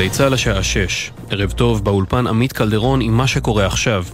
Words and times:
גלי 0.00 0.10
צה"ל 0.10 0.34
השעה 0.34 0.62
6. 0.62 1.10
ערב 1.30 1.50
טוב, 1.52 1.84
באולפן 1.84 2.26
עמית 2.26 2.52
קלדרון 2.52 3.00
עם 3.00 3.16
מה 3.16 3.26
שקורה 3.26 3.66
עכשיו. 3.66 4.04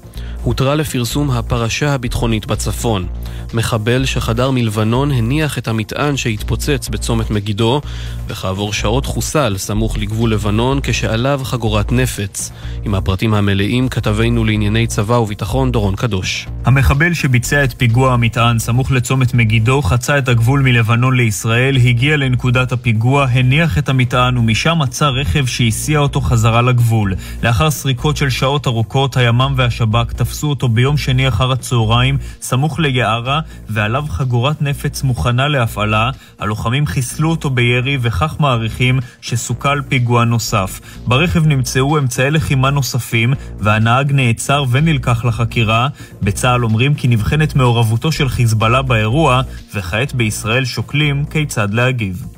הותרה 0.47 0.75
לפרסום 0.75 1.31
הפרשה 1.31 1.95
הביטחונית 1.95 2.47
בצפון. 2.47 3.07
מחבל 3.55 4.05
שחדר 4.05 4.51
מלבנון 4.51 5.13
הניח 5.13 5.59
את 5.59 5.69
המטען 5.69 6.17
שהתפוצץ 6.17 6.89
בצומת 6.89 7.31
מגידו, 7.31 7.81
וכעבור 8.29 8.73
שעות 8.73 9.07
חוסל 9.07 9.55
סמוך 9.59 9.99
לגבול 9.99 10.33
לבנון 10.33 10.81
כשעליו 10.83 11.41
חגורת 11.45 11.93
נפץ. 11.93 12.53
עם 12.85 12.95
הפרטים 12.95 13.35
המלאים 13.35 13.89
כתבנו 13.89 14.45
לענייני 14.45 14.87
צבא 14.87 15.15
וביטחון 15.15 15.73
דורון 15.73 15.97
קדוש. 15.97 16.47
המחבל 16.65 17.15
שביצע 17.15 17.65
את 17.65 17.75
פיגוע 17.79 18.13
המטען 18.13 18.59
סמוך 18.59 18.91
לצומת 18.91 19.35
מגידו 19.35 19.83
חצה 19.83 20.19
את 20.19 20.29
הגבול 20.29 20.61
מלבנון 20.61 21.17
לישראל, 21.17 21.77
הגיע 21.77 22.17
לנקודת 22.17 22.73
הפיגוע, 22.73 23.25
הניח 23.25 23.79
את 23.79 23.89
המטען 23.89 24.39
ומשם 24.39 24.79
מצא 24.79 25.09
רכב 25.09 25.47
שהסיע 25.47 25.99
אותו 25.99 26.21
חזרה 26.21 26.63
לגבול. 26.63 27.15
לאחר 27.43 27.71
סריקות 27.71 28.17
של 28.17 28.31
שעות 28.31 28.67
ארוכות, 28.67 29.17
הימ"מ 29.17 29.55
והשב"כ 29.57 30.13
תפסו 30.13 30.36
אותו 30.45 30.69
ביום 30.69 30.97
שני 30.97 31.29
אחר 31.29 31.53
הצהריים, 31.53 32.19
סמוך 32.41 32.79
ליערה, 32.79 33.41
ועליו 33.69 34.05
חגורת 34.09 34.63
נפץ 34.63 35.03
מוכנה 35.03 35.49
להפעלה. 35.49 36.11
הלוחמים 36.39 36.87
חיסלו 36.87 37.31
אותו 37.31 37.51
בירי 37.51 37.99
וכך 38.01 38.37
מעריכים 38.41 39.01
שסוכל 39.21 39.81
פיגוע 39.89 40.25
נוסף. 40.25 40.81
ברכב 41.07 41.47
נמצאו 41.47 41.99
אמצעי 41.99 42.31
לחימה 42.31 42.71
נוספים, 42.71 43.35
והנהג 43.59 44.13
נעצר 44.13 44.65
ונלקח 44.71 45.25
לחקירה. 45.25 45.89
בצה"ל 46.23 46.65
אומרים 46.65 46.95
כי 46.95 47.09
נבחנת 47.09 47.57
מעורבותו 47.57 48.13
של 48.13 48.29
חיזבאללה 48.29 48.83
באירוע, 48.83 49.43
וכעת 49.75 50.15
בישראל 50.15 50.65
שוקלים 50.65 51.25
כיצד 51.25 51.75
להגיב. 51.75 52.36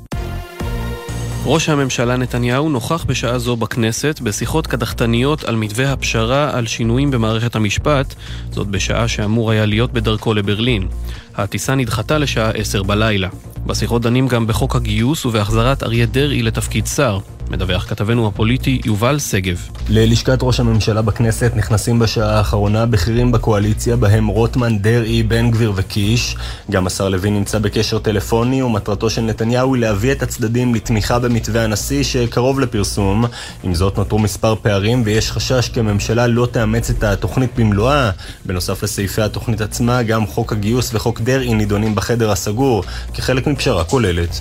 ראש 1.44 1.68
הממשלה 1.68 2.16
נתניהו 2.16 2.68
נוכח 2.68 3.04
בשעה 3.04 3.38
זו 3.38 3.56
בכנסת 3.56 4.20
בשיחות 4.22 4.66
קדחתניות 4.66 5.44
על 5.44 5.56
מתווה 5.56 5.92
הפשרה 5.92 6.58
על 6.58 6.66
שינויים 6.66 7.10
במערכת 7.10 7.56
המשפט, 7.56 8.14
זאת 8.50 8.66
בשעה 8.66 9.08
שאמור 9.08 9.50
היה 9.50 9.66
להיות 9.66 9.92
בדרכו 9.92 10.34
לברלין. 10.34 10.88
הטיסה 11.34 11.74
נדחתה 11.74 12.18
לשעה 12.18 12.50
עשר 12.50 12.82
בלילה. 12.82 13.28
בשיחות 13.66 14.02
דנים 14.02 14.28
גם 14.28 14.46
בחוק 14.46 14.76
הגיוס 14.76 15.26
ובהחזרת 15.26 15.82
אריה 15.82 16.06
דרעי 16.06 16.42
לתפקיד 16.42 16.86
שר. 16.86 17.18
מדווח 17.50 17.84
כתבנו 17.88 18.26
הפוליטי 18.26 18.80
יובל 18.84 19.18
שגב. 19.18 19.68
ללשכת 19.88 20.38
ראש 20.42 20.60
הממשלה 20.60 21.02
בכנסת 21.02 21.52
נכנסים 21.56 21.98
בשעה 21.98 22.38
האחרונה 22.38 22.86
בכירים 22.86 23.32
בקואליציה, 23.32 23.96
בהם 23.96 24.26
רוטמן, 24.26 24.78
דרעי, 24.78 25.22
בן 25.22 25.50
גביר 25.50 25.72
וקיש. 25.76 26.36
גם 26.70 26.86
השר 26.86 27.08
לוין 27.08 27.34
נמצא 27.34 27.58
בקשר 27.58 27.98
טלפוני, 27.98 28.62
ומטרתו 28.62 29.10
של 29.10 29.22
נתניהו 29.22 29.74
היא 29.74 29.80
להביא 29.80 30.12
את 30.12 30.22
הצדדים 30.22 30.74
לתמיכה 30.74 31.18
במתווה 31.18 31.64
הנשיא 31.64 32.02
שקרוב 32.02 32.60
לפרסום. 32.60 33.24
עם 33.62 33.74
זאת 33.74 33.98
נותרו 33.98 34.18
מספר 34.18 34.54
פערים, 34.62 35.02
ויש 35.04 35.32
חשש 35.32 35.68
כי 35.68 35.80
הממשלה 35.80 36.26
לא 36.26 36.48
תאמץ 36.50 36.90
את 36.90 37.04
התוכנית 37.04 37.50
במלואה. 37.56 38.10
בנוסף 38.44 38.82
לסעיפי 38.82 39.22
התוכנית 39.22 39.60
עצמה, 39.60 40.02
גם 40.02 40.26
חוק 40.26 40.52
הגיוס 40.52 40.94
וחוק 40.94 41.20
דרעי 41.20 41.54
נידונים 41.54 41.94
בחדר 41.94 42.30
הסגור, 42.30 42.84
כחלק 43.14 43.46
מפשרה 43.46 43.84
כוללת. 43.84 44.40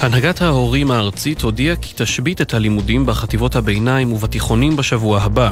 הנהגת 0.00 0.42
ההורים 0.42 0.90
הארצית 0.90 1.42
הודיעה 1.42 1.76
כי 1.76 1.92
תשבית 1.96 2.40
את 2.40 2.54
הלימודים 2.54 3.06
בחטיבות 3.06 3.56
הביניים 3.56 4.12
ובתיכונים 4.12 4.76
בשבוע 4.76 5.20
הבא. 5.20 5.50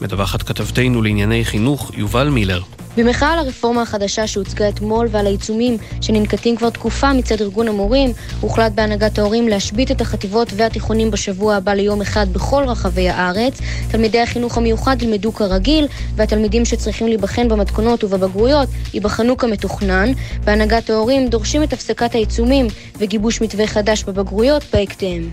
מדווחת 0.00 0.42
כתבתנו 0.42 1.02
לענייני 1.02 1.44
חינוך 1.44 1.90
יובל 1.94 2.28
מילר. 2.28 2.62
במחאה 2.96 3.32
על 3.32 3.38
הרפורמה 3.38 3.82
החדשה 3.82 4.26
שהוצגה 4.26 4.68
אתמול 4.68 5.08
ועל 5.10 5.26
העיצומים 5.26 5.76
שננקטים 6.00 6.56
כבר 6.56 6.70
תקופה 6.70 7.12
מצד 7.12 7.40
ארגון 7.40 7.68
המורים, 7.68 8.12
הוחלט 8.40 8.72
בהנהגת 8.72 9.18
ההורים 9.18 9.48
להשבית 9.48 9.90
את 9.90 10.00
החטיבות 10.00 10.48
והתיכונים 10.56 11.10
בשבוע 11.10 11.54
הבא 11.54 11.74
ליום 11.74 12.00
אחד 12.00 12.32
בכל 12.32 12.64
רחבי 12.66 13.08
הארץ. 13.08 13.60
תלמידי 13.90 14.20
החינוך 14.20 14.58
המיוחד 14.58 15.02
ילמדו 15.02 15.32
כרגיל, 15.32 15.86
והתלמידים 16.16 16.64
שצריכים 16.64 17.06
להיבחן 17.06 17.48
במתכונות 17.48 18.04
ובבגרויות 18.04 18.68
ייבחנו 18.94 19.36
כמתוכנן. 19.36 20.12
בהנהגת 20.44 20.90
ההורים 20.90 21.28
דורשים 21.28 21.62
את 21.62 21.72
הפסקת 21.72 22.14
העיצומים 22.14 22.66
וגיבוש 22.98 23.40
מתווה 23.40 23.66
בבגרויות 24.06 24.64
בהקדם. 24.72 25.30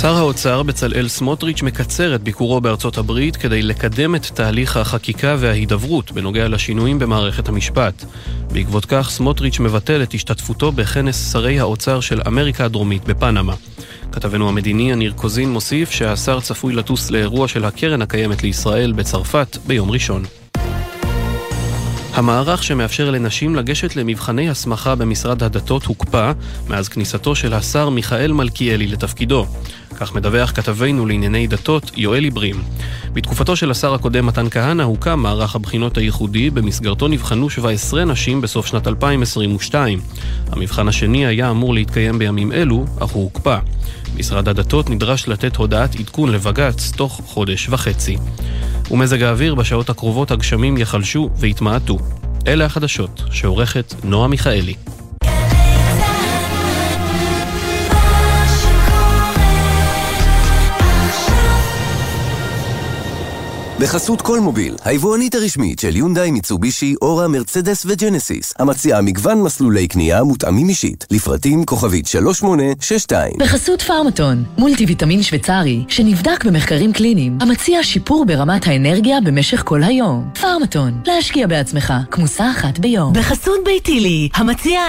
שר 0.00 0.16
האוצר 0.16 0.62
בצלאל 0.62 1.08
סמוטריץ' 1.08 1.62
מקצר 1.62 2.14
את 2.14 2.22
ביקורו 2.22 2.60
בארצות 2.60 2.98
הברית 2.98 3.36
כדי 3.36 3.62
לקדם 3.62 4.14
את 4.14 4.26
תהליך 4.26 4.76
החקיקה 4.76 5.36
וההידברות 5.38 6.12
בנוגע 6.12 6.48
לשינויים 6.48 6.98
במערכת 6.98 7.48
המשפט. 7.48 8.04
בעקבות 8.52 8.84
כך 8.84 9.10
סמוטריץ' 9.10 9.60
מבטל 9.60 10.02
את 10.02 10.14
השתתפותו 10.14 10.72
בכנס 10.72 11.32
שרי 11.32 11.60
האוצר 11.60 12.00
של 12.00 12.20
אמריקה 12.26 12.64
הדרומית 12.64 13.04
בפנמה. 13.04 13.54
כתבנו 14.12 14.48
המדיני 14.48 14.90
יניר 14.90 15.12
קוזין 15.12 15.52
מוסיף 15.52 15.90
שהשר 15.90 16.40
צפוי 16.40 16.74
לטוס 16.74 17.10
לאירוע 17.10 17.48
של 17.48 17.64
הקרן 17.64 18.02
הקיימת 18.02 18.42
לישראל 18.42 18.92
בצרפת 18.92 19.56
ביום 19.66 19.90
ראשון. 19.90 20.39
המערך 22.14 22.62
שמאפשר 22.62 23.10
לנשים 23.10 23.56
לגשת 23.56 23.96
למבחני 23.96 24.50
הסמכה 24.50 24.94
במשרד 24.94 25.42
הדתות 25.42 25.84
הוקפא 25.84 26.32
מאז 26.68 26.88
כניסתו 26.88 27.34
של 27.34 27.54
השר 27.54 27.88
מיכאל 27.88 28.32
מלכיאלי 28.32 28.86
לתפקידו. 28.86 29.46
כך 29.96 30.14
מדווח 30.14 30.50
כתבנו 30.50 31.06
לענייני 31.06 31.46
דתות 31.46 31.90
יואל 31.96 32.24
עיברים. 32.24 32.62
בתקופתו 33.12 33.56
של 33.56 33.70
השר 33.70 33.94
הקודם 33.94 34.26
מתן 34.26 34.50
כהנא 34.50 34.82
הוקם 34.82 35.18
מערך 35.20 35.54
הבחינות 35.56 35.96
הייחודי, 35.96 36.50
במסגרתו 36.50 37.08
נבחנו 37.08 37.50
17 37.50 38.04
נשים 38.04 38.40
בסוף 38.40 38.66
שנת 38.66 38.86
2022. 38.86 40.00
המבחן 40.52 40.88
השני 40.88 41.26
היה 41.26 41.50
אמור 41.50 41.74
להתקיים 41.74 42.18
בימים 42.18 42.52
אלו, 42.52 42.84
אך 43.00 43.10
הוא 43.10 43.22
הוקפא. 43.22 43.58
משרד 44.16 44.48
הדתות 44.48 44.90
נדרש 44.90 45.28
לתת 45.28 45.56
הודעת 45.56 45.94
עדכון 45.94 46.32
לבג"ץ 46.32 46.92
תוך 46.96 47.20
חודש 47.24 47.68
וחצי. 47.68 48.16
ומזג 48.90 49.22
האוויר 49.22 49.54
בשעות 49.54 49.90
הקרובות 49.90 50.30
הגשמים 50.30 50.76
יחלשו 50.78 51.30
ויתמעטו. 51.36 51.98
אלה 52.46 52.64
החדשות 52.64 53.22
שעורכת 53.30 53.94
נועה 54.04 54.28
מיכאלי. 54.28 54.74
בחסות 63.80 64.22
כל 64.22 64.40
מוביל, 64.40 64.74
היבואנית 64.84 65.34
הרשמית 65.34 65.78
של 65.78 65.96
יונדאי, 65.96 66.30
מיצובישי, 66.30 66.94
אורה, 67.02 67.28
מרצדס 67.28 67.86
וג'נסיס, 67.88 68.54
המציעה 68.58 69.00
מגוון 69.00 69.42
מסלולי 69.42 69.88
קנייה 69.88 70.22
מותאמים 70.22 70.68
אישית, 70.68 71.06
לפרטים 71.10 71.64
כוכבית 71.64 72.06
3862. 72.06 73.32
בחסות 73.38 73.82
פארמטון, 73.82 74.44
מולטי 74.58 74.84
ויטמין 74.84 75.22
שוויצרי, 75.22 75.84
שנבדק 75.88 76.44
במחקרים 76.44 76.92
קליניים, 76.92 77.38
המציע 77.40 77.82
שיפור 77.82 78.24
ברמת 78.24 78.66
האנרגיה 78.66 79.20
במשך 79.20 79.62
כל 79.64 79.82
היום. 79.82 80.30
פארמטון, 80.40 81.00
להשקיע 81.06 81.46
בעצמך, 81.46 81.94
כמוסה 82.10 82.50
אחת 82.50 82.78
ביום. 82.78 83.12
בחסות 83.12 83.60
ביתילי, 83.64 84.28
המציע 84.34 84.80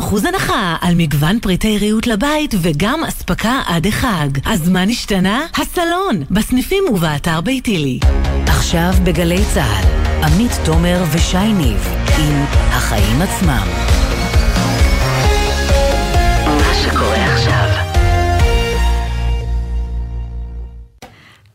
20% 0.00 0.28
הנחה 0.28 0.76
על 0.80 0.94
מגוון 0.94 1.40
פריטי 1.40 1.78
ריהוט 1.78 2.06
לבית 2.06 2.54
וגם 2.62 3.04
אספקה 3.04 3.60
עד 3.66 3.86
החג. 3.86 4.28
אז 4.44 4.68
מה 4.68 4.84
נשתנה? 4.84 5.46
הסלון, 5.54 6.22
בסניפים 6.30 6.84
ובאתר 6.90 7.40
ביתילי. 7.40 8.00
עכשיו 8.46 8.92
בגלי 9.04 9.44
צה"ל, 9.54 10.24
עמית 10.24 10.52
תומר 10.64 11.02
ושי 11.12 11.52
ניב 11.52 11.88
עם 12.18 12.44
החיים 12.50 13.22
עצמם. 13.22 13.97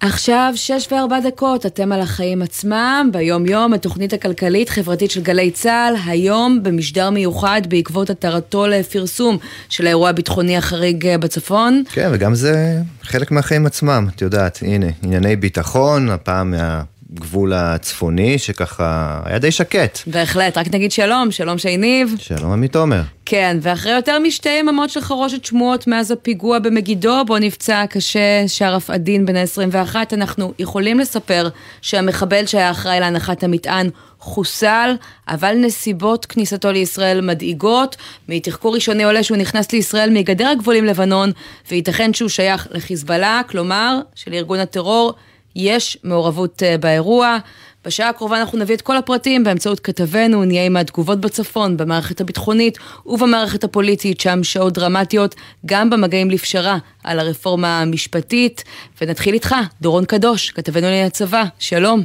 עכשיו 0.06 0.54
שש 0.56 0.88
וארבע 0.92 1.20
דקות, 1.20 1.66
אתם 1.66 1.92
על 1.92 2.02
החיים 2.02 2.42
עצמם, 2.42 3.10
ביום 3.14 3.46
יום, 3.46 3.74
התוכנית 3.74 4.14
הכלכלית-חברתית 4.14 5.12
של 5.12 5.22
גלי 5.22 5.52
צה"ל, 5.52 5.96
היום 6.06 6.64
במשדר 6.64 7.10
מיוחד 7.10 7.62
בעקבות 7.70 8.10
התרתו 8.10 8.68
לפרסום 8.68 9.38
של 9.70 9.86
האירוע 9.86 10.10
הביטחוני 10.10 10.58
החריג 10.58 11.16
בצפון. 11.16 11.84
כן, 11.92 12.10
וגם 12.14 12.36
זה 12.36 12.82
חלק 13.04 13.32
מהחיים 13.32 13.66
עצמם, 13.66 14.08
את 14.16 14.22
יודעת, 14.22 14.60
הנה, 14.62 14.88
ענייני 15.04 15.36
ביטחון, 15.36 16.10
הפעם 16.10 16.52
מה... 16.52 16.82
הגבול 17.18 17.54
הצפוני, 17.54 18.38
שככה 18.38 19.20
היה 19.26 19.40
די 19.40 19.52
שקט. 19.52 20.00
בהחלט, 20.08 20.58
רק 20.58 20.74
נגיד 20.74 20.92
שלום, 20.92 21.32
שלום 21.32 21.58
שי 21.58 21.78
ניב. 21.78 22.16
שלום 22.20 22.52
עמית 22.52 22.76
עומר. 22.76 23.02
כן, 23.26 23.58
ואחרי 23.62 23.92
יותר 23.92 24.20
משתי 24.20 24.50
יממות 24.50 24.90
של 24.90 25.02
חרושת 25.02 25.46
שמועות 25.46 25.88
מאז 25.88 26.12
הפיגוע 26.12 26.60
במגידו, 26.60 27.26
בו 27.28 27.38
נפצע 27.38 27.86
קשה 27.90 28.44
שרף 28.48 28.90
עדין 28.90 29.26
בן 29.26 29.36
ה-21, 29.36 29.96
אנחנו 30.14 30.54
יכולים 30.60 31.00
לספר 31.00 31.50
שהמחבל 31.82 32.46
שהיה 32.46 32.72
אחראי 32.72 33.00
להנחת 33.00 33.44
המטען 33.44 33.90
חוסל, 34.20 34.96
אבל 35.28 35.56
נסיבות 35.56 36.26
כניסתו 36.26 36.72
לישראל 36.72 37.22
מדאיגות. 37.22 37.96
מתחקור 38.30 38.76
ראשוני 38.76 39.04
עולה 39.04 39.24
שהוא 39.24 39.38
נכנס 39.38 39.72
לישראל 39.72 40.10
מגדר 40.10 40.48
הגבול 40.48 40.76
עם 40.76 40.86
לבנון, 40.86 41.32
וייתכן 41.72 42.14
שהוא 42.14 42.30
שייך 42.30 42.68
לחיזבאללה, 42.72 43.42
כלומר, 43.50 44.00
של 44.16 44.34
ארגון 44.34 44.60
הטרור. 44.60 45.14
יש 45.56 45.98
מעורבות 46.04 46.64
באירוע. 46.80 47.38
בשעה 47.86 48.10
הקרובה 48.10 48.40
אנחנו 48.40 48.58
נביא 48.58 48.76
את 48.76 48.82
כל 48.82 48.98
הפרטים 48.98 49.44
באמצעות 49.44 49.80
כתבנו, 49.80 50.46
נהיה 50.46 50.66
עם 50.66 50.78
התגובות 50.78 51.22
בצפון, 51.22 51.78
במערכת 51.78 52.22
הביטחונית 52.22 52.78
ובמערכת 53.06 53.64
הפוליטית, 53.64 54.20
שם 54.22 54.44
שעות 54.44 54.74
דרמטיות, 54.74 55.36
גם 55.66 55.90
במגעים 55.90 56.30
לפשרה 56.30 56.78
על 57.04 57.20
הרפורמה 57.20 57.82
המשפטית. 57.82 58.64
ונתחיל 59.02 59.34
איתך, 59.34 59.56
דורון 59.82 60.06
קדוש, 60.06 60.52
כתבנו 60.52 60.82
לענייני 60.82 61.08
הצבא, 61.08 61.44
שלום. 61.60 62.04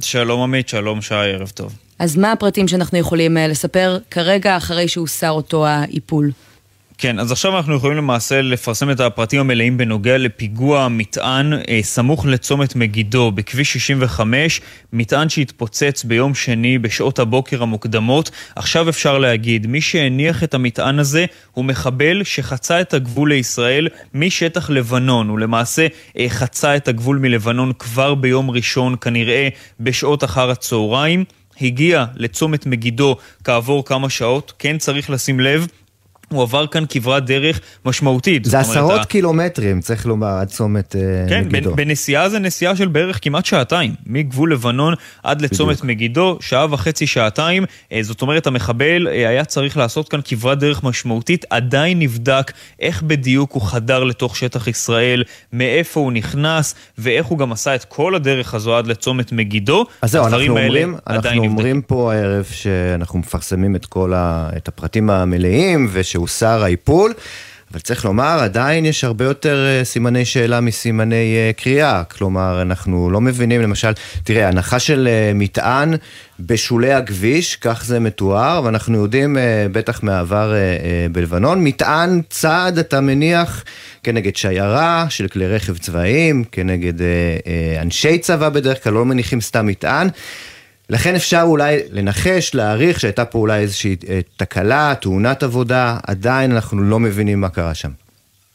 שלום 0.00 0.40
עמית, 0.40 0.68
שלום 0.68 1.02
שי, 1.02 1.14
ערב 1.14 1.48
טוב. 1.48 1.72
אז 1.98 2.16
מה 2.16 2.32
הפרטים 2.32 2.68
שאנחנו 2.68 2.98
יכולים 2.98 3.36
אה, 3.36 3.48
לספר 3.48 3.98
כרגע 4.10 4.56
אחרי 4.56 4.88
שהוסר 4.88 5.30
אותו 5.30 5.66
האיפול? 5.66 6.30
כן, 6.98 7.18
אז 7.18 7.32
עכשיו 7.32 7.56
אנחנו 7.56 7.74
יכולים 7.74 7.96
למעשה 7.96 8.42
לפרסם 8.42 8.90
את 8.90 9.00
הפרטים 9.00 9.40
המלאים 9.40 9.78
בנוגע 9.78 10.18
לפיגוע 10.18 10.88
מטען 10.88 11.52
אה, 11.52 11.80
סמוך 11.82 12.26
לצומת 12.26 12.76
מגידו 12.76 13.30
בכביש 13.30 13.72
65, 13.72 14.60
מטען 14.92 15.28
שהתפוצץ 15.28 16.04
ביום 16.04 16.34
שני 16.34 16.78
בשעות 16.78 17.18
הבוקר 17.18 17.62
המוקדמות. 17.62 18.30
עכשיו 18.56 18.88
אפשר 18.88 19.18
להגיד, 19.18 19.66
מי 19.66 19.80
שהניח 19.80 20.44
את 20.44 20.54
המטען 20.54 20.98
הזה 20.98 21.26
הוא 21.52 21.64
מחבל 21.64 22.24
שחצה 22.24 22.80
את 22.80 22.94
הגבול 22.94 23.28
לישראל 23.28 23.88
משטח 24.14 24.70
לבנון. 24.70 25.28
הוא 25.28 25.38
למעשה 25.38 25.86
אה, 26.18 26.26
חצה 26.28 26.76
את 26.76 26.88
הגבול 26.88 27.18
מלבנון 27.18 27.72
כבר 27.78 28.14
ביום 28.14 28.50
ראשון, 28.50 28.96
כנראה 29.00 29.48
בשעות 29.80 30.24
אחר 30.24 30.50
הצהריים. 30.50 31.24
הגיע 31.60 32.04
לצומת 32.14 32.66
מגידו 32.66 33.16
כעבור 33.44 33.84
כמה 33.84 34.10
שעות, 34.10 34.52
כן 34.58 34.78
צריך 34.78 35.10
לשים 35.10 35.40
לב, 35.40 35.66
הוא 36.28 36.42
עבר 36.42 36.66
כאן 36.66 36.84
כברת 36.88 37.26
דרך 37.26 37.60
משמעותית. 37.84 38.44
זה 38.44 38.58
עשרות 38.58 38.90
אומרת, 38.90 39.06
קילומטרים, 39.06 39.80
צריך 39.80 40.06
לומר, 40.06 40.26
עד 40.26 40.48
צומת 40.48 40.94
uh, 40.94 41.28
כן, 41.28 41.44
מגידו. 41.48 41.70
כן, 41.70 41.76
בנסיעה 41.76 42.28
זה 42.28 42.38
נסיעה 42.38 42.76
של 42.76 42.88
בערך 42.88 43.18
כמעט 43.22 43.44
שעתיים, 43.44 43.94
מגבול 44.06 44.52
לבנון 44.52 44.94
עד 45.22 45.40
לצומת 45.40 45.76
בדיוק. 45.76 45.84
מגידו, 45.84 46.38
שעה 46.40 46.66
וחצי, 46.70 47.06
שעתיים. 47.06 47.64
Uh, 47.64 47.94
זאת 48.02 48.22
אומרת, 48.22 48.46
המחבל 48.46 49.06
uh, 49.06 49.10
היה 49.10 49.44
צריך 49.44 49.76
לעשות 49.76 50.08
כאן 50.08 50.20
כברת 50.24 50.58
דרך 50.58 50.84
משמעותית, 50.84 51.44
עדיין 51.50 51.98
נבדק 51.98 52.52
איך 52.80 53.02
בדיוק 53.02 53.52
הוא 53.52 53.62
חדר 53.62 54.04
לתוך 54.04 54.36
שטח 54.36 54.66
ישראל, 54.66 55.22
מאיפה 55.52 56.00
הוא 56.00 56.12
נכנס, 56.12 56.74
ואיך 56.98 57.26
הוא 57.26 57.38
גם 57.38 57.52
עשה 57.52 57.74
את 57.74 57.84
כל 57.84 58.14
הדרך 58.14 58.54
הזו 58.54 58.76
עד 58.76 58.86
לצומת 58.86 59.32
מגידו. 59.32 59.84
אז 60.02 60.10
זהו, 60.10 60.26
אנחנו 60.26 60.58
אומרים, 60.58 60.94
אנחנו 61.06 61.44
אומרים 61.44 61.82
פה 61.82 62.14
הערב 62.14 62.44
שאנחנו 62.50 63.18
מפרסמים 63.18 63.76
את 63.76 63.86
כל 63.86 64.12
ה, 64.14 64.50
את 64.56 64.68
הפרטים 64.68 65.10
המלאים, 65.10 65.88
וש... 65.92 66.15
שהוסר 66.16 66.62
האיפול. 66.62 67.12
אבל 67.72 67.80
צריך 67.80 68.04
לומר, 68.04 68.38
עדיין 68.42 68.84
יש 68.84 69.04
הרבה 69.04 69.24
יותר 69.24 69.66
אה, 69.66 69.84
סימני 69.84 70.24
שאלה 70.24 70.60
מסימני 70.60 71.36
אה, 71.36 71.50
קריאה. 71.56 72.04
כלומר, 72.04 72.62
אנחנו 72.62 73.10
לא 73.10 73.20
מבינים, 73.20 73.62
למשל, 73.62 73.92
תראה, 74.24 74.48
הנחה 74.48 74.78
של 74.78 75.08
אה, 75.10 75.32
מטען 75.34 75.94
בשולי 76.40 76.92
הכביש, 76.92 77.56
כך 77.56 77.84
זה 77.84 78.00
מתואר, 78.00 78.60
ואנחנו 78.64 78.98
יודעים, 78.98 79.36
בטח 79.72 80.02
מהעבר 80.02 80.54
בלבנון, 81.12 81.64
מטען 81.64 82.20
צעד, 82.30 82.78
אתה 82.78 83.00
מניח, 83.00 83.64
כנגד 84.02 84.36
שיירה 84.36 85.06
של 85.08 85.28
כלי 85.28 85.46
רכב 85.48 85.78
צבאיים, 85.78 86.44
כנגד 86.52 86.92
אנשי 87.82 88.18
צבא 88.18 88.48
בדרך 88.48 88.84
כלל, 88.84 88.92
לא 88.92 89.04
מניחים 89.04 89.40
סתם 89.40 89.66
מטען. 89.66 90.08
לכן 90.90 91.14
אפשר 91.14 91.42
אולי 91.42 91.78
לנחש, 91.90 92.54
להעריך 92.54 93.00
שהייתה 93.00 93.24
פה 93.24 93.38
אולי 93.38 93.60
איזושהי 93.60 93.96
אה, 94.08 94.20
תקלה, 94.36 94.94
תאונת 95.00 95.42
עבודה, 95.42 95.98
עדיין 96.06 96.52
אנחנו 96.52 96.82
לא 96.82 97.00
מבינים 97.00 97.40
מה 97.40 97.48
קרה 97.48 97.74
שם. 97.74 97.90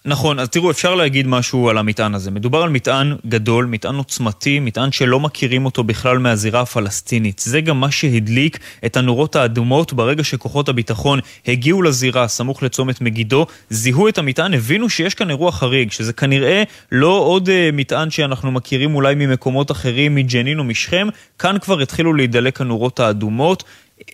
נכון, 0.06 0.39
אז 0.39 0.50
תראו, 0.50 0.71
אפשר 0.71 0.95
להגיד 0.95 1.27
משהו 1.27 1.69
על 1.69 1.77
המטען 1.77 2.15
הזה. 2.15 2.31
מדובר 2.31 2.62
על 2.62 2.69
מטען 2.69 3.15
גדול, 3.27 3.65
מטען 3.65 3.95
עוצמתי, 3.95 4.59
מטען 4.59 4.92
שלא 4.92 5.19
מכירים 5.19 5.65
אותו 5.65 5.83
בכלל 5.83 6.18
מהזירה 6.18 6.62
הפלסטינית. 6.62 7.39
זה 7.39 7.62
גם 7.62 7.80
מה 7.80 7.92
שהדליק 7.92 8.59
את 8.86 8.98
הנורות 8.98 9.36
האדומות 9.36 9.94
ברגע 9.94 10.24
שכוחות 10.24 10.69
הביטחון 10.69 11.19
הגיעו 11.48 11.81
לזירה, 11.81 12.27
סמוך 12.27 12.63
לצומת 12.63 13.01
מגידו, 13.01 13.45
זיהו 13.69 14.07
את 14.07 14.18
המטען, 14.18 14.53
הבינו 14.53 14.89
שיש 14.89 15.15
כאן 15.15 15.30
אירוע 15.30 15.51
חריג, 15.51 15.92
שזה 15.92 16.13
כנראה 16.13 16.63
לא 16.92 17.13
עוד 17.13 17.50
uh, 17.50 17.51
מטען 17.74 18.09
שאנחנו 18.09 18.51
מכירים 18.51 18.95
אולי 18.95 19.15
ממקומות 19.15 19.71
אחרים, 19.71 20.15
מג'נין 20.15 20.59
או 20.59 20.63
משכם, 20.63 21.07
כאן 21.39 21.59
כבר 21.59 21.80
התחילו 21.80 22.13
להידלק 22.13 22.62
הנורות 22.62 23.00
האדומות. 23.00 23.63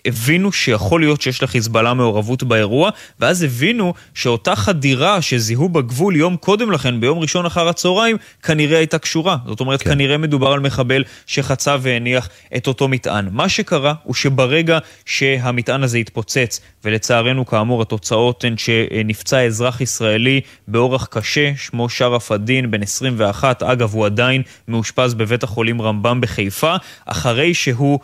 הבינו 0.06 0.52
שיכול 0.52 1.00
להיות 1.00 1.20
שיש 1.20 1.42
לחיזבאללה 1.42 1.94
מעורבות 1.94 2.42
באירוע, 2.42 2.90
ואז 3.20 3.42
הבינו 3.42 3.94
שאותה 4.14 4.56
חדירה 4.56 5.22
שזיהו 5.22 5.68
בגבול 5.68 6.16
יום 6.16 6.36
קודם 6.36 6.72
לכן, 6.72 7.00
ביום 7.00 7.18
ראשון 7.18 7.46
אחר 7.46 7.68
הצהריים, 7.68 8.16
כנראה 8.42 8.78
הייתה 8.78 8.98
קשורה. 8.98 9.36
זאת 9.46 9.60
אומרת, 9.60 9.82
כן. 9.82 9.90
כנראה 9.90 10.18
מדובר 10.18 10.52
על 10.52 10.60
מחבל 10.60 11.04
שחצה 11.26 11.76
והניח 11.80 12.28
את 12.56 12.66
אותו 12.66 12.88
מטען. 12.88 13.28
מה 13.32 13.48
שקרה 13.48 13.94
הוא 14.02 14.14
שברגע 14.14 14.78
שהמטען 15.06 15.82
הזה 15.82 15.98
התפוצץ, 15.98 16.60
ולצערנו, 16.84 17.46
כאמור, 17.46 17.82
התוצאות 17.82 18.44
הן 18.44 18.54
שנפצע 18.56 19.40
אזרח 19.42 19.80
ישראלי 19.80 20.40
באורח 20.68 21.06
קשה, 21.10 21.52
שמו 21.56 21.88
שרף 21.88 22.32
א-דין, 22.32 22.70
בן 22.70 22.82
21, 22.82 23.62
אגב, 23.62 23.94
הוא 23.94 24.06
עדיין 24.06 24.42
מאושפז 24.68 25.14
בבית 25.14 25.42
החולים 25.42 25.82
רמב"ם 25.82 26.20
בחיפה, 26.20 26.74
אחרי 27.06 27.54
שהוא 27.54 27.98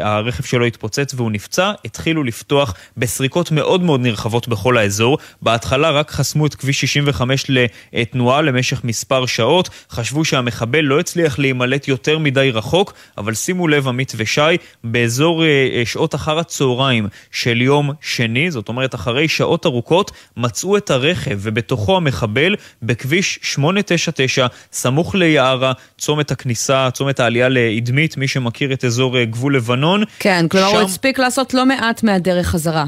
הרכב 0.00 0.44
שלו 0.44 0.64
התפוצץ 0.64 1.14
והוא 1.14 1.30
נפצע, 1.30 1.72
התחילו 1.84 2.24
לפתוח 2.24 2.74
בסריקות 2.96 3.50
מאוד 3.50 3.82
מאוד 3.82 4.00
נרחבות 4.00 4.48
בכל 4.48 4.78
האזור. 4.78 5.18
בהתחלה 5.42 5.90
רק 5.90 6.10
חסמו 6.10 6.46
את 6.46 6.54
כביש 6.54 6.80
65 6.80 7.46
לתנועה 7.92 8.42
למשך 8.42 8.84
מספר 8.84 9.26
שעות, 9.26 9.70
חשבו 9.90 10.24
שהמחבל 10.24 10.80
לא 10.80 11.00
הצליח 11.00 11.38
להימלט 11.38 11.88
יותר 11.88 12.18
מדי 12.18 12.50
רחוק, 12.50 12.94
אבל 13.18 13.34
שימו 13.34 13.68
לב, 13.68 13.88
עמית 13.88 14.12
ושי, 14.16 14.40
באזור 14.84 15.44
אה, 15.44 15.82
שעות 15.84 16.14
אחר 16.14 16.38
הצהריים 16.38 17.06
של 17.30 17.62
יום 17.62 17.90
שני, 18.00 18.50
זאת 18.50 18.68
אומרת 18.68 18.94
אחרי 18.94 19.28
שעות 19.28 19.66
ארוכות, 19.66 20.10
מצאו 20.36 20.76
את 20.76 20.90
הרכב 20.90 21.38
ובתוכו 21.42 21.96
המחבל 21.96 22.56
בכביש 22.82 23.38
899, 23.42 24.46
סמוך 24.72 25.14
ליערה, 25.14 25.72
צומת 25.98 26.30
הכניסה, 26.30 26.88
צומת 26.92 27.20
העלייה 27.20 27.48
לאדמית, 27.48 28.16
מי 28.16 28.28
שמכיר 28.28 28.72
את 28.72 28.84
אזור 28.84 29.18
גבול 29.24 29.56
לבנון. 29.56 30.02
כן, 30.18 30.46
כלומר 30.48 30.68
שם... 30.68 30.76
הוא 30.76 30.82
הספיק 30.82 31.18
לעשות 31.18 31.54
לא 31.54 31.66
מעט 31.66 32.02
מהדרך 32.02 32.46
חזרה. 32.46 32.84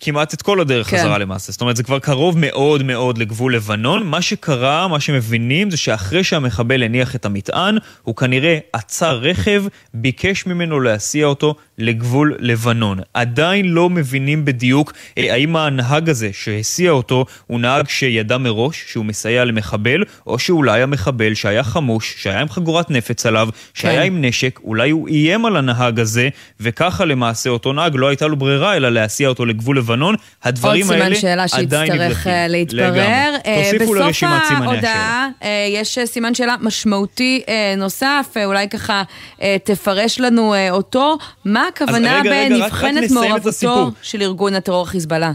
כמעט 0.00 0.34
את 0.34 0.42
כל 0.42 0.60
הדרך 0.60 0.90
כן. 0.90 0.98
חזרה 0.98 1.18
למעשה. 1.18 1.52
זאת 1.52 1.60
אומרת, 1.60 1.76
זה 1.76 1.82
כבר 1.82 1.98
קרוב 1.98 2.38
מאוד 2.38 2.82
מאוד 2.82 3.18
לגבול 3.18 3.54
לבנון. 3.54 4.06
מה 4.06 4.22
שקרה, 4.22 4.88
מה 4.88 5.00
שמבינים, 5.00 5.70
זה 5.70 5.76
שאחרי 5.76 6.24
שהמחבל 6.24 6.82
הניח 6.82 7.16
את 7.16 7.24
המטען, 7.24 7.78
הוא 8.02 8.16
כנראה 8.16 8.58
עצר 8.72 9.18
רכב, 9.18 9.64
ביקש 9.94 10.46
ממנו 10.46 10.80
להסיע 10.80 11.26
אותו 11.26 11.54
לגבול 11.80 12.36
לבנון. 12.38 12.98
עדיין 13.14 13.66
לא 13.66 13.90
מבינים 13.90 14.44
בדיוק 14.44 14.92
אה, 15.18 15.32
האם 15.32 15.56
הנהג 15.56 16.10
הזה 16.10 16.30
שהסיע 16.32 16.90
אותו 16.90 17.24
הוא 17.46 17.60
נהג 17.60 17.88
שידע 17.88 18.38
מראש 18.38 18.84
שהוא 18.86 19.04
מסייע 19.04 19.44
למחבל, 19.44 20.04
או 20.26 20.38
שאולי 20.38 20.82
המחבל 20.82 21.34
שהיה 21.34 21.62
חמוש, 21.62 22.14
שהיה 22.18 22.40
עם 22.40 22.48
חגורת 22.48 22.90
נפץ 22.90 23.26
עליו, 23.26 23.48
שהיה 23.74 24.00
כן. 24.00 24.06
עם 24.06 24.24
נשק, 24.24 24.60
אולי 24.64 24.90
הוא 24.90 25.08
איים 25.08 25.46
על 25.46 25.56
הנהג 25.56 26.00
הזה, 26.00 26.28
וככה 26.60 27.04
למעשה 27.04 27.50
אותו 27.50 27.72
נהג 27.72 27.92
לא 27.96 28.08
הייתה 28.08 28.26
לו 28.26 28.36
ברירה 28.36 28.76
אלא 28.76 28.88
להסיע 28.88 29.28
אותו 29.28 29.46
לגבול 29.46 29.78
לבנון. 29.78 30.14
הדברים 30.44 30.90
האלה 30.90 31.04
עדיין 31.04 31.12
נבדקים. 31.12 31.34
עוד 31.34 31.48
סימן 31.48 31.48
שאלה 31.48 31.48
שיצטרך 31.48 32.26
אה, 32.26 32.48
להתברר. 32.48 33.34
אה, 33.46 33.70
תוסיפו 33.72 33.94
לרשימת 33.94 34.42
סימני 34.48 34.66
השאלה. 34.66 34.72
ההודעה 34.72 35.28
יש 35.68 35.98
סימן 36.04 36.34
שאלה 36.34 36.54
משמעותי 36.60 37.42
נוסף, 37.76 38.34
אולי 38.44 38.68
ככה 38.68 39.02
תפרש 39.64 40.20
לנו 40.20 40.54
אותו. 40.70 41.18
מה 41.44 41.64
הכוונה 41.74 42.22
בנבחנת 42.24 43.10
מעורבותו 43.10 43.90
של 44.02 44.22
ארגון 44.22 44.54
הטרור 44.54 44.86
חיזבאללה? 44.86 45.32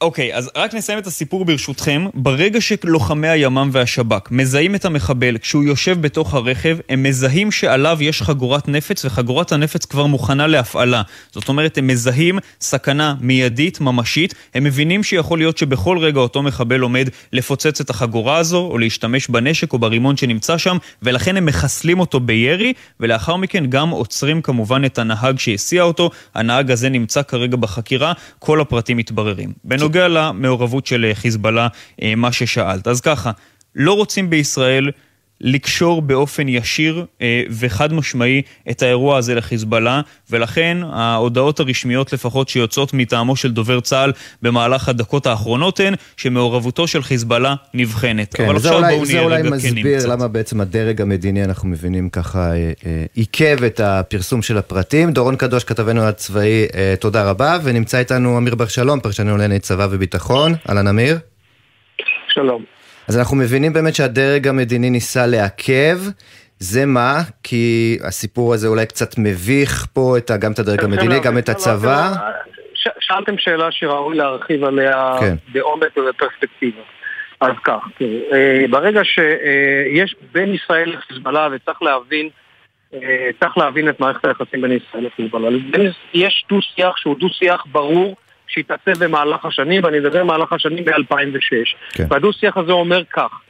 אוקיי, 0.00 0.34
אז 0.34 0.50
רק 0.56 0.74
נסיים 0.74 0.98
את 0.98 1.06
הסיפור 1.06 1.44
ברשותכם. 1.44 2.06
ברגע 2.14 2.60
שלוחמי 2.60 3.28
הימ"מ 3.28 3.70
והשב"כ 3.72 4.30
מזהים 4.30 4.74
את 4.74 4.84
המחבל 4.84 5.38
כשהוא 5.38 5.64
יושב 5.64 6.00
בתוך 6.00 6.34
הרכב, 6.34 6.78
הם 6.88 7.02
מזהים 7.02 7.50
שעליו 7.50 7.98
יש 8.00 8.22
חגורת 8.22 8.68
נפץ, 8.68 9.04
וחגורת 9.04 9.52
הנפץ 9.52 9.84
כבר 9.84 10.06
מוכנה 10.06 10.46
להפעלה. 10.46 11.02
זאת 11.32 11.48
אומרת, 11.48 11.78
הם 11.78 11.86
מזהים 11.86 12.38
סכנה 12.60 13.14
מיידית, 13.20 13.80
ממשית. 13.80 14.34
הם 14.54 14.64
מבינים 14.64 15.02
שיכול 15.02 15.38
להיות 15.38 15.58
שבכל 15.58 15.98
רגע 15.98 16.20
אותו 16.20 16.42
מחבל 16.42 16.80
עומד 16.80 17.08
לפוצץ 17.32 17.80
את 17.80 17.90
החגורה 17.90 18.36
הזו, 18.36 18.68
או 18.70 18.78
להשתמש 18.78 19.28
בנשק 19.28 19.72
או 19.72 19.78
ברימון 19.78 20.16
שנמצא 20.16 20.58
שם, 20.58 20.76
ולכן 21.02 21.36
הם 21.36 21.46
מחסלים 21.46 22.00
אותו 22.00 22.20
בירי, 22.20 22.72
ולאחר 23.00 23.36
מכן 23.36 23.66
גם 23.66 23.90
עוצרים 23.90 24.42
כמובן 24.42 24.84
את 24.84 24.98
הנהג 24.98 25.38
שהסיע 25.38 25.82
אותו. 25.82 26.10
הנהג 26.34 26.70
הזה 26.70 26.88
נמצא 26.88 27.22
כרגע 27.22 27.56
בחקירה, 27.56 28.12
כל 28.38 28.60
הפרטים 28.60 28.96
מתבררים. 28.96 29.52
בנוג... 29.88 29.92
בנוגע 29.92 30.08
למעורבות 30.08 30.86
של 30.86 31.10
חיזבאללה, 31.14 31.68
אה, 32.02 32.14
מה 32.14 32.32
ששאלת. 32.32 32.88
אז 32.88 33.00
ככה, 33.00 33.30
לא 33.74 33.92
רוצים 33.92 34.30
בישראל 34.30 34.90
לקשור 35.44 36.02
באופן 36.02 36.48
ישיר 36.48 37.04
אה, 37.22 37.42
וחד 37.50 37.92
משמעי 37.92 38.42
את 38.70 38.82
האירוע 38.82 39.16
הזה 39.18 39.34
לחיזבאללה, 39.34 40.00
ולכן 40.30 40.78
ההודעות 40.92 41.60
הרשמיות 41.60 42.12
לפחות 42.12 42.48
שיוצאות 42.48 42.94
מטעמו 42.94 43.36
של 43.36 43.52
דובר 43.52 43.80
צה"ל 43.80 44.12
במהלך 44.42 44.88
הדקות 44.88 45.26
האחרונות 45.26 45.80
הן 45.80 45.94
שמעורבותו 46.16 46.86
של 46.86 47.02
חיזבאללה 47.02 47.54
נבחנת. 47.74 48.34
כן, 48.34 48.44
אבל 48.44 48.56
עכשיו 48.56 48.74
אולי, 48.74 48.94
בואו 48.94 49.06
נהיה 49.06 49.26
רגע 49.26 49.36
כנים 49.36 49.52
קצת. 49.52 49.60
זה 49.60 49.68
אולי 49.68 49.80
מסביר 49.80 50.06
למה 50.06 50.28
בעצם 50.28 50.60
הדרג 50.60 51.00
המדיני, 51.00 51.44
אנחנו 51.44 51.68
מבינים 51.68 52.08
ככה, 52.08 52.52
אה, 52.52 52.72
אה, 52.86 53.04
עיכב 53.14 53.64
את 53.66 53.80
הפרסום 53.80 54.42
של 54.42 54.58
הפרטים. 54.58 55.12
דורון 55.12 55.36
קדוש, 55.36 55.64
כתבנו 55.64 56.02
הצבאי, 56.02 56.66
אה, 56.74 56.94
תודה 57.00 57.30
רבה, 57.30 57.58
ונמצא 57.64 57.98
איתנו 57.98 58.38
אמיר 58.38 58.54
בר 58.54 58.66
שלום, 58.66 59.00
פרשנו 59.00 59.30
לענייני 59.30 59.58
צבא 59.58 59.86
וביטחון. 59.90 60.52
אהלן 60.68 60.86
אמיר. 60.86 61.18
שלום. 62.28 62.73
אז 63.08 63.18
אנחנו 63.18 63.36
מבינים 63.36 63.72
באמת 63.72 63.94
שהדרג 63.94 64.48
המדיני 64.48 64.90
ניסה 64.90 65.26
לעכב. 65.26 65.98
זה 66.58 66.86
מה? 66.86 67.14
כי 67.42 67.98
הסיפור 68.04 68.54
הזה 68.54 68.68
אולי 68.68 68.86
קצת 68.86 69.14
מביך 69.18 69.86
פה 69.92 70.18
את, 70.18 70.30
גם 70.40 70.52
את 70.52 70.58
הדרג 70.58 70.80
כן, 70.80 70.84
המדיני, 70.86 71.14
כן, 71.14 71.22
גם 71.22 71.38
את 71.38 71.48
הצבא. 71.48 72.12
שאלתם 73.00 73.38
שאלה 73.38 73.72
שראוי 73.72 74.16
להרחיב 74.16 74.64
עליה 74.64 75.16
כן. 75.20 75.34
בעומק 75.52 75.96
ובפרספקטיבה. 75.96 76.80
אז 77.40 77.52
כך, 77.64 77.80
תראו, 77.98 78.10
אה, 78.32 78.64
ברגע 78.70 79.00
שיש 79.04 80.14
בין 80.32 80.54
ישראל 80.54 80.92
לחיזבאללה, 80.92 81.48
וצריך 81.52 81.82
להבין, 81.82 82.28
אה, 82.94 83.30
צריך 83.40 83.58
להבין 83.58 83.88
את 83.88 84.00
מערכת 84.00 84.24
היחסים 84.24 84.62
בין 84.62 84.72
ישראל 84.72 85.06
לחיזבאללה. 85.06 85.58
יש 86.14 86.44
דו-שיח 86.48 86.96
שהוא 86.96 87.18
דו-שיח 87.18 87.64
ברור, 87.72 88.16
שהתעצב 88.54 89.04
במהלך 89.04 89.44
השנים, 89.44 89.84
ואני 89.84 89.98
מדבר 89.98 90.24
במהלך 90.24 90.52
השנים 90.52 90.84
ב-2006. 90.84 91.94
כן. 91.94 92.04
והדו-שיח 92.10 92.56
הזה 92.56 92.72
אומר 92.72 93.04
כך, 93.04 93.40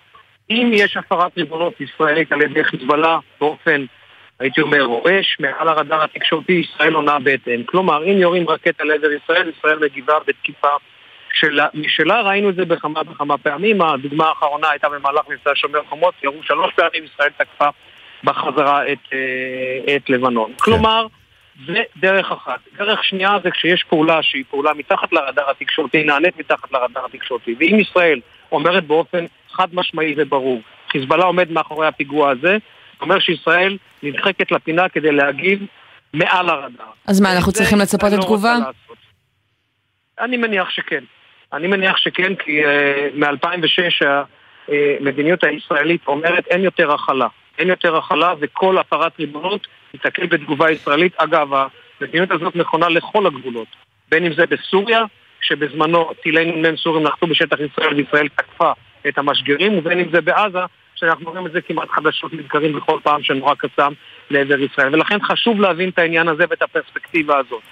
אם 0.50 0.70
יש 0.72 0.96
הפרת 0.96 1.32
ריבונות 1.36 1.80
ישראלית 1.80 2.32
על 2.32 2.42
ידי 2.42 2.64
חיזבאללה 2.64 3.18
באופן, 3.40 3.84
הייתי 4.40 4.60
אומר, 4.60 4.82
רועש, 4.82 5.36
מעל 5.40 5.68
הרדאר 5.68 6.04
התקשורתי, 6.04 6.52
ישראל 6.52 6.94
עונה 6.94 7.18
בהתאם. 7.18 7.62
כלומר, 7.66 8.04
אם 8.04 8.18
יורים 8.18 8.48
רקטה 8.48 8.84
לעבר 8.84 9.08
ישראל, 9.12 9.50
ישראל 9.58 9.78
מגיבה 9.78 10.14
בתקיפה 10.26 10.68
שלה, 11.32 11.66
משלה, 11.74 12.20
ראינו 12.20 12.50
את 12.50 12.54
זה 12.54 12.64
בכמה 12.64 13.00
וכמה 13.10 13.38
פעמים, 13.38 13.82
הדוגמה 13.82 14.26
האחרונה 14.28 14.70
הייתה 14.70 14.88
במהלך 14.88 15.28
מבצע 15.28 15.50
שומר 15.54 15.80
חומות, 15.88 16.14
ירו 16.24 16.42
שלוש 16.42 16.72
פעמים, 16.74 17.04
ישראל 17.04 17.30
תקפה 17.38 17.68
בחזרה 18.24 18.92
את, 18.92 18.98
אה, 19.12 19.96
את 19.96 20.10
לבנון. 20.10 20.50
כן. 20.50 20.58
כלומר, 20.58 21.06
זה 21.66 21.82
דרך 21.96 22.32
אחת. 22.32 22.60
דרך 22.78 23.04
שנייה 23.04 23.36
זה 23.44 23.50
כשיש 23.50 23.84
פעולה 23.88 24.22
שהיא 24.22 24.44
פעולה 24.50 24.74
מתחת 24.74 25.12
לרדאר 25.12 25.50
התקשורתי, 25.50 26.04
נענית 26.04 26.38
מתחת 26.38 26.72
לרדאר 26.72 27.04
התקשורתי. 27.06 27.54
ואם 27.58 27.80
ישראל 27.80 28.20
אומרת 28.52 28.86
באופן 28.86 29.24
חד 29.52 29.74
משמעי 29.74 30.14
וברור, 30.16 30.60
חיזבאללה 30.92 31.24
עומד 31.24 31.50
מאחורי 31.50 31.86
הפיגוע 31.86 32.30
הזה, 32.30 32.40
זה 32.40 32.58
אומר 33.00 33.18
שישראל 33.18 33.78
נדחקת 34.02 34.52
לפינה 34.52 34.88
כדי 34.88 35.12
להגיב 35.12 35.66
מעל 36.14 36.48
הרדאר. 36.48 36.86
אז 37.06 37.20
מה, 37.20 37.36
אנחנו 37.36 37.52
צריכים 37.52 37.78
לצפות 37.78 38.12
את 38.14 38.20
תגובה? 38.20 38.56
אני 40.20 40.36
מניח 40.36 40.70
שכן. 40.70 41.04
אני 41.52 41.66
מניח 41.66 41.96
שכן, 41.96 42.34
כי 42.34 42.64
uh, 42.64 42.68
מ-2006 43.14 44.06
המדיניות 44.68 45.44
הישראלית 45.44 46.00
אומרת 46.06 46.46
אין 46.46 46.64
יותר 46.64 46.92
הכלה. 46.92 47.26
אין 47.58 47.68
יותר 47.68 47.96
הכלה 47.96 48.34
וכל 48.40 48.78
הפרת 48.78 49.12
ריבונות 49.18 49.66
ייתקל 49.94 50.26
בתגובה 50.26 50.70
ישראלית. 50.70 51.12
אגב, 51.16 51.48
המדיניות 52.00 52.30
הזאת 52.30 52.56
נכונה 52.56 52.88
לכל 52.88 53.26
הגבולות. 53.26 53.68
בין 54.10 54.26
אם 54.26 54.32
זה 54.34 54.46
בסוריה, 54.46 55.00
שבזמנו 55.40 56.10
טילי 56.22 56.44
נ"מ 56.44 56.76
סורים 56.76 57.02
נחתו 57.02 57.26
בשטח 57.26 57.56
ישראל 57.60 57.94
וישראל 57.94 58.28
תקפה 58.28 58.72
את 59.08 59.18
המשגרים, 59.18 59.78
ובין 59.78 59.98
אם 59.98 60.06
זה 60.12 60.20
בעזה, 60.20 60.58
שאנחנו 60.94 61.30
רואים 61.30 61.46
את 61.46 61.52
זה 61.52 61.60
כמעט 61.60 61.88
חדשות 61.90 62.32
נזכרים 62.32 62.76
בכל 62.76 62.98
פעם 63.02 63.22
שנורא 63.22 63.54
קסם 63.54 63.92
לעבר 64.30 64.60
ישראל. 64.60 64.94
ולכן 64.94 65.18
חשוב 65.22 65.60
להבין 65.60 65.88
את 65.88 65.98
העניין 65.98 66.28
הזה 66.28 66.44
ואת 66.50 66.62
הפרספקטיבה 66.62 67.38
הזאת. 67.38 67.62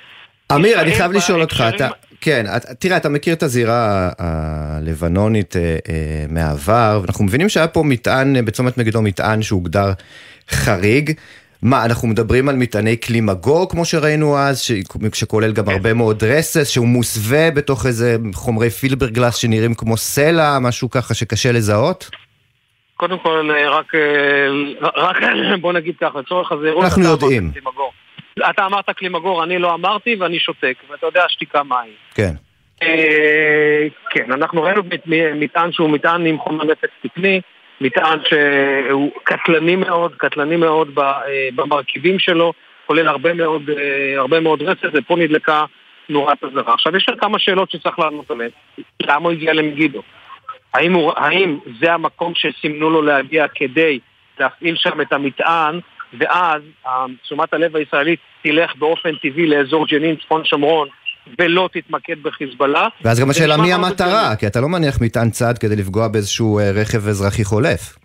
אמיר, 0.55 0.81
אני 0.81 0.95
חייב 0.95 1.13
לשאול 1.13 1.41
אותך, 1.41 1.65
אתה, 1.75 1.89
כן, 2.21 2.47
תראה, 2.79 2.97
אתה 2.97 3.09
מכיר 3.09 3.35
את 3.35 3.43
הזירה 3.43 4.11
הלבנונית 4.19 5.57
אה, 5.57 5.77
אה, 5.89 6.25
מהעבר, 6.29 6.99
ואנחנו 7.03 7.25
מבינים 7.25 7.49
שהיה 7.49 7.69
פה 7.69 7.83
מטען, 7.83 8.37
אה, 8.37 8.43
בצומת 8.43 8.79
מגידו 8.79 9.03
מטען 9.03 9.43
שהוגדר 9.43 9.93
חריג. 10.51 11.11
מה, 11.63 11.85
אנחנו 11.85 12.09
מדברים 12.09 12.49
על 12.49 12.57
מטעני 12.57 12.97
קלימגור, 12.97 13.69
כמו 13.71 13.85
שראינו 13.85 14.39
אז, 14.39 14.63
שכולל 15.15 15.53
גם 15.53 15.65
כן. 15.65 15.73
הרבה 15.73 15.95
מאוד 15.95 16.25
רסס, 16.25 16.69
שהוא 16.69 16.87
מוסווה 16.87 17.51
בתוך 17.51 17.87
איזה 17.87 18.17
חומרי 18.35 18.71
פילברגלס 18.71 19.37
שנראים 19.37 19.75
כמו 19.75 19.97
סלע, 19.97 20.59
משהו 20.61 20.91
ככה 20.91 21.15
שקשה 21.15 21.53
לזהות? 21.53 22.11
קודם 22.97 23.19
כל, 23.19 23.51
רק, 23.69 23.93
רק 24.97 25.17
בוא 25.63 25.73
נגיד 25.73 25.95
ככה, 26.01 26.19
לצורך 26.19 26.53
הזהירות, 26.53 26.85
אנחנו 26.85 27.05
יודעים. 27.05 27.51
אתה 28.51 28.67
אמרת 28.67 28.91
קלימגור, 28.91 29.45
אני 29.45 29.59
לא 29.59 29.75
אמרתי 29.75 30.17
ואני 30.21 30.39
שותק, 30.39 30.75
ואתה 30.91 31.07
יודע 31.07 31.25
שתיקה 31.29 31.63
מהי. 31.63 31.91
כן. 32.15 32.35
אה, 32.83 33.87
כן, 34.11 34.33
אנחנו 34.33 34.63
ראינו 34.63 34.83
מטען 35.35 35.73
שהוא 35.73 35.91
מטען 35.91 36.27
עם 36.27 36.39
חומר 36.39 36.65
נפץ 36.65 36.91
תקני, 37.03 37.41
מטען 37.83 38.19
שהוא 38.29 39.11
קטלני 39.23 39.77
מאוד, 39.77 40.15
קטלני 40.17 40.57
מאוד 40.57 40.99
אה, 40.99 41.49
במרכיבים 41.55 42.19
שלו, 42.19 42.53
כולל 42.87 43.09
הרבה 43.09 43.35
מאוד, 43.35 43.71
אה, 43.71 44.15
הרבה 44.19 44.41
מאוד 44.41 44.63
רצף, 44.63 44.89
ופה 44.93 45.17
נדלקה 45.17 45.65
נורת 46.09 46.45
אזהרה. 46.45 46.75
עכשיו, 46.75 46.97
יש 46.97 47.07
כמה 47.21 47.39
שאלות 47.39 47.71
שצריך 47.71 47.99
לענות 47.99 48.31
עליהן. 48.31 48.51
למה 49.03 49.25
הוא 49.25 49.33
הגיע 49.33 49.53
למגידו? 49.53 50.03
האם, 50.75 50.93
הוא, 50.93 51.13
האם 51.17 51.59
זה 51.81 51.93
המקום 51.93 52.33
שסימנו 52.35 52.91
לו 52.91 53.03
להגיע 53.03 53.49
כדי 53.55 53.99
להפעיל 54.41 54.77
שם 54.77 55.01
את 55.01 55.13
המטען 55.13 55.81
ואז 56.19 56.63
תשומת 57.23 57.55
הלב 57.55 57.77
הישראלית 57.77 58.21
תלך 58.43 58.77
באופן 58.77 59.17
טבעי 59.17 59.47
לאזור 59.47 59.87
ג'נין, 59.87 60.17
צפון 60.17 60.45
שומרון, 60.45 60.89
ולא 61.39 61.69
תתמקד 61.73 62.23
בחיזבאללה. 62.23 62.89
ואז 63.05 63.21
גם 63.21 63.31
השאלה 63.31 63.57
מי 63.57 63.73
המטרה, 63.73 64.37
כי 64.37 64.47
אתה 64.47 64.61
לא 64.61 64.69
מניח 64.69 65.01
מטען 65.01 65.31
צד 65.31 65.59
כדי 65.59 65.77
לפגוע 65.77 66.09
באיזשהו 66.09 66.59
אה, 66.59 66.71
רכב 66.71 67.09
אזרחי 67.09 67.45
חולף. 67.45 67.97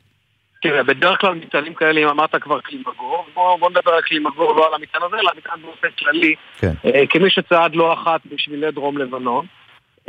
תראה, 0.61 0.83
בדרך 0.83 1.21
כלל 1.21 1.33
מטענים 1.33 1.73
כאלה, 1.73 2.01
אם 2.01 2.07
אמרת 2.07 2.35
כבר 2.41 2.59
קלימגור, 2.59 3.25
בוא, 3.33 3.59
בוא 3.59 3.69
נדבר 3.69 3.91
על 3.91 4.01
קלימגור, 4.01 4.55
לא 4.55 4.67
על 4.67 4.73
המטען 4.73 5.01
הזה, 5.03 5.15
אלא 5.15 5.31
המטען 5.35 5.61
באופן 5.61 5.87
כללי, 5.99 6.35
כן. 6.59 6.73
אה, 6.85 7.07
כמי 7.09 7.29
שצעד 7.29 7.75
לא 7.75 7.93
אחת 7.93 8.21
בשבילי 8.31 8.71
דרום 8.71 8.97
לבנון, 8.97 9.45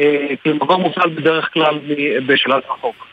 אה, 0.01 0.27
קלימגור 0.43 0.77
מופעל 0.77 1.11
בדרך 1.11 1.53
כלל 1.53 1.79
בשלט 2.27 2.65
רחוק. 2.71 3.07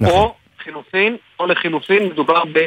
נכון. 0.00 0.14
או 0.14 0.34
חילופין, 0.64 1.16
או 1.40 1.46
לחילופין, 1.46 2.06
מדובר 2.06 2.44
ב... 2.52 2.66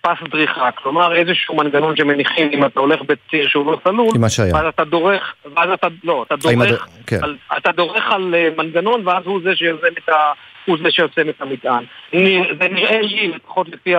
פס 0.00 0.30
דריכה, 0.30 0.70
כלומר 0.70 1.14
איזשהו 1.14 1.56
מנגנון 1.56 1.96
שמניחים 1.96 2.50
אם 2.52 2.64
אתה 2.64 2.80
הולך 2.80 3.00
בציר 3.02 3.48
שהוא 3.48 3.72
לא 3.72 3.78
סלול, 3.84 4.10
ואז 4.52 4.66
אתה 4.66 4.84
דורך, 4.84 5.34
ואז 5.54 5.70
אתה, 5.70 5.86
לא, 6.04 6.24
אתה 6.26 6.36
דורך, 6.36 6.88
כן. 7.06 7.24
על, 7.24 7.36
אתה 7.58 7.72
דורך 7.72 8.04
על 8.10 8.34
אה, 8.34 8.48
מנגנון 8.56 9.08
ואז 9.08 9.22
הוא 9.26 9.40
זה 9.44 9.56
שיוזם 9.56 9.92
את 9.98 10.08
ה... 10.08 10.32
הוא 10.64 10.78
זה 10.82 10.90
שיוצם 10.90 11.28
את 11.28 11.40
המטען. 11.40 11.84
זה 12.60 12.68
נראה 12.70 13.00
לי, 13.00 13.28
לפחות 13.28 13.68
לפי 13.68 13.94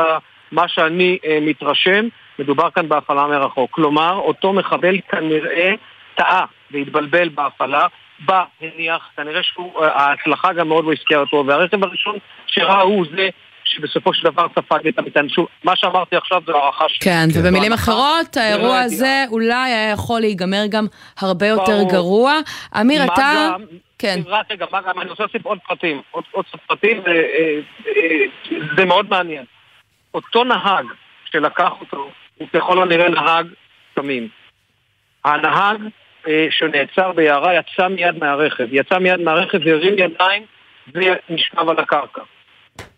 מה 0.51 0.67
שאני 0.67 1.17
אה, 1.25 1.37
מתרשם, 1.41 2.07
מדובר 2.39 2.69
כאן 2.69 2.89
בהפעלה 2.89 3.27
מרחוק. 3.27 3.71
כלומר, 3.71 4.13
אותו 4.13 4.53
מחבל 4.53 4.99
כנראה 5.09 5.73
טעה 6.15 6.45
והתבלבל 6.71 7.29
בהפעלה, 7.29 7.87
בא, 8.19 8.43
הניח, 8.61 9.09
כנראה 9.17 9.41
שההצלחה 9.43 10.47
אה, 10.47 10.53
גם 10.53 10.67
מאוד 10.67 10.85
לא 10.85 10.91
הזכירה 10.93 11.21
אותו, 11.21 11.43
והרכב 11.47 11.83
הראשון 11.83 12.15
שראה 12.47 12.81
הוא 12.81 13.05
זה 13.15 13.29
שבסופו 13.71 14.13
של 14.13 14.29
דבר 14.29 14.47
ספג 14.55 14.87
את 14.87 14.99
המטען. 14.99 15.29
שוב, 15.29 15.47
מה 15.63 15.75
שאמרתי 15.75 16.15
עכשיו 16.15 16.41
זו 16.45 16.57
הערכה 16.57 16.85
שלי. 16.89 16.99
כן, 16.99 17.27
כן, 17.33 17.39
ובמילים 17.39 17.73
אחרות, 17.73 18.37
לא 18.37 18.41
האירוע 18.41 18.79
הזה 18.79 19.23
אולי 19.31 19.53
היה 19.53 19.91
יכול 19.91 20.19
להיגמר 20.19 20.63
גם 20.69 20.85
הרבה 21.19 21.47
יותר 21.47 21.83
גרוע. 21.91 22.33
אמיר, 22.81 23.05
אתה... 23.05 23.49
כן. 24.01 24.19
רק 24.25 24.51
רגע, 24.51 24.65
מה 24.71 24.81
גם, 24.81 25.01
אני 25.01 25.09
רוצה 25.09 25.23
להוסיף 25.23 25.45
עוד 25.45 25.57
פרטים, 25.67 26.01
עוד, 26.11 26.23
עוד 26.31 26.45
פרטים, 26.67 27.01
אה, 27.07 27.11
אה, 27.11 27.59
אה, 27.87 28.57
זה 28.77 28.85
מאוד 28.85 29.09
מעניין. 29.09 29.45
אותו 30.13 30.43
נהג 30.43 30.85
שלקח 31.31 31.71
אותו, 31.81 32.09
הוא 32.37 32.47
ככל 32.53 32.81
הנראה 32.81 33.09
נהג 33.09 33.47
סמים. 33.95 34.27
הנהג 35.25 35.81
שנעצר 36.49 37.11
ביערה 37.11 37.53
יצא 37.55 37.87
מיד 37.87 38.17
מהרכב, 38.19 38.67
יצא 38.71 38.97
מיד 38.97 39.19
מהרכב, 39.19 39.67
הרים 39.67 39.93
ידיים 39.97 40.43
ונשכב 40.93 41.69
על 41.69 41.79
הקרקע. 41.79 42.21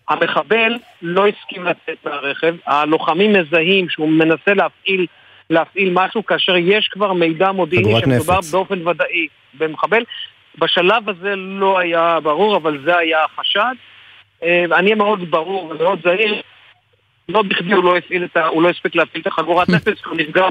המחבל 0.09 0.77
לא 1.01 1.27
הסכים 1.27 1.63
לצאת 1.63 2.05
מהרכב, 2.05 2.55
הלוחמים 2.65 3.33
מזהים 3.33 3.89
שהוא 3.89 4.09
מנסה 4.09 4.53
להפעיל, 4.53 5.05
להפעיל 5.49 5.89
משהו 5.93 6.25
כאשר 6.25 6.55
יש 6.57 6.87
כבר 6.87 7.13
מידע 7.13 7.51
מודיעיני 7.51 7.99
שמדובר 7.99 8.39
באופן 8.51 8.87
ודאי 8.87 9.27
במחבל. 9.53 10.03
בשלב 10.57 11.09
הזה 11.09 11.35
לא 11.35 11.79
היה 11.79 12.19
ברור, 12.23 12.55
אבל 12.55 12.81
זה 12.85 12.97
היה 12.97 13.23
החשד. 13.23 13.73
אה, 14.43 14.65
אני 14.71 14.93
מאוד 14.93 15.31
ברור 15.31 15.63
ומאוד 15.63 15.99
זהיר, 16.03 16.41
לא 17.29 17.41
בכדי 17.41 17.73
הוא 17.73 17.83
לא, 17.83 17.95
הוא 18.47 18.63
לא 18.63 18.69
הספיק 18.69 18.95
להפעיל 18.95 19.21
את 19.21 19.27
החגורת 19.27 19.69
נפץ, 19.75 20.05
הוא 20.05 20.17
נפגע 20.17 20.47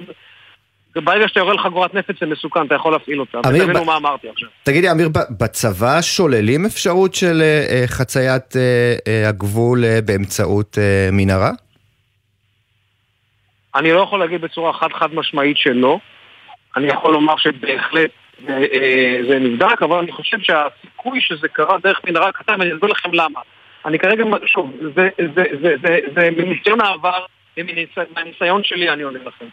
ברגע 0.96 1.28
שאתה 1.28 1.40
יורה 1.40 1.54
לך 1.54 1.66
גורת 1.66 1.94
נפץ 1.94 2.14
זה 2.20 2.26
מסוכן, 2.26 2.66
אתה 2.66 2.74
יכול 2.74 2.92
להפעיל 2.92 3.20
אותה. 3.20 3.40
אמיר, 3.48 3.66
ב... 3.66 3.84
מה 3.84 3.96
אמרתי 3.96 4.28
עכשיו. 4.28 4.48
תגידי, 4.62 4.90
אמיר, 4.90 5.08
בצבא 5.40 6.02
שוללים 6.02 6.64
אפשרות 6.66 7.14
של 7.14 7.42
uh, 7.42 7.90
חציית 7.90 8.52
uh, 8.52 8.54
uh, 8.54 9.28
הגבול 9.28 9.84
uh, 9.84 10.00
באמצעות 10.06 10.78
uh, 10.78 11.12
מנהרה? 11.12 11.50
אני 13.74 13.92
לא 13.92 14.00
יכול 14.00 14.20
להגיד 14.20 14.40
בצורה 14.40 14.72
חד 14.72 14.92
חד 14.92 15.14
משמעית 15.14 15.56
שלא. 15.56 15.98
אני 16.76 16.86
יכול 16.86 17.12
לומר 17.12 17.36
שבהחלט 17.36 18.10
זה, 18.46 18.58
uh, 18.72 19.28
זה 19.28 19.38
נבדק, 19.38 19.82
אבל 19.82 19.98
אני 19.98 20.12
חושב 20.12 20.36
שהסיכוי 20.40 21.20
שזה 21.20 21.48
קרה 21.48 21.78
דרך 21.82 22.00
מנהרה 22.04 22.32
קטן, 22.32 22.52
ואני 22.58 22.74
אסביר 22.74 22.90
לכם 22.90 23.10
למה. 23.12 23.40
אני 23.86 23.98
כרגע, 23.98 24.24
שוב, 24.46 24.72
זה, 24.80 25.08
זה, 25.18 25.26
זה, 25.34 25.44
זה, 25.62 25.74
זה, 25.82 25.98
זה 26.14 26.30
מניסיון 26.30 26.80
העבר, 26.80 27.24
מהניסיון 28.16 28.64
שלי 28.64 28.90
אני 28.90 29.02
עונה 29.02 29.18
לכם. 29.24 29.46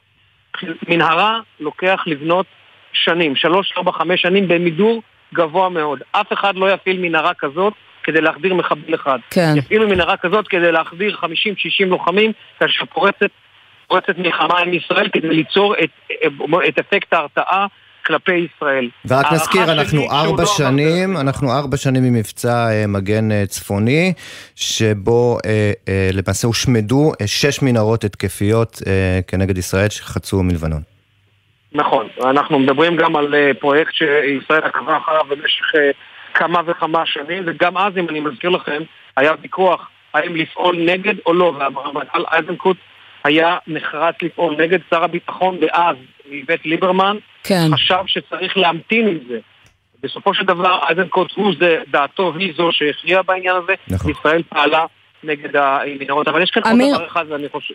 מנהרה 0.87 1.39
לוקח 1.59 2.03
לבנות 2.05 2.45
שנים, 2.93 3.35
שלוש, 3.35 3.73
ארבע, 3.77 3.91
חמש 3.91 4.21
שנים 4.21 4.47
במידור 4.47 5.01
גבוה 5.33 5.69
מאוד. 5.69 5.99
אף 6.11 6.33
אחד 6.33 6.55
לא 6.55 6.71
יפעיל 6.71 6.99
מנהרה 6.99 7.33
כזאת 7.33 7.73
כדי 8.03 8.21
להחדיר 8.21 8.53
מחבל 8.53 8.95
אחד. 8.95 9.19
כן. 9.29 9.53
יפעילו 9.55 9.87
מנהרה 9.87 10.17
כזאת 10.17 10.47
כדי 10.47 10.71
להחדיר 10.71 11.17
50-60 11.23 11.25
לוחמים 11.85 12.31
כאשר 12.59 12.85
פורצת, 12.85 13.29
פורצת 13.87 14.17
מלחמה 14.17 14.59
עם 14.59 14.73
ישראל 14.73 15.09
כדי 15.09 15.27
ליצור 15.27 15.75
את, 15.83 15.89
את 16.67 16.79
אפקט 16.79 17.13
ההרתעה 17.13 17.67
כלפי 18.09 18.47
ישראל. 18.55 18.89
ורק 19.07 19.25
נזכיר, 19.33 19.63
אנחנו 19.71 20.11
ארבע 20.11 20.43
לא 20.43 20.49
שנים, 20.57 21.17
אנחנו 21.17 21.51
ארבע 21.51 21.77
שנים 21.77 22.03
ממבצע 22.03 22.69
אה, 22.71 22.87
מגן 22.87 23.31
אה, 23.31 23.43
צפוני, 23.47 24.13
שבו 24.55 25.37
אה, 25.45 26.09
למעשה 26.13 26.47
הושמדו 26.47 27.11
שש 27.25 27.61
מנהרות 27.61 28.03
התקפיות 28.03 28.77
כנגד 29.27 29.57
ישראל 29.57 29.89
שחצו 29.89 30.43
מלבנון. 30.43 30.81
נכון, 31.73 32.07
אנחנו 32.23 32.59
מדברים 32.59 32.95
גם 32.95 33.15
על 33.15 33.35
פרויקט 33.59 33.93
שישראל 33.93 34.63
עקבה 34.63 34.97
אחריו 34.97 35.23
במשך 35.29 35.65
כמה 36.33 36.61
וכמה 36.65 37.05
שנים, 37.05 37.43
וגם 37.47 37.77
אז, 37.77 37.97
אם 37.97 38.09
אני 38.09 38.19
מזכיר 38.19 38.49
לכם, 38.49 38.81
היה 39.17 39.31
ויכוח 39.41 39.89
האם 40.13 40.35
לפעול 40.35 40.77
נגד 40.85 41.13
או 41.25 41.33
לא, 41.33 41.53
והרמטכ"ל 41.59 42.23
אייזנקוט 42.31 42.77
היה 43.23 43.57
נחרץ 43.67 44.15
לפעול 44.21 44.55
נגד 44.61 44.79
שר 44.89 45.03
הביטחון 45.03 45.59
דאז, 45.59 45.95
איווט 46.31 46.65
ליברמן, 46.65 47.17
כן. 47.43 47.69
חשב 47.73 48.03
שצריך 48.05 48.57
להמתין 48.57 49.07
עם 49.07 49.17
זה. 49.27 49.39
בסופו 50.03 50.33
של 50.33 50.45
דבר, 50.45 50.79
אייזנקוט 50.87 51.31
הוא 51.35 51.53
זה, 51.59 51.77
דעתו 51.91 52.33
היא 52.39 52.53
זו 52.57 52.69
שהכריעה 52.71 53.23
בעניין 53.23 53.55
הזה, 53.55 53.73
נכון. 53.87 54.11
ישראל 54.11 54.43
פעלה 54.49 54.85
נגד 55.23 55.55
המנהרות, 55.55 56.27
אבל 56.27 56.43
יש 56.43 56.51
כאן 56.51 56.81
עוד 56.81 56.91
דבר 56.95 57.07
אחד, 57.07 57.25
ואני 57.29 57.49
חושב... 57.49 57.73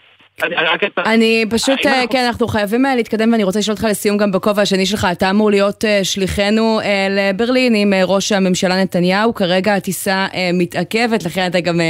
אני 1.06 1.44
פשוט, 1.50 1.86
אה, 1.86 2.04
כן, 2.10 2.24
אנחנו 2.26 2.48
חייבים 2.48 2.86
אה, 2.86 2.96
להתקדם 2.96 3.32
ואני 3.32 3.44
רוצה 3.44 3.58
לשאול 3.58 3.72
אותך 3.74 3.86
לסיום 3.90 4.16
גם 4.16 4.32
בכובע 4.32 4.62
השני 4.62 4.86
שלך, 4.86 5.06
אתה 5.12 5.30
אמור 5.30 5.50
להיות 5.50 5.84
אה, 5.84 6.04
שליחנו 6.04 6.80
לברלין 7.10 7.74
עם 7.74 7.92
ראש 8.04 8.32
הממשלה 8.32 8.82
נתניהו, 8.82 9.34
כרגע 9.34 9.74
הטיסה 9.74 10.26
מתעכבת, 10.54 11.24
לכן 11.24 11.46
אתה 11.46 11.60
גם 11.60 11.80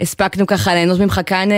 הספקנו 0.00 0.46
ככה 0.46 0.74
ליהנות 0.74 1.00
ממך 1.00 1.20
כאן 1.26 1.48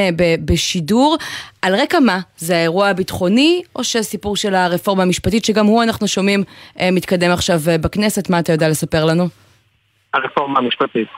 בשידור. 0.45 1.17
על 1.63 1.75
רקע 1.75 2.01
מה? 2.01 2.19
זה 2.37 2.57
האירוע 2.57 2.89
הביטחוני 2.89 3.63
או 3.77 3.85
שהסיפור 3.85 4.37
של 4.37 4.55
הרפורמה 4.55 5.03
המשפטית, 5.03 5.45
שגם 5.45 5.67
הוא 5.67 5.83
אנחנו 5.83 6.09
שומעים 6.09 6.45
מתקדם 6.93 7.31
עכשיו 7.31 7.61
בכנסת, 7.81 8.31
מה 8.31 8.39
אתה 8.39 8.53
יודע 8.53 8.69
לספר 8.69 9.05
לנו? 9.05 9.29
הרפורמה 10.15 10.59
המשפטית. 10.59 11.09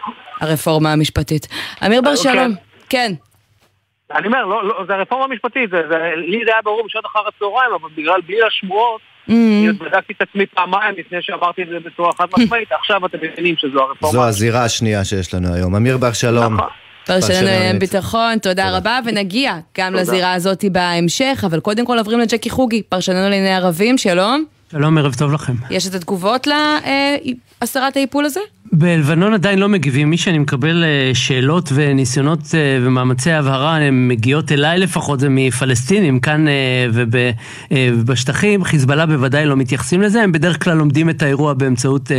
הרפורמה 0.41 0.93
המשפטית. 0.93 1.49
אמיר 1.87 2.03
בר 2.03 2.11
אוקיי. 2.11 2.33
שלום, 2.33 2.55
כן. 2.89 3.13
אני 4.15 4.27
אומר, 4.27 4.45
לא, 4.45 4.69
לא, 4.69 4.85
זה 4.87 4.95
הרפורמה 4.95 5.25
המשפטית, 5.25 5.71
זה, 5.71 5.83
זה, 5.91 5.97
לי 6.17 6.41
זה 6.45 6.51
היה 6.53 6.63
ברור 6.65 6.83
בשעות 6.87 7.07
אחר 7.07 7.21
הצהריים, 7.29 7.71
אבל 7.81 7.89
בגלל 7.97 8.21
בלי 8.27 8.37
השמועות, 8.47 9.01
mm-hmm. 9.29 9.33
בדקתי 9.85 10.13
את 10.13 10.23
עצמי 10.29 10.47
פעמיים 10.47 10.95
לפני 10.99 11.19
שאמרתי 11.21 11.63
את 11.63 11.69
זה 11.69 11.77
בצורה 11.85 12.13
חד 12.19 12.27
משמעית, 12.39 12.73
עכשיו 12.81 13.07
אתם 13.07 13.19
מבינים 13.23 13.55
שזו 13.59 13.81
הרפורמה. 13.81 14.13
זו 14.13 14.25
הזירה 14.25 14.65
השנייה 14.65 15.05
שיש 15.05 15.35
לנו 15.35 15.55
היום. 15.55 15.75
אמיר 15.75 15.97
בר 15.97 16.13
שלום. 16.13 16.55
נכון. 16.55 16.69
פרשננו 17.07 17.47
לענייני 17.47 17.79
ביטחון, 17.79 18.39
תודה 18.39 18.77
רבה, 18.77 18.99
ונגיע 19.07 19.55
גם 19.79 19.95
לזירה 19.95 20.33
הזאת 20.33 20.65
בהמשך, 20.73 21.45
אבל 21.47 21.61
קודם 21.61 21.87
כל 21.87 21.99
עוברים 21.99 22.19
לג'קי 22.19 22.51
חוגי, 22.51 22.83
פרשננו 22.83 23.23
לענייני 23.23 23.55
ערבים, 23.55 23.99
שלום. 23.99 24.45
שלום, 24.73 24.99
ערב 24.99 25.15
טוב 25.15 25.33
לכם. 25.33 25.53
יש 25.71 25.87
את 25.87 25.95
התגובות 25.95 26.47
להסרת 27.61 27.97
האיפול 27.97 28.25
הזה? 28.25 28.41
בלבנון 28.75 29.35
עדיין 29.35 29.59
לא 29.59 29.69
מגיבים. 29.69 30.11
מי 30.11 30.17
שאני 30.17 30.39
מקבל 30.39 30.85
אה, 30.85 31.11
שאלות 31.15 31.73
וניסיונות 31.75 32.41
אה, 32.55 32.79
ומאמצי 32.83 33.33
הבהרה, 33.33 33.77
הן 33.77 34.09
מגיעות 34.09 34.53
אליי 34.53 34.79
לפחות, 34.79 35.21
זה 35.21 35.29
מפלסטינים 35.31 36.21
כאן 36.21 36.49
אה, 36.49 36.53
ובשטחים. 37.95 38.65
חיזבאללה 38.65 39.07
בוודאי 39.07 39.47
לא 39.47 39.57
מתייחסים 39.57 40.03
לזה, 40.03 40.23
הם 40.23 40.33
בדרך 40.33 40.65
כלל 40.65 40.77
לומדים 40.77 41.11
את 41.11 41.23
האירוע 41.23 41.55
באמצעות 41.55 42.11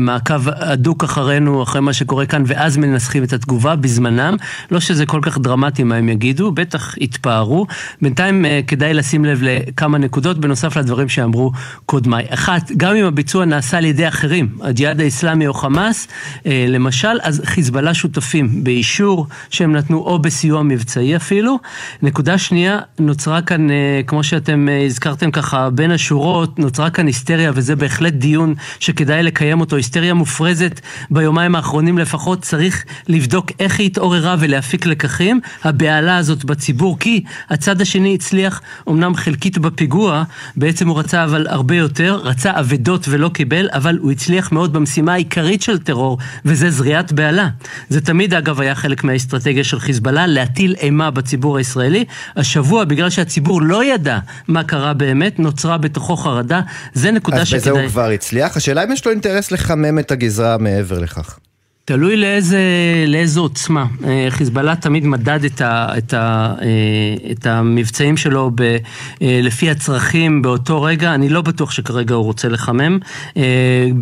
מעקב 0.00 0.48
הדוק 0.48 1.04
אחרינו, 1.04 1.62
אחרי 1.62 1.80
מה 1.80 1.92
שקורה 1.92 2.26
כאן, 2.26 2.42
ואז 2.46 2.76
מנסחים 2.76 3.24
את 3.24 3.32
התגובה 3.32 3.76
בזמנם. 3.76 4.36
לא 4.70 4.80
שזה 4.80 5.06
כל 5.06 5.20
כך 5.22 5.38
דרמטי 5.38 5.82
מה 5.82 5.94
הם 5.94 6.08
יגידו, 6.08 6.52
בטח 6.52 6.94
יתפארו. 6.98 7.66
בינתיים 8.02 8.44
כדאי 8.66 8.94
לשים 8.94 9.24
לב 9.24 9.38
לכמה 9.42 9.98
נקודות, 9.98 10.38
בנוסף 10.38 10.76
לדברים 10.76 11.08
שאמרו 11.08 11.52
קודמיי. 11.86 12.26
אחת, 12.28 12.72
גם 12.76 12.96
אם 12.96 13.04
הביצוע 13.04 13.44
נעשה 13.44 13.78
על 13.78 13.84
ידי 13.84 14.08
אחרים, 14.08 14.48
הג'יהאד 14.60 15.00
האיסלאמי 15.00 15.46
או 15.46 15.54
חמאס, 15.54 15.83
חמאס, 15.84 16.08
אה, 16.46 16.66
למשל, 16.68 17.18
אז 17.22 17.42
חיזבאללה 17.44 17.94
שותפים 17.94 18.64
באישור 18.64 19.26
שהם 19.50 19.72
נתנו 19.72 19.98
או 19.98 20.18
בסיוע 20.18 20.62
מבצעי 20.62 21.16
אפילו. 21.16 21.58
נקודה 22.02 22.38
שנייה, 22.38 22.78
נוצרה 22.98 23.42
כאן, 23.42 23.70
אה, 23.70 24.00
כמו 24.06 24.24
שאתם 24.24 24.68
אה, 24.68 24.84
הזכרתם 24.84 25.30
ככה 25.30 25.70
בין 25.70 25.90
השורות, 25.90 26.58
נוצרה 26.58 26.90
כאן 26.90 27.06
היסטריה 27.06 27.52
וזה 27.54 27.76
בהחלט 27.76 28.12
דיון 28.12 28.54
שכדאי 28.80 29.22
לקיים 29.22 29.60
אותו, 29.60 29.76
היסטריה 29.76 30.14
מופרזת 30.14 30.80
ביומיים 31.10 31.54
האחרונים 31.54 31.98
לפחות, 31.98 32.42
צריך 32.42 32.84
לבדוק 33.08 33.50
איך 33.60 33.78
היא 33.78 33.86
התעוררה 33.86 34.36
ולהפיק 34.38 34.86
לקחים. 34.86 35.40
הבהלה 35.64 36.16
הזאת 36.16 36.44
בציבור, 36.44 36.98
כי 36.98 37.22
הצד 37.50 37.80
השני 37.80 38.14
הצליח 38.14 38.60
אמנם 38.88 39.14
חלקית 39.14 39.58
בפיגוע, 39.58 40.22
בעצם 40.56 40.88
הוא 40.88 40.98
רצה 40.98 41.24
אבל 41.24 41.46
הרבה 41.46 41.76
יותר, 41.76 42.20
רצה 42.24 42.60
אבדות 42.60 43.06
ולא 43.08 43.28
קיבל, 43.28 43.68
אבל 43.72 43.98
הוא 43.98 44.12
הצליח 44.12 44.52
מאוד 44.52 44.72
במשימה 44.72 45.12
העיקרית 45.12 45.62
של 45.62 45.73
טרור, 45.78 46.18
וזה 46.44 46.70
זריעת 46.70 47.12
בהלה. 47.12 47.48
זה 47.88 48.00
תמיד 48.00 48.34
אגב 48.34 48.60
היה 48.60 48.74
חלק 48.74 49.04
מהאסטרטגיה 49.04 49.64
של 49.64 49.80
חיזבאללה, 49.80 50.26
להטיל 50.26 50.74
אימה 50.78 51.10
בציבור 51.10 51.58
הישראלי. 51.58 52.04
השבוע, 52.36 52.84
בגלל 52.84 53.10
שהציבור 53.10 53.62
לא 53.62 53.84
ידע 53.84 54.18
מה 54.48 54.64
קרה 54.64 54.94
באמת, 54.94 55.38
נוצרה 55.38 55.78
בתוכו 55.78 56.16
חרדה. 56.16 56.60
זה 56.94 57.10
נקודה 57.10 57.44
שכדאי... 57.44 57.58
אז 57.58 57.68
בזה 57.68 57.80
הוא 57.82 57.88
כבר 57.88 58.10
הצליח. 58.10 58.56
השאלה 58.56 58.84
אם 58.84 58.92
יש 58.92 59.06
לו 59.06 59.10
אינטרס 59.12 59.50
לחמם 59.50 59.98
את 59.98 60.10
הגזרה 60.10 60.58
מעבר 60.58 60.98
לכך. 60.98 61.38
תלוי 61.86 62.16
לאיזה, 62.16 62.58
לאיזו 63.06 63.40
עוצמה. 63.40 63.86
אה, 64.04 64.26
חיזבאללה 64.30 64.76
תמיד 64.76 65.06
מדד 65.06 65.44
את, 65.44 65.60
ה, 65.60 65.98
את, 65.98 66.14
ה, 66.14 66.54
אה, 66.62 67.30
את 67.32 67.46
המבצעים 67.46 68.16
שלו 68.16 68.50
ב, 68.54 68.62
אה, 68.62 69.40
לפי 69.42 69.70
הצרכים 69.70 70.42
באותו 70.42 70.82
רגע. 70.82 71.14
אני 71.14 71.28
לא 71.28 71.42
בטוח 71.42 71.70
שכרגע 71.70 72.14
הוא 72.14 72.24
רוצה 72.24 72.48
לחמם. 72.48 72.98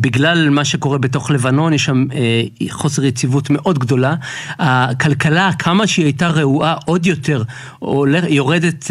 בגלל 0.01 0.51
מה 0.51 0.65
שקורה 0.65 0.99
בתוך 0.99 1.31
לבנון, 1.31 1.73
יש 1.73 1.85
שם 1.85 2.07
חוסר 2.71 3.05
יציבות 3.05 3.51
מאוד 3.51 3.79
גדולה. 3.79 4.15
הכלכלה, 4.59 5.51
כמה 5.59 5.87
שהיא 5.87 6.05
הייתה 6.05 6.29
רעועה 6.29 6.77
עוד 6.85 7.07
יותר, 7.07 7.43
יורדת 8.29 8.91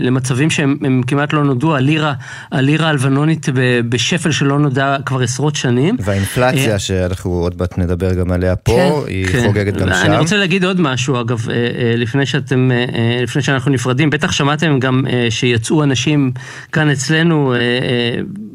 למצבים 0.00 0.50
שהם 0.50 1.02
כמעט 1.06 1.32
לא 1.32 1.44
נודעו. 1.44 1.76
הלירה, 1.76 2.12
הלירה 2.52 2.88
הלבנונית 2.88 3.46
בשפל 3.88 4.30
שלא 4.30 4.58
נודע 4.58 4.96
כבר 5.06 5.20
עשרות 5.20 5.56
שנים. 5.56 5.96
והאינפלציה, 6.00 6.78
שאנחנו 6.78 7.30
עוד 7.30 7.54
מעט 7.58 7.78
נדבר 7.78 8.17
גם 8.18 8.32
עליה 8.32 8.56
פה, 8.56 8.72
כן, 8.72 9.12
היא 9.12 9.26
כן. 9.26 9.46
חוגגת 9.46 9.74
גם 9.74 9.88
שם. 9.88 10.06
אני 10.06 10.18
רוצה 10.18 10.36
להגיד 10.36 10.64
עוד 10.64 10.80
משהו, 10.80 11.20
אגב, 11.20 11.46
אה, 11.50 11.54
אה, 11.54 11.96
לפני 11.96 12.26
שאתם, 12.26 12.70
אה, 12.72 13.20
לפני 13.22 13.42
שאנחנו 13.42 13.70
נפרדים, 13.70 14.10
בטח 14.10 14.32
שמעתם 14.32 14.78
גם 14.78 15.04
שיצאו 15.30 15.82
אנשים 15.82 16.32
כאן 16.72 16.90
אצלנו 16.90 17.54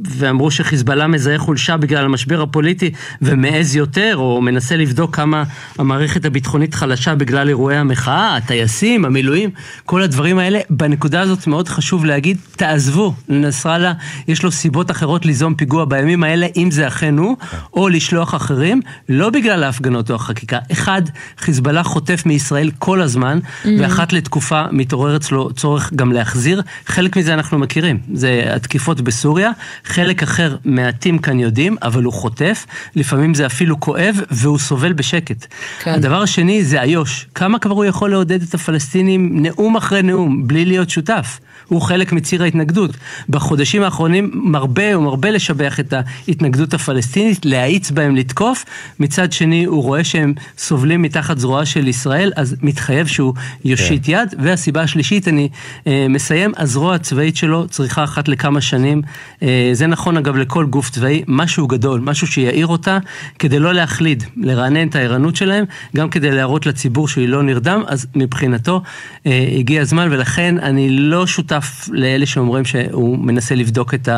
ואמרו 0.09 0.51
שחיזבאללה 0.51 1.07
מזהה 1.07 1.37
חולשה 1.37 1.77
בגלל 1.77 2.05
המשבר 2.05 2.41
הפוליטי 2.41 2.91
ומעז 3.21 3.75
יותר, 3.75 4.13
או 4.15 4.41
מנסה 4.41 4.77
לבדוק 4.77 5.15
כמה 5.15 5.43
המערכת 5.77 6.25
הביטחונית 6.25 6.73
חלשה 6.73 7.15
בגלל 7.15 7.47
אירועי 7.47 7.77
המחאה, 7.77 8.35
הטייסים, 8.35 9.05
המילואים, 9.05 9.49
כל 9.85 10.01
הדברים 10.01 10.39
האלה. 10.39 10.59
בנקודה 10.69 11.21
הזאת 11.21 11.47
מאוד 11.47 11.67
חשוב 11.67 12.05
להגיד, 12.05 12.37
תעזבו, 12.55 13.13
לנסראללה 13.29 13.93
יש 14.27 14.43
לו 14.43 14.51
סיבות 14.51 14.91
אחרות 14.91 15.25
ליזום 15.25 15.55
פיגוע 15.55 15.85
בימים 15.85 16.23
האלה, 16.23 16.47
אם 16.55 16.71
זה 16.71 16.87
אכן 16.87 17.17
הוא, 17.17 17.37
או 17.73 17.89
לשלוח 17.89 18.35
אחרים, 18.35 18.81
לא 19.09 19.29
בגלל... 19.29 19.63
ההפגנות 19.63 20.09
או 20.09 20.15
החקיקה. 20.15 20.59
אחד, 20.71 21.01
חיזבאללה 21.37 21.83
חוטף 21.83 22.23
מישראל 22.25 22.71
כל 22.79 23.01
הזמן, 23.01 23.39
mm-hmm. 23.39 23.67
ואחת 23.79 24.13
לתקופה 24.13 24.63
מתעורר 24.71 25.15
אצלו 25.15 25.53
צורך 25.53 25.93
גם 25.95 26.11
להחזיר. 26.11 26.61
חלק 26.85 27.17
מזה 27.17 27.33
אנחנו 27.33 27.59
מכירים, 27.59 27.99
זה 28.13 28.43
התקיפות 28.55 29.01
בסוריה. 29.01 29.51
חלק 29.93 30.23
אחר 30.23 30.55
מעטים 30.65 31.17
כאן 31.17 31.39
יודעים, 31.39 31.77
אבל 31.83 32.03
הוא 32.03 32.13
חוטף, 32.13 32.65
לפעמים 32.95 33.33
זה 33.33 33.45
אפילו 33.45 33.79
כואב, 33.79 34.21
והוא 34.31 34.59
סובל 34.59 34.93
בשקט. 34.93 35.45
כן. 35.79 35.93
הדבר 35.93 36.21
השני 36.21 36.63
זה 36.63 36.81
איו"ש. 36.81 37.27
כמה 37.35 37.59
כבר 37.59 37.73
הוא 37.73 37.85
יכול 37.85 38.11
לעודד 38.11 38.41
את 38.41 38.53
הפלסטינים 38.53 39.29
נאום 39.41 39.75
אחרי 39.75 40.01
נאום, 40.01 40.47
בלי 40.47 40.65
להיות 40.65 40.89
שותף? 40.89 41.39
הוא 41.67 41.81
חלק 41.81 42.11
מציר 42.11 42.43
ההתנגדות. 42.43 42.91
בחודשים 43.29 43.83
האחרונים 43.83 44.31
מרבה, 44.33 44.93
הוא 44.93 45.03
מרבה 45.03 45.31
לשבח 45.31 45.79
את 45.79 45.93
ההתנגדות 46.27 46.73
הפלסטינית, 46.73 47.45
להאיץ 47.45 47.91
בהם 47.91 48.15
לתקוף, 48.15 48.65
מצד 48.99 49.31
שני 49.31 49.63
הוא 49.63 49.83
רואה 49.83 50.03
שהם 50.03 50.33
סובלים 50.57 51.01
מתחת 51.01 51.37
זרועה 51.37 51.65
של 51.65 51.87
ישראל, 51.87 52.31
אז 52.35 52.55
מתחייב 52.61 53.07
שהוא 53.07 53.33
יושיט 53.65 54.05
כן. 54.05 54.11
יד. 54.11 54.35
והסיבה 54.39 54.81
השלישית, 54.81 55.27
אני 55.27 55.49
אה, 55.87 56.05
מסיים, 56.09 56.51
הזרוע 56.57 56.95
הצבאית 56.95 57.35
שלו 57.35 57.67
צריכה 57.67 58.03
אחת 58.03 58.27
לכמה 58.27 58.61
שנים, 58.61 59.01
אה, 59.43 59.69
זה 59.73 59.82
נכון 59.87 60.17
אגב 60.17 60.35
לכל 60.35 60.65
גוף 60.65 60.89
צבאי, 60.89 61.23
משהו 61.27 61.67
גדול, 61.67 61.99
משהו 61.99 62.27
שיעיר 62.27 62.67
אותה, 62.67 62.97
כדי 63.39 63.59
לא 63.59 63.73
להחליד, 63.73 64.23
לרענן 64.37 64.87
את 64.87 64.95
הערנות 64.95 65.35
שלהם, 65.35 65.65
גם 65.95 66.09
כדי 66.09 66.31
להראות 66.31 66.65
לציבור 66.65 67.07
שהיא 67.07 67.27
לא 67.27 67.43
נרדם, 67.43 67.83
אז 67.87 68.07
מבחינתו 68.15 68.81
אה, 69.25 69.47
הגיע 69.57 69.81
הזמן, 69.81 70.07
ולכן 70.11 70.59
אני 70.59 70.89
לא 70.89 71.27
שותף 71.27 71.89
לאלה 71.91 72.25
שאומרים 72.25 72.65
שהוא 72.65 73.17
מנסה 73.19 73.55
לבדוק 73.55 73.93
את 73.93 74.09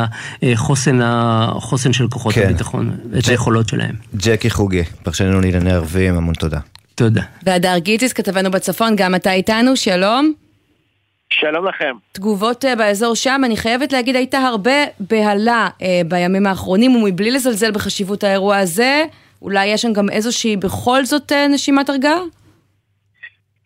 החוסן, 0.42 1.00
החוסן 1.02 1.92
של 1.92 2.08
כוחות 2.08 2.34
כן. 2.34 2.42
הביטחון, 2.44 2.96
את 3.18 3.26
היכולות 3.28 3.68
שלהם. 3.68 3.94
ג'קי 4.16 4.50
חוגי, 4.50 4.82
פרשננו 5.02 5.40
לענייני 5.40 5.72
ערבים, 5.72 6.16
המון 6.16 6.34
תודה. 6.34 6.58
תודה. 6.94 7.22
והדר 7.42 7.78
גיטיס, 7.78 8.12
כתבנו 8.12 8.50
בצפון, 8.50 8.94
גם 8.96 9.14
אתה 9.14 9.32
איתנו, 9.32 9.76
שלום. 9.76 10.45
שלום 11.30 11.66
לכם. 11.66 11.94
תגובות 12.12 12.64
uh, 12.64 12.68
באזור 12.78 13.14
שם, 13.14 13.40
אני 13.44 13.56
חייבת 13.56 13.92
להגיד, 13.92 14.16
הייתה 14.16 14.38
הרבה 14.38 14.84
בהלה 15.00 15.68
uh, 15.78 15.84
בימים 16.08 16.46
האחרונים, 16.46 16.96
ומבלי 16.96 17.30
לזלזל 17.30 17.72
בחשיבות 17.72 18.24
האירוע 18.24 18.56
הזה, 18.56 19.04
אולי 19.42 19.66
יש 19.66 19.82
שם 19.82 19.92
גם 19.92 20.10
איזושהי 20.10 20.56
בכל 20.56 21.04
זאת 21.04 21.32
uh, 21.32 21.34
נשימת 21.48 21.88
הרגעה? 21.88 22.18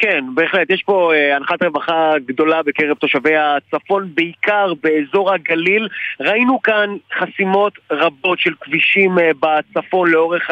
כן, 0.00 0.24
בהחלט. 0.34 0.70
יש 0.70 0.82
פה 0.82 1.12
אה, 1.14 1.36
הנחת 1.36 1.62
רווחה 1.62 2.12
גדולה 2.26 2.62
בקרב 2.62 2.96
תושבי 2.96 3.36
הצפון, 3.36 4.10
בעיקר 4.14 4.72
באזור 4.82 5.34
הגליל. 5.34 5.88
ראינו 6.20 6.62
כאן 6.62 6.96
חסימות 7.18 7.72
רבות 7.90 8.38
של 8.38 8.54
כבישים 8.60 9.18
אה, 9.18 9.30
בצפון 9.40 10.10
לאורך 10.10 10.50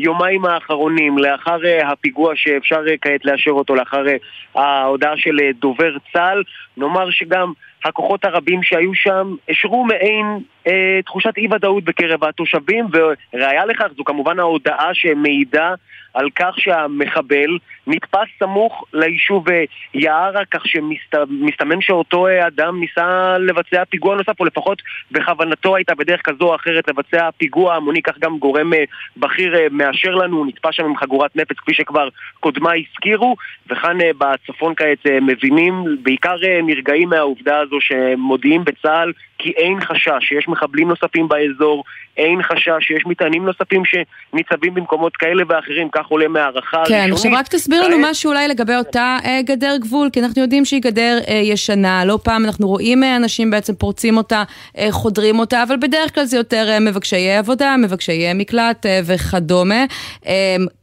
היומיים 0.00 0.44
האחרונים, 0.44 1.18
לאחר 1.18 1.64
אה, 1.64 1.88
הפיגוע 1.88 2.32
שאפשר 2.36 2.80
אה, 2.88 2.94
כעת 3.00 3.24
לאשר 3.24 3.50
אותו, 3.50 3.74
לאחר 3.74 4.04
אה, 4.08 4.62
ההודעה 4.62 5.16
של 5.16 5.36
דובר 5.60 5.96
צה"ל. 6.12 6.42
נאמר 6.76 7.10
שגם 7.10 7.52
הכוחות 7.84 8.24
הרבים 8.24 8.62
שהיו 8.62 8.94
שם 8.94 9.34
השרו 9.48 9.84
מעין 9.84 10.26
אה, 10.66 11.00
תחושת 11.04 11.36
אי 11.36 11.46
ודאות 11.50 11.84
בקרב 11.84 12.24
התושבים, 12.24 12.86
וראיה 12.92 13.66
לכך 13.66 13.86
זו 13.96 14.04
כמובן 14.04 14.38
ההודעה 14.38 14.94
שמעידה 14.94 15.74
על 16.14 16.30
כך 16.36 16.54
שהמחבל 16.58 17.58
נתפס 17.86 18.28
סמוך 18.38 18.84
ליישוב 18.92 19.48
אה, 19.48 19.64
יערה, 19.94 20.44
כך 20.50 20.66
שמסתמן 20.66 21.80
שאותו 21.80 22.26
אה, 22.26 22.46
אדם 22.46 22.80
ניסה 22.80 23.38
לבצע 23.38 23.84
פיגוע 23.84 24.16
נוסף, 24.16 24.40
או 24.40 24.44
לפחות 24.44 24.82
בכוונתו 25.10 25.76
הייתה 25.76 25.94
בדרך 25.94 26.20
כזו 26.24 26.44
או 26.44 26.54
אחרת 26.54 26.88
לבצע 26.88 27.30
פיגוע 27.38 27.74
המוני, 27.74 28.02
כך 28.02 28.18
גם 28.18 28.38
גורם 28.38 28.74
אה, 28.74 28.84
בכיר 29.16 29.54
מאשר 29.70 30.14
לנו, 30.14 30.36
הוא 30.36 30.46
נתפס 30.46 30.70
שם 30.74 30.84
עם 30.84 30.96
חגורת 30.96 31.36
נפץ, 31.36 31.56
כפי 31.56 31.74
שכבר 31.74 32.08
קודמיי 32.40 32.84
הזכירו, 32.90 33.36
וכאן 33.70 33.98
בצפון 34.18 34.74
כעת 34.76 35.06
מבינים, 35.22 35.84
בעיקר 36.02 36.36
נרגעים 36.62 37.08
מהעובדה 37.08 37.60
הזו 37.70 37.80
שמודיעים 37.80 38.64
בצה"ל 38.64 39.12
כי 39.38 39.50
אין 39.50 39.80
חשש 39.80 40.28
שיש 40.28 40.48
מחבלים 40.48 40.88
נוספים 40.88 41.28
באזור, 41.28 41.84
אין 42.16 42.42
חשש 42.42 42.70
שיש 42.80 43.02
מטענים 43.06 43.44
נוספים 43.46 43.82
שניצבים 43.84 44.74
במקומות 44.74 45.16
כאלה 45.16 45.42
ואחרים, 45.48 45.88
כך 45.92 46.06
עולה 46.06 46.28
מהערכה 46.28 46.82
כן, 46.88 46.94
הראשונית. 46.94 47.08
כן, 47.08 47.12
עכשיו 47.12 47.32
רק 47.32 47.48
תסביר 47.48 47.88
לנו 47.88 47.96
משהו 48.10 48.30
אולי 48.30 48.48
לגבי 48.48 48.76
אותה 48.76 49.18
אה, 49.24 49.40
גדר 49.42 49.76
גבול, 49.80 50.08
כי 50.12 50.20
אנחנו 50.20 50.42
יודעים 50.42 50.64
שהיא 50.64 50.82
גדר 50.82 51.18
אה, 51.28 51.34
ישנה, 51.34 52.04
לא 52.04 52.18
פעם 52.24 52.44
אנחנו 52.44 52.68
רואים 52.68 53.04
אה, 53.04 53.16
אנשים 53.16 53.50
בעצם 53.50 53.74
פורצים 53.74 54.16
אותה, 54.16 54.42
אה, 54.78 54.88
חודרים 54.90 55.38
אותה, 55.38 55.62
אבל 55.62 55.76
בדרך 55.76 56.14
כלל 56.14 56.24
זה 56.24 56.36
יותר 56.36 56.66
אה, 56.68 56.80
מבקשי 56.80 57.30
עבודה, 57.30 57.76
מבקשי 57.76 58.34
מקלט 58.34 58.86
אה, 58.86 59.00
וכדומה. 59.06 59.84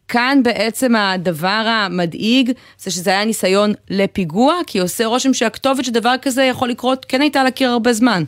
כאן 0.07 0.39
בעצם 0.43 0.95
הדבר 0.95 1.63
המדאיג 1.67 2.51
זה 2.77 2.91
שזה 2.91 3.09
היה 3.09 3.25
ניסיון 3.25 3.73
לפיגוע, 3.89 4.53
כי 4.67 4.79
עושה 4.79 5.05
רושם 5.05 5.33
שהכתובת 5.33 5.85
שדבר 5.85 6.15
כזה 6.21 6.43
יכול 6.43 6.69
לקרות 6.69 7.05
כן 7.05 7.21
הייתה 7.21 7.41
על 7.41 7.47
הקיר 7.47 7.69
הרבה 7.69 7.93
זמן. 7.93 8.23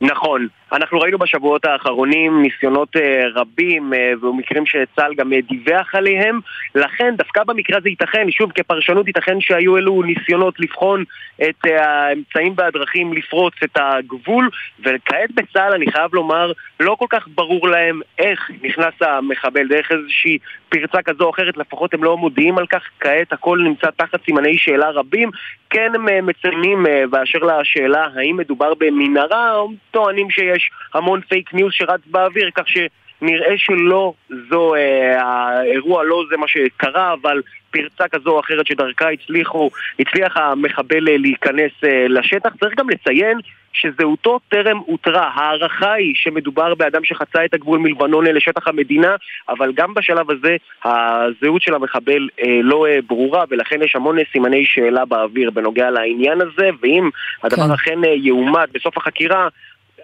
נכון. 0.00 0.48
אנחנו 0.72 1.00
ראינו 1.00 1.18
בשבועות 1.18 1.64
האחרונים 1.64 2.42
ניסיונות 2.42 2.96
אה, 2.96 3.22
רבים 3.34 3.94
אה, 3.94 4.12
ומקרים 4.22 4.66
שצה"ל 4.66 5.14
גם 5.14 5.32
אה, 5.32 5.38
דיווח 5.48 5.94
עליהם. 5.94 6.40
לכן 6.74 7.14
דווקא 7.16 7.44
במקרה 7.44 7.78
הזה 7.78 7.88
ייתכן, 7.88 8.30
שוב 8.30 8.52
כפרשנות 8.52 9.06
ייתכן 9.06 9.40
שהיו 9.40 9.76
אלו 9.76 10.02
ניסיונות 10.02 10.60
לבחון 10.60 11.04
את 11.42 11.64
האמצעים 11.64 12.54
והדרכים 12.56 13.12
לפרוץ 13.12 13.54
את 13.64 13.76
הגבול. 13.76 14.48
וכעת 14.80 15.30
בצה"ל 15.34 15.72
אני 15.72 15.92
חייב 15.92 16.14
לומר 16.14 16.52
לא 16.80 16.96
כל 16.98 17.06
כך 17.10 17.28
ברור 17.34 17.68
להם 17.68 18.00
איך 18.18 18.50
נכנס 18.62 18.94
המחבל 19.00 19.68
דרך 19.68 19.92
איזושהי 19.92 20.38
פרצה 20.68 21.02
כזו 21.02 21.24
או 21.24 21.30
אחרת 21.30 21.56
לפחות 21.56 21.94
הם 21.94 22.04
לא 22.04 22.16
מודיעים 22.16 22.58
על 22.58 22.66
כך. 22.66 22.82
כעת 23.00 23.32
הכל 23.32 23.58
נמצא 23.64 23.86
תחת 23.96 24.24
סימני 24.24 24.58
שאלה 24.58 24.90
רבים. 24.90 25.30
כן 25.70 25.92
הם 25.94 26.26
מציינים 26.26 26.86
באשר 27.10 27.38
לשאלה 27.38 28.06
האם 28.14 28.36
מדובר 28.36 28.72
במנהרה 28.78 29.52
טוענים 29.90 30.30
שיש 30.30 30.61
המון 30.94 31.20
fake 31.20 31.54
news 31.54 31.72
שרץ 31.72 32.00
באוויר, 32.06 32.50
כך 32.54 32.64
שנראה 32.68 33.54
שלא 33.56 34.12
זו, 34.50 34.74
אה, 34.74 35.22
האירוע 35.22 36.04
לא 36.04 36.22
זה 36.30 36.36
מה 36.36 36.48
שקרה, 36.48 37.12
אבל 37.12 37.42
פרצה 37.70 38.08
כזו 38.08 38.30
או 38.30 38.40
אחרת 38.40 38.66
שדרכה 38.66 39.10
הצליחו, 39.10 39.70
הצליח 39.98 40.36
המחבל 40.36 41.08
אה, 41.08 41.16
להיכנס 41.16 41.72
אה, 41.84 42.08
לשטח. 42.08 42.50
צריך 42.60 42.74
גם 42.78 42.90
לציין 42.90 43.38
שזהותו 43.72 44.40
טרם 44.48 44.80
אותרה. 44.88 45.28
ההערכה 45.34 45.92
היא 45.92 46.12
שמדובר 46.16 46.74
באדם 46.74 47.04
שחצה 47.04 47.44
את 47.44 47.54
הגבול 47.54 47.78
מלבנון 47.78 48.24
לשטח 48.26 48.68
המדינה, 48.68 49.16
אבל 49.48 49.72
גם 49.72 49.94
בשלב 49.94 50.30
הזה 50.30 50.56
הזהות 50.84 51.62
של 51.62 51.74
המחבל 51.74 52.28
אה, 52.42 52.60
לא 52.62 52.86
אה, 52.86 52.98
ברורה, 53.06 53.44
ולכן 53.50 53.82
יש 53.82 53.96
המון 53.96 54.16
סימני 54.32 54.66
שאלה 54.66 55.04
באוויר 55.04 55.50
בנוגע 55.50 55.90
לעניין 55.90 56.40
הזה, 56.40 56.70
ואם 56.82 57.10
הדבר 57.42 57.66
כן. 57.66 57.72
אכן 57.72 58.04
אה, 58.04 58.14
יאומת 58.14 58.72
בסוף 58.72 58.98
החקירה, 58.98 59.48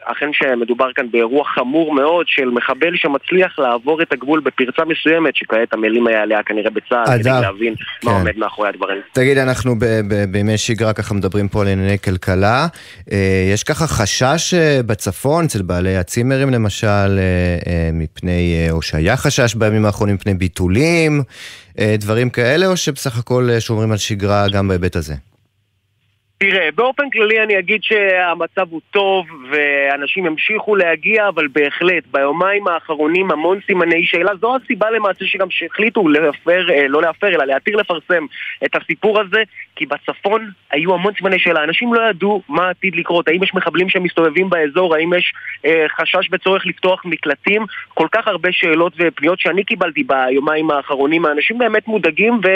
אכן 0.05 0.31
שמדובר 0.33 0.93
כאן 0.95 1.11
באירוע 1.11 1.45
חמור 1.45 1.95
מאוד 1.95 2.27
של 2.29 2.49
מחבל 2.51 2.97
שמצליח 2.97 3.59
לעבור 3.59 4.03
את 4.03 4.13
הגבול 4.13 4.41
בפרצה 4.41 4.83
מסוימת, 4.85 5.37
שכעת 5.37 5.73
המילים 5.73 6.07
היה 6.07 6.23
עליה 6.23 6.43
כנראה 6.43 6.71
בצה"ל, 6.71 7.19
כדי 7.19 7.31
להבין 7.31 7.75
כן. 7.77 8.09
מה 8.09 8.19
עומד 8.19 8.37
מאחורי 8.37 8.69
הדברים. 8.69 9.01
תגיד, 9.13 9.39
אנחנו 9.39 9.75
בימי 10.29 10.59
שגרה 10.59 10.93
ככה 10.93 11.15
מדברים 11.15 11.49
פה 11.49 11.63
על 11.63 11.69
ענייני 11.69 11.99
כלכלה. 11.99 12.67
אה, 13.13 13.51
יש 13.55 13.65
ככה 13.65 13.87
חשש 13.87 14.55
אה, 14.55 14.81
בצפון, 14.87 15.45
אצל 15.45 15.63
בעלי 15.63 15.97
הצימרים 15.97 16.51
למשל, 16.51 16.87
אה, 17.19 17.91
מפני, 17.93 18.69
או 18.71 18.83
שהיה 18.83 19.17
חשש 19.17 19.55
בימים 19.55 19.85
האחרונים 19.85 20.15
מפני 20.15 20.35
ביטולים, 20.35 21.23
דברים 21.99 22.31
כאלה, 22.31 22.67
או 22.67 22.77
שבסך 22.77 23.19
הכל 23.19 23.49
שומרים 23.59 23.93
על 23.93 23.97
שגרה 23.97 24.49
גם 24.49 24.69
בהיבט 24.69 24.97
הזה? 24.97 25.15
תראה, 26.41 26.69
באופן 26.75 27.11
כללי 27.11 27.43
אני 27.43 27.59
אגיד 27.59 27.83
שהמצב 27.83 28.67
הוא 28.71 28.81
טוב 28.91 29.27
ואנשים 29.51 30.27
ימשיכו 30.27 30.77
להגיע, 30.77 31.29
אבל 31.29 31.49
בהחלט, 31.49 32.05
ביומיים 32.11 32.69
האחרונים 32.69 33.31
המון 33.31 33.59
סימני 33.67 34.05
שאלה. 34.05 34.33
זו 34.41 34.57
הסיבה 34.57 34.91
למעשה 34.91 35.25
שגם 35.27 35.51
שהחליטו 35.51 36.09
להפר, 36.09 36.71
אה, 36.71 36.89
לא 36.89 37.03
להפר, 37.03 37.29
אלא 37.29 37.45
להתיר 37.45 37.77
לפרסם 37.77 38.27
את 38.65 38.77
הסיפור 38.77 39.21
הזה, 39.21 39.43
כי 39.77 39.87
בצפון 39.87 40.51
היו 40.71 40.95
המון 40.95 41.13
סימני 41.19 41.39
שאלה. 41.39 41.65
אנשים 41.65 41.95
לא 41.95 42.01
ידעו 42.11 42.43
מה 42.49 42.69
עתיד 42.69 42.97
לקרות, 42.97 43.29
האם 43.29 43.43
יש 43.43 43.55
מחבלים 43.55 43.89
שמסתובבים 43.89 44.51
באזור, 44.51 44.95
האם 44.95 45.15
יש 45.15 45.33
אה, 45.65 45.87
חשש 45.89 46.29
בצורך 46.31 46.67
לפתוח 46.67 47.03
מקלטים. 47.05 47.65
כל 47.95 48.07
כך 48.13 48.29
הרבה 48.29 48.49
שאלות 48.53 48.93
ופניות 48.99 49.41
שאני 49.41 49.65
קיבלתי 49.65 50.03
ביומיים 50.03 50.71
האחרונים, 50.71 51.25
האנשים 51.25 51.59
באמת 51.59 51.89
מודאגים 51.89 52.41
ו... 52.45 52.49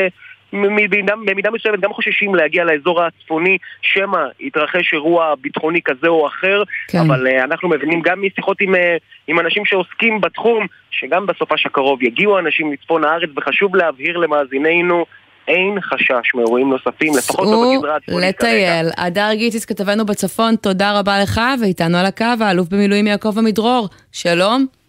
במידה, 0.52 1.14
במידה 1.26 1.50
מסוימת 1.50 1.80
גם 1.80 1.92
חוששים 1.92 2.34
להגיע 2.34 2.64
לאזור 2.64 3.02
הצפוני, 3.02 3.58
שמא 3.82 4.18
יתרחש 4.40 4.92
אירוע 4.92 5.34
ביטחוני 5.40 5.80
כזה 5.84 6.08
או 6.08 6.26
אחר, 6.26 6.62
כן. 6.88 6.98
אבל 6.98 7.26
uh, 7.26 7.44
אנחנו 7.44 7.68
מבינים 7.68 8.00
גם 8.04 8.22
משיחות 8.22 8.60
עם, 8.60 8.74
uh, 8.74 8.78
עם 9.26 9.40
אנשים 9.40 9.64
שעוסקים 9.64 10.20
בתחום, 10.20 10.66
שגם 10.90 11.26
בסופש 11.26 11.66
הקרוב 11.66 12.02
יגיעו 12.02 12.38
אנשים 12.38 12.72
לצפון 12.72 13.04
הארץ, 13.04 13.30
וחשוב 13.36 13.76
להבהיר 13.76 14.16
למאזיננו 14.16 15.04
אין 15.48 15.80
חשש 15.80 16.34
מאירועים 16.34 16.70
נוספים, 16.70 17.12
לפחות 17.18 17.46
לא 17.46 17.72
בגזרה 17.76 17.96
הצפונית 17.96 18.36
כרגע. 18.38 18.52
לטייל. 18.52 18.86
הדר 18.98 19.28
גיטיס, 19.34 19.64
כתבנו 19.64 20.06
בצפון, 20.06 20.56
תודה 20.56 20.98
רבה 20.98 21.18
לך, 21.22 21.40
ואיתנו 21.60 21.98
על 21.98 22.06
הקו 22.06 22.24
האלוף 22.40 22.68
במילואים 22.68 23.06
יעקב 23.06 23.38
עמידרור. 23.38 23.88
שלום. 24.12 24.81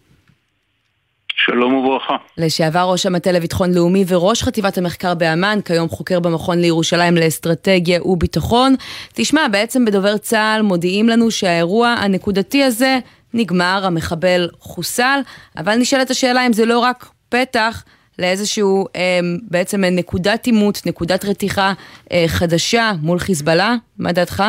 שלום 1.36 1.74
וברכה. 1.74 2.16
לשעבר 2.38 2.92
ראש 2.92 3.06
המטה 3.06 3.32
לביטחון 3.32 3.74
לאומי 3.74 4.06
וראש 4.08 4.44
חטיבת 4.44 4.78
המחקר 4.78 5.14
באמ"ן, 5.14 5.60
כיום 5.66 5.90
חוקר 5.90 6.20
במכון 6.20 6.60
לירושלים 6.60 7.16
לאסטרטגיה 7.16 8.04
וביטחון. 8.04 8.76
תשמע, 9.14 9.48
בעצם 9.52 9.86
בדובר 9.86 10.18
צה"ל 10.18 10.62
מודיעים 10.62 11.10
לנו 11.10 11.32
שהאירוע 11.32 11.88
הנקודתי 11.88 12.64
הזה 12.64 13.00
נגמר, 13.34 13.82
המחבל 13.84 14.50
חוסל, 14.60 15.20
אבל 15.58 15.76
נשאלת 15.76 16.10
השאלה 16.10 16.46
אם 16.48 16.54
זה 16.54 16.66
לא 16.66 16.80
רק 16.80 17.06
פתח 17.30 17.84
לאיזשהו 18.20 18.86
אה, 18.96 19.20
בעצם 19.50 19.84
נקודת 19.84 20.46
עימות, 20.46 20.82
נקודת 20.86 21.26
רתיחה 21.26 21.74
אה, 22.12 22.24
חדשה 22.28 22.92
מול 23.02 23.20
חיזבאללה, 23.20 23.76
מה 24.00 24.12
דעתך? 24.12 24.44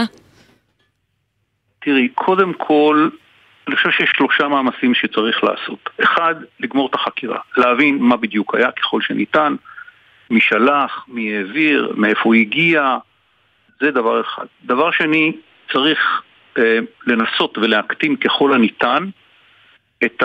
תראי, 1.85 2.09
קודם 2.15 2.53
כל, 2.59 3.09
אני 3.69 3.77
חושב 3.77 3.91
שיש 3.91 4.11
שלושה 4.17 4.49
מאמצים 4.49 4.95
שצריך 4.95 5.45
לעשות. 5.45 5.91
אחד, 6.03 6.35
לגמור 6.61 6.87
את 6.87 6.95
החקירה, 6.95 7.39
להבין 7.57 7.99
מה 7.99 8.17
בדיוק 8.17 8.55
היה 8.55 8.71
ככל 8.71 9.01
שניתן, 9.01 9.55
מי 10.31 10.41
שלח, 10.41 11.05
מי 11.09 11.37
העביר, 11.37 11.93
מאיפה 11.97 12.21
הוא 12.25 12.35
הגיע, 12.35 12.97
זה 13.81 13.91
דבר 13.91 14.21
אחד. 14.21 14.45
דבר 14.65 14.91
שני, 14.91 15.33
צריך 15.73 16.23
אה, 16.59 16.79
לנסות 17.07 17.59
ולהקטין 17.59 18.17
ככל 18.17 18.55
הניתן 18.55 19.09
את 20.05 20.23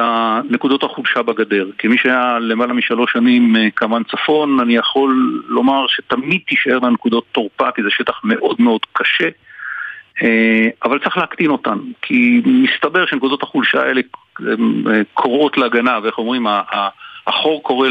נקודות 0.49 0.84
החולשה 0.84 1.21
בגדר. 1.21 1.69
כמי 1.78 1.97
שהיה 1.97 2.39
למעלה 2.39 2.73
משלוש 2.73 3.12
שנים 3.12 3.56
אה, 3.56 3.71
כמובן 3.75 4.04
צפון, 4.04 4.60
אני 4.60 4.75
יכול 4.75 5.43
לומר 5.47 5.86
שתמיד 5.88 6.41
תישאר 6.47 6.89
נקודות 6.89 7.25
תורפה, 7.32 7.71
כי 7.71 7.84
זה 7.84 7.89
שטח 7.89 8.21
מאוד 8.23 8.56
מאוד 8.60 8.82
קשה. 8.93 9.30
אה, 10.23 10.67
אבל 10.84 10.99
צריך 10.99 11.17
להקטין 11.17 11.49
אותן, 11.49 11.77
כי 12.01 12.41
מסתבר 12.45 13.05
שנקודות 13.05 13.43
החולשה 13.43 13.82
האלה 13.82 14.01
אה, 14.41 15.01
קוראות 15.13 15.58
להגנה, 15.58 15.99
ואיך 16.03 16.17
אומרים, 16.17 16.47
החור 17.27 17.63
קורא 17.63 17.89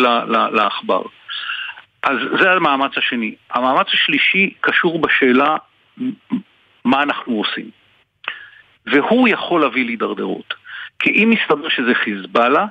לעכבר. 0.53 1.03
אז 2.03 2.17
זה 2.41 2.51
המאמץ 2.51 2.93
השני. 2.97 3.35
המאמץ 3.51 3.87
השלישי 3.93 4.53
קשור 4.61 5.01
בשאלה 5.01 5.57
מה 6.85 7.03
אנחנו 7.03 7.35
עושים. 7.35 7.71
והוא 8.87 9.29
יכול 9.29 9.61
להביא 9.61 9.85
להידרדרות. 9.85 10.55
כי 10.99 11.11
אם 11.11 11.31
מסתבר 11.31 11.69
שזה 11.69 11.95
חיזבאללה, 11.95 12.67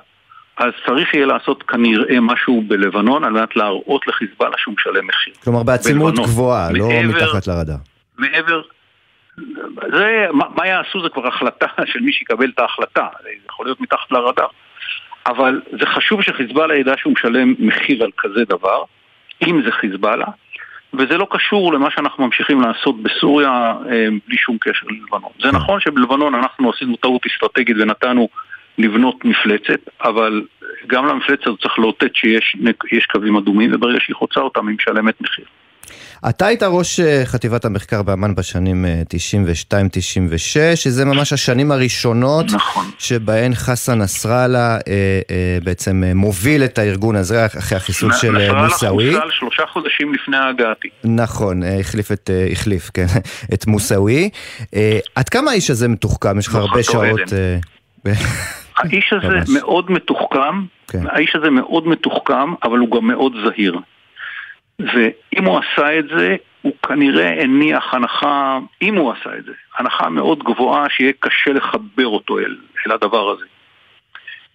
אז 0.57 0.71
צריך 0.85 1.13
יהיה 1.13 1.25
לעשות 1.25 1.63
כנראה 1.63 2.19
משהו 2.21 2.63
בלבנון 2.67 3.23
על 3.23 3.33
מנת 3.33 3.55
להראות 3.55 4.07
לחיזבאללה 4.07 4.55
שהוא 4.57 4.73
משלם 4.73 5.07
מחיר. 5.07 5.33
כלומר 5.43 5.63
בעצימות 5.63 6.15
גבוהה, 6.15 6.71
לא 6.71 6.87
מתחת 7.03 7.47
לרדאר. 7.47 7.75
מעבר, 8.17 8.61
זה, 9.91 10.27
מה, 10.31 10.45
מה 10.55 10.67
יעשו 10.67 11.01
זה 11.01 11.09
כבר 11.09 11.27
החלטה 11.27 11.67
של 11.91 11.99
מי 11.99 12.13
שיקבל 12.13 12.49
את 12.49 12.59
ההחלטה, 12.59 13.07
זה 13.23 13.29
יכול 13.49 13.65
להיות 13.65 13.81
מתחת 13.81 14.11
לרדאר. 14.11 14.47
אבל 15.27 15.61
זה 15.79 15.85
חשוב 15.85 16.21
שחיזבאללה 16.21 16.75
ידע 16.75 16.93
שהוא 16.97 17.13
משלם 17.13 17.53
מחיר 17.59 18.03
על 18.03 18.11
כזה 18.17 18.45
דבר, 18.45 18.83
אם 19.47 19.61
זה 19.65 19.71
חיזבאללה, 19.71 20.25
וזה 20.93 21.17
לא 21.17 21.27
קשור 21.29 21.73
למה 21.73 21.91
שאנחנו 21.91 22.25
ממשיכים 22.25 22.61
לעשות 22.61 23.03
בסוריה 23.03 23.73
אה, 23.89 24.07
בלי 24.27 24.37
שום 24.37 24.57
קשר 24.61 24.87
ללבנון. 24.89 25.31
זה 25.41 25.51
נכון 25.51 25.79
שבלבנון 25.79 26.35
אנחנו 26.35 26.71
עשינו 26.71 26.95
טעות 26.95 27.21
אסטרטגית 27.25 27.77
ונתנו 27.79 28.29
לבנות 28.77 29.25
מפלצת, 29.25 29.79
אבל 30.03 30.45
גם 30.87 31.05
למפלצת 31.05 31.51
צריך 31.61 31.79
לאותת 31.79 32.15
שיש 32.15 33.05
קווים 33.11 33.37
אדומים, 33.37 33.71
וברגע 33.73 33.99
שהיא 33.99 34.15
חוצה 34.15 34.39
אותם 34.39 34.67
היא 34.67 34.75
משלמת 34.75 35.21
מחיר. 35.21 35.45
אתה 36.29 36.45
היית 36.45 36.63
ראש 36.63 36.99
אה, 36.99 37.21
חטיבת 37.25 37.65
המחקר 37.65 38.01
באמ"ן 38.01 38.35
בשנים 38.35 38.85
92-96, 39.73 39.77
אה, 40.59 40.75
שזה 40.75 41.05
ממש 41.05 41.33
השנים 41.33 41.71
הראשונות 41.71 42.45
נכון. 42.51 42.85
שבהן 42.97 43.55
חסן 43.55 44.01
נסראללה 44.01 44.75
אה, 44.75 44.79
אה, 45.31 45.57
בעצם 45.63 46.03
אה, 46.05 46.13
מוביל 46.13 46.63
את 46.63 46.77
הארגון 46.77 47.15
הזה 47.15 47.45
אחרי 47.45 47.77
החיסול 47.77 48.13
של 48.13 48.31
מוסאווי. 48.31 49.05
נסראללה 49.05 49.21
חוסל 49.21 49.31
שלושה 49.39 49.63
חודשים 49.73 50.13
לפני 50.13 50.37
הגעתי. 50.37 50.87
נכון, 51.03 51.61
החליף 51.79 52.11
את, 52.11 52.29
החליף, 52.51 52.91
כן, 52.93 53.05
את 53.53 53.67
מוסאווי. 53.67 54.29
אה, 54.75 54.99
עד 55.15 55.29
כמה 55.29 55.51
האיש 55.51 55.69
הזה 55.69 55.87
מתוחכם? 55.87 56.39
יש 56.39 56.47
לך 56.47 56.55
הרבה 56.55 56.83
שעות... 56.83 57.19
האיש 58.77 59.13
הזה 59.13 59.51
מאוד 59.53 59.91
מתוחכם, 59.91 60.65
כן. 60.87 61.07
האיש 61.07 61.35
הזה 61.35 61.49
מאוד 61.49 61.87
מתוחכם, 61.87 62.53
אבל 62.63 62.77
הוא 62.77 62.91
גם 62.91 63.07
מאוד 63.07 63.33
זהיר. 63.45 63.79
ואם 64.79 65.45
הוא 65.45 65.59
עשה 65.59 65.99
את 65.99 66.05
זה, 66.17 66.35
הוא 66.61 66.73
כנראה 66.87 67.43
הניח 67.43 67.93
הנחה, 67.93 68.59
אם 68.81 68.95
הוא 68.95 69.11
עשה 69.11 69.37
את 69.37 69.45
זה, 69.45 69.51
הנחה 69.77 70.09
מאוד 70.09 70.43
גבוהה 70.43 70.89
שיהיה 70.89 71.11
קשה 71.19 71.53
לחבר 71.53 72.07
אותו 72.07 72.39
אל, 72.39 72.57
אל 72.87 72.91
הדבר 72.91 73.29
הזה. 73.31 73.45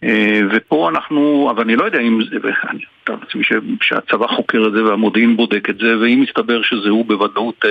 אה, 0.05 0.41
ופה 0.51 0.89
אנחנו, 0.89 1.49
אבל 1.51 1.63
אני 1.63 1.77
לא 1.77 1.85
יודע 1.85 2.01
אם 2.01 2.21
זה, 2.31 2.37
ואני 2.43 2.85
מתאר 3.03 3.17
לעצמי 3.21 3.43
שהצבא 3.83 4.27
חוקר 4.27 4.67
את 4.67 4.73
זה 4.73 4.85
והמודיעין 4.85 5.37
בודק 5.37 5.71
את 5.71 5.79
זה, 5.79 5.99
ואם 5.99 6.25
מסתבר 6.29 6.63
שזה 6.63 6.89
הוא 6.89 7.07
בוודאות 7.07 7.65
אה, 7.65 7.71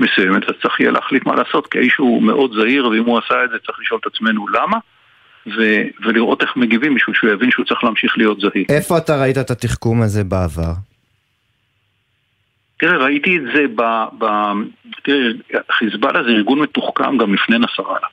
מסוימת, 0.00 0.42
אז 0.48 0.54
צריך 0.62 0.80
יהיה 0.80 0.90
להחליט 0.90 1.26
מה 1.26 1.34
לעשות, 1.34 1.66
כי 1.66 1.78
האיש 1.78 1.96
הוא 1.96 2.22
מאוד 2.22 2.52
זהיר, 2.60 2.88
ואם 2.88 3.04
הוא 3.04 3.18
עשה 3.18 3.44
את 3.44 3.50
זה 3.50 3.56
צריך 3.66 3.78
לשאול 3.80 4.00
את 4.02 4.06
עצמנו 4.14 4.48
למה. 4.48 4.78
ו- 5.46 6.06
ולראות 6.06 6.42
איך 6.42 6.56
מגיבים 6.56 6.94
בשביל 6.94 7.16
שהוא 7.16 7.30
יבין 7.30 7.50
שהוא 7.50 7.64
צריך 7.64 7.84
להמשיך 7.84 8.18
להיות 8.18 8.40
זהיר. 8.40 8.64
איפה 8.68 8.98
אתה 8.98 9.20
ראית 9.20 9.38
את 9.38 9.50
התחכום 9.50 10.02
הזה 10.02 10.24
בעבר? 10.24 10.72
תראה, 12.76 12.96
ראיתי 12.96 13.36
את 13.36 13.42
זה 13.54 13.64
ב... 13.74 13.82
ב 14.18 14.24
תראה, 15.02 15.28
חיזבאללה 15.70 16.22
זה 16.24 16.30
ארגון 16.30 16.58
מתוחכם 16.58 17.16
גם 17.16 17.34
לפני 17.34 17.58
נסראללה. 17.58 18.06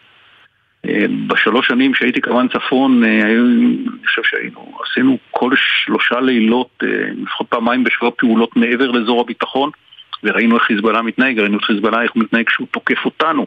אה, 0.85 1.05
בשלוש 1.27 1.67
שנים 1.67 1.95
שהייתי 1.95 2.21
כמובן 2.21 2.47
צפון, 2.47 3.03
אה, 3.03 3.21
אני 3.21 4.05
חושב 4.05 4.21
שהיינו, 4.23 4.79
עשינו 4.85 5.17
כל 5.31 5.51
שלושה 5.55 6.19
לילות, 6.19 6.83
אה, 6.83 6.87
לפחות 7.23 7.47
פעמיים 7.47 7.83
בשבוע 7.83 8.11
פעולות 8.17 8.55
מעבר 8.55 8.91
לאזור 8.91 9.21
הביטחון, 9.21 9.69
וראינו 10.23 10.55
איך 10.55 10.63
חיזבאללה 10.63 11.01
מתנהג, 11.01 11.39
ראינו 11.39 11.57
את 11.57 11.63
חיזבאללה 11.63 12.01
איך 12.01 12.11
הוא 12.11 12.23
מתנהג 12.23 12.47
כשהוא 12.47 12.67
תוקף 12.71 13.05
אותנו, 13.05 13.45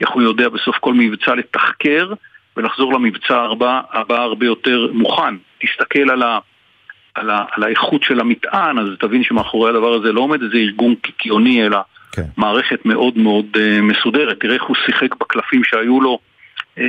איך 0.00 0.10
הוא 0.10 0.22
יודע 0.22 0.48
בסוף 0.48 0.76
כל 0.76 0.94
מבצע 0.94 1.34
לתחקר 1.34 2.12
ולחזור 2.56 2.92
למבצע 2.94 3.40
הבא, 3.40 3.80
הבא 3.92 4.20
הרבה 4.20 4.46
יותר 4.46 4.90
מוכן. 4.92 5.34
תסתכל 5.58 6.10
על 6.10 6.22
ה... 6.22 6.38
על, 7.14 7.30
ה, 7.30 7.44
על 7.52 7.62
האיכות 7.62 8.02
של 8.02 8.20
המטען, 8.20 8.78
אז 8.78 8.86
תבין 9.00 9.24
שמאחורי 9.24 9.70
הדבר 9.70 9.92
הזה 9.94 10.12
לא 10.12 10.20
עומד 10.20 10.42
איזה 10.42 10.56
ארגון 10.56 10.94
קיקיוני, 10.94 11.66
אלא 11.66 11.78
כן. 12.12 12.22
מערכת 12.36 12.86
מאוד 12.86 13.18
מאוד 13.18 13.46
uh, 13.54 13.82
מסודרת. 13.82 14.40
תראה 14.40 14.54
איך 14.54 14.62
הוא 14.62 14.76
שיחק 14.86 15.14
בקלפים 15.14 15.64
שהיו 15.64 16.00
לו 16.00 16.18
um, 16.76 16.80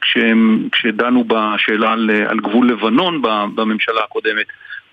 כשהם, 0.00 0.68
כשדנו 0.72 1.24
בשאלה 1.24 1.92
על, 1.92 2.10
על 2.28 2.40
גבול 2.40 2.68
לבנון 2.68 3.22
בממשלה 3.54 4.00
הקודמת. 4.04 4.46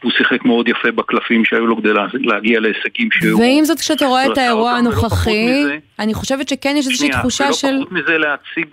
הוא 0.04 0.12
שיחק 0.12 0.46
מאוד 0.46 0.68
יפה 0.68 0.92
בקלפים 0.92 1.46
שהיו 1.46 1.68
לו 1.68 1.78
כדי 1.78 1.90
להגיע 2.14 2.60
להישגים 2.60 3.10
שהוא... 3.12 3.42
ועם 3.42 3.66
זאת, 3.66 3.80
כשאתה 3.80 4.06
רואה 4.06 4.26
את 4.26 4.38
האירוע 4.38 4.72
הנוכחי, 4.72 5.64
אני 6.00 6.14
חושבת 6.14 6.50
שכן 6.50 6.74
יש 6.78 6.88
איזושהי 6.88 7.10
תחושה 7.10 7.54
של... 7.54 7.68
ולא 7.68 7.80
פחות 7.80 7.92
מזה 7.92 8.18
להציג... 8.18 8.66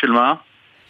של 0.00 0.10
מה? 0.10 0.34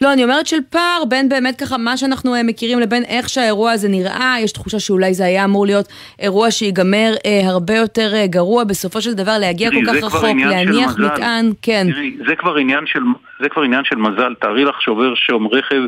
לא, 0.01 0.13
אני 0.13 0.23
אומרת 0.23 0.47
של 0.47 0.57
פער 0.69 1.03
בין 1.09 1.29
באמת 1.29 1.59
ככה 1.61 1.77
מה 1.77 1.97
שאנחנו 1.97 2.35
אה, 2.35 2.43
מכירים 2.43 2.79
לבין 2.79 3.03
איך 3.03 3.29
שהאירוע 3.29 3.71
הזה 3.71 3.89
נראה, 3.89 4.35
יש 4.39 4.51
תחושה 4.51 4.79
שאולי 4.79 5.13
זה 5.13 5.25
היה 5.25 5.45
אמור 5.45 5.65
להיות 5.65 5.87
אירוע 6.19 6.51
שיגמר 6.51 7.13
אה, 7.25 7.49
הרבה 7.49 7.75
יותר 7.75 8.13
אה, 8.13 8.27
גרוע, 8.27 8.63
בסופו 8.63 9.01
של 9.01 9.13
דבר 9.13 9.37
להגיע 9.39 9.69
תראי, 9.69 9.85
כל 9.85 9.91
כך 9.91 10.03
רחוק, 10.03 10.23
להניח 10.23 10.99
מטען, 10.99 11.51
כן. 11.61 11.87
תראי, 11.91 12.17
זה 12.27 12.35
כבר 12.35 12.55
עניין 12.55 12.85
של, 12.85 12.99
זה 13.41 13.49
כבר 13.49 13.61
עניין 13.61 13.83
של 13.83 13.95
מזל, 13.95 14.33
תארי 14.41 14.65
לך 14.65 14.81
שעובר 14.81 15.13
שם 15.15 15.47
רכב 15.51 15.81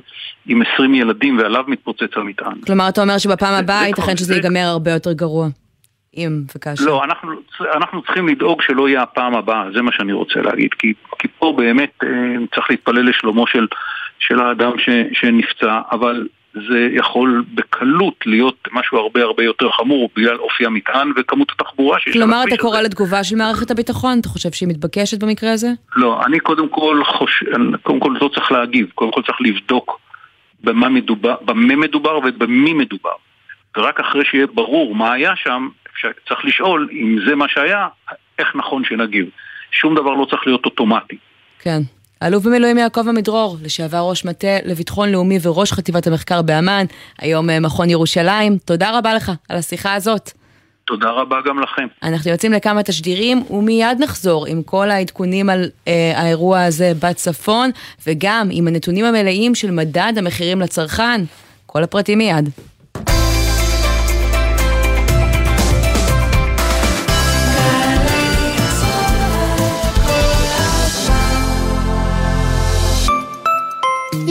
עם 0.47 0.61
20 0.73 0.95
ילדים 0.95 1.37
ועליו 1.37 1.63
מתפוצץ 1.67 2.11
המטען. 2.15 2.61
כלומר, 2.65 2.89
אתה 2.89 3.01
אומר 3.01 3.17
שבפעם 3.17 3.53
הבאה 3.53 3.87
ייתכן 3.87 4.17
שזה 4.17 4.35
ייגמר 4.35 4.59
הרבה 4.59 4.91
יותר 4.91 5.13
גרוע. 5.13 5.47
אם 6.17 6.41
וכאשר. 6.55 6.85
לא, 6.85 7.03
אנחנו, 7.03 7.31
אנחנו 7.61 8.01
צריכים 8.01 8.27
לדאוג 8.27 8.61
שלא 8.61 8.89
יהיה 8.89 9.01
הפעם 9.01 9.35
הבאה, 9.35 9.63
זה 9.73 9.81
מה 9.81 9.91
שאני 9.91 10.13
רוצה 10.13 10.41
להגיד, 10.41 10.73
כי, 10.73 10.93
כי 11.19 11.27
פה 11.39 11.53
באמת 11.57 11.93
אה, 12.03 12.09
צריך 12.55 12.69
להתפלל 12.69 13.09
לשלומו 13.09 13.47
של, 13.47 13.67
של 14.19 14.39
האדם 14.39 14.71
ש, 14.79 14.89
שנפצע, 15.13 15.81
אבל 15.91 16.27
זה 16.69 16.87
יכול 16.91 17.43
בקלות 17.53 18.15
להיות 18.25 18.67
משהו 18.71 18.97
הרבה 18.97 19.21
הרבה 19.21 19.43
יותר 19.43 19.71
חמור 19.71 20.09
בגלל 20.15 20.35
אופי 20.35 20.65
המטען 20.65 21.11
וכמות 21.15 21.51
התחבורה 21.51 21.99
שיש. 21.99 22.13
כלומר, 22.13 22.43
אתה 22.47 22.57
קורא 22.57 22.81
לתגובה 22.81 23.23
של 23.23 23.35
מערכת 23.35 23.71
הביטחון? 23.71 24.19
אתה 24.19 24.29
חושב 24.29 24.51
שהיא 24.51 24.69
מתבקשת 24.69 25.23
במקרה 25.23 25.51
הזה? 25.51 25.67
לא, 25.95 26.21
אני 26.25 26.39
קודם 26.39 26.69
כל 26.69 27.01
חושב, 27.05 27.45
קודם 27.83 27.99
כל 27.99 28.15
לא 28.21 28.29
צריך 28.35 28.51
להגיב, 28.51 28.89
קודם 28.95 29.11
כל 29.11 29.21
צריך 29.21 29.37
לבדוק 29.41 29.99
במה 30.63 30.89
מדובר, 30.89 31.35
במה 31.45 31.75
מדובר 31.75 32.17
ובמי 32.17 32.73
מדובר. 32.73 33.11
ורק 33.77 33.99
אחרי 33.99 34.25
שיהיה 34.25 34.47
ברור 34.47 34.95
מה 34.95 35.13
היה 35.13 35.35
שם, 35.35 35.67
צריך 36.27 36.45
לשאול 36.45 36.89
אם 36.91 37.17
זה 37.27 37.35
מה 37.35 37.45
שהיה, 37.47 37.87
איך 38.39 38.47
נכון 38.55 38.83
שנגיב. 38.85 39.25
שום 39.71 39.95
דבר 39.95 40.13
לא 40.13 40.25
צריך 40.25 40.41
להיות 40.45 40.65
אוטומטי. 40.65 41.17
כן. 41.59 41.79
אלוף 42.23 42.43
במילואים 42.43 42.77
יעקב 42.77 43.07
עמידרור, 43.07 43.57
לשעבר 43.63 44.09
ראש 44.09 44.25
מטה 44.25 44.57
לביטחון 44.65 45.11
לאומי 45.11 45.37
וראש 45.41 45.71
חטיבת 45.71 46.07
המחקר 46.07 46.41
באמ"ן, 46.41 46.85
היום 47.19 47.49
אה, 47.49 47.59
מכון 47.59 47.89
ירושלים, 47.89 48.57
תודה 48.57 48.97
רבה 48.97 49.13
לך 49.13 49.31
על 49.49 49.57
השיחה 49.57 49.93
הזאת. 49.93 50.31
תודה 50.85 51.09
רבה 51.09 51.35
גם 51.45 51.59
לכם. 51.59 51.87
אנחנו 52.03 52.31
יוצאים 52.31 52.51
לכמה 52.51 52.83
תשדירים 52.83 53.43
ומיד 53.49 53.97
נחזור 53.99 54.45
עם 54.45 54.63
כל 54.63 54.89
העדכונים 54.89 55.49
על 55.49 55.65
אה, 55.87 56.13
האירוע 56.15 56.63
הזה 56.63 56.91
בצפון 57.03 57.69
וגם 58.07 58.47
עם 58.51 58.67
הנתונים 58.67 59.05
המלאים 59.05 59.55
של 59.55 59.71
מדד 59.71 60.13
המחירים 60.17 60.61
לצרכן. 60.61 61.21
כל 61.65 61.83
הפרטים 61.83 62.17
מיד. 62.17 62.49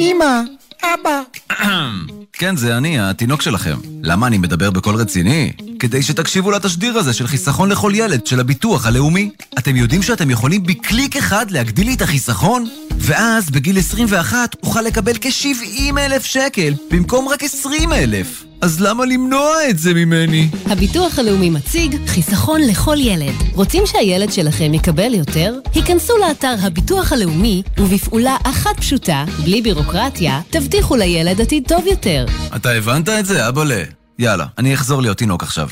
אמא, 0.06 0.40
אבא. 0.82 1.22
כן, 2.38 2.56
זה 2.56 2.76
אני, 2.76 3.00
התינוק 3.00 3.42
שלכם. 3.42 3.76
למה 4.02 4.26
אני 4.26 4.38
מדבר 4.38 4.70
בקול 4.70 4.94
רציני? 4.94 5.52
כדי 5.78 6.02
שתקשיבו 6.02 6.50
לתשדיר 6.50 6.98
הזה 6.98 7.12
של 7.12 7.26
חיסכון 7.26 7.68
לכל 7.68 7.92
ילד 7.94 8.26
של 8.26 8.40
הביטוח 8.40 8.86
הלאומי. 8.86 9.30
אתם 9.58 9.76
יודעים 9.76 10.02
שאתם 10.02 10.30
יכולים 10.30 10.62
בקליק 10.62 11.16
אחד 11.16 11.50
להגדיל 11.50 11.86
לי 11.86 11.94
את 11.94 12.02
החיסכון? 12.02 12.68
ואז 12.98 13.50
בגיל 13.50 13.78
21 13.78 14.56
אוכל 14.62 14.82
לקבל 14.82 15.12
כ-70 15.20 15.98
אלף 15.98 16.24
שקל 16.24 16.74
במקום 16.90 17.28
רק 17.28 17.42
20 17.44 17.92
אלף. 17.92 18.44
אז 18.60 18.80
למה 18.80 19.04
למנוע 19.04 19.68
את 19.70 19.78
זה 19.78 19.94
ממני? 19.94 20.48
הביטוח 20.66 21.18
הלאומי 21.18 21.50
מציג 21.50 21.96
חיסכון 22.06 22.60
לכל 22.60 22.96
ילד. 22.98 23.34
רוצים 23.52 23.86
שהילד 23.86 24.32
שלכם 24.32 24.74
יקבל 24.74 25.14
יותר? 25.14 25.54
היכנסו 25.74 26.16
לאתר 26.16 26.54
הביטוח 26.62 27.12
הלאומי, 27.12 27.62
ובפעולה 27.78 28.36
אחת 28.42 28.76
פשוטה, 28.76 29.24
בלי 29.44 29.62
בירוקרטיה, 29.62 30.40
תבטיחו 30.50 30.96
לילד 30.96 31.40
עתיד 31.40 31.64
טוב 31.68 31.86
יותר. 31.86 32.26
אתה 32.56 32.70
הבנת 32.70 33.08
את 33.08 33.26
זה, 33.26 33.48
אבאלה? 33.48 33.95
יאללה, 34.18 34.46
אני 34.58 34.74
אחזור 34.74 35.02
להיות 35.02 35.18
תינוק 35.18 35.42
עכשיו. 35.42 35.68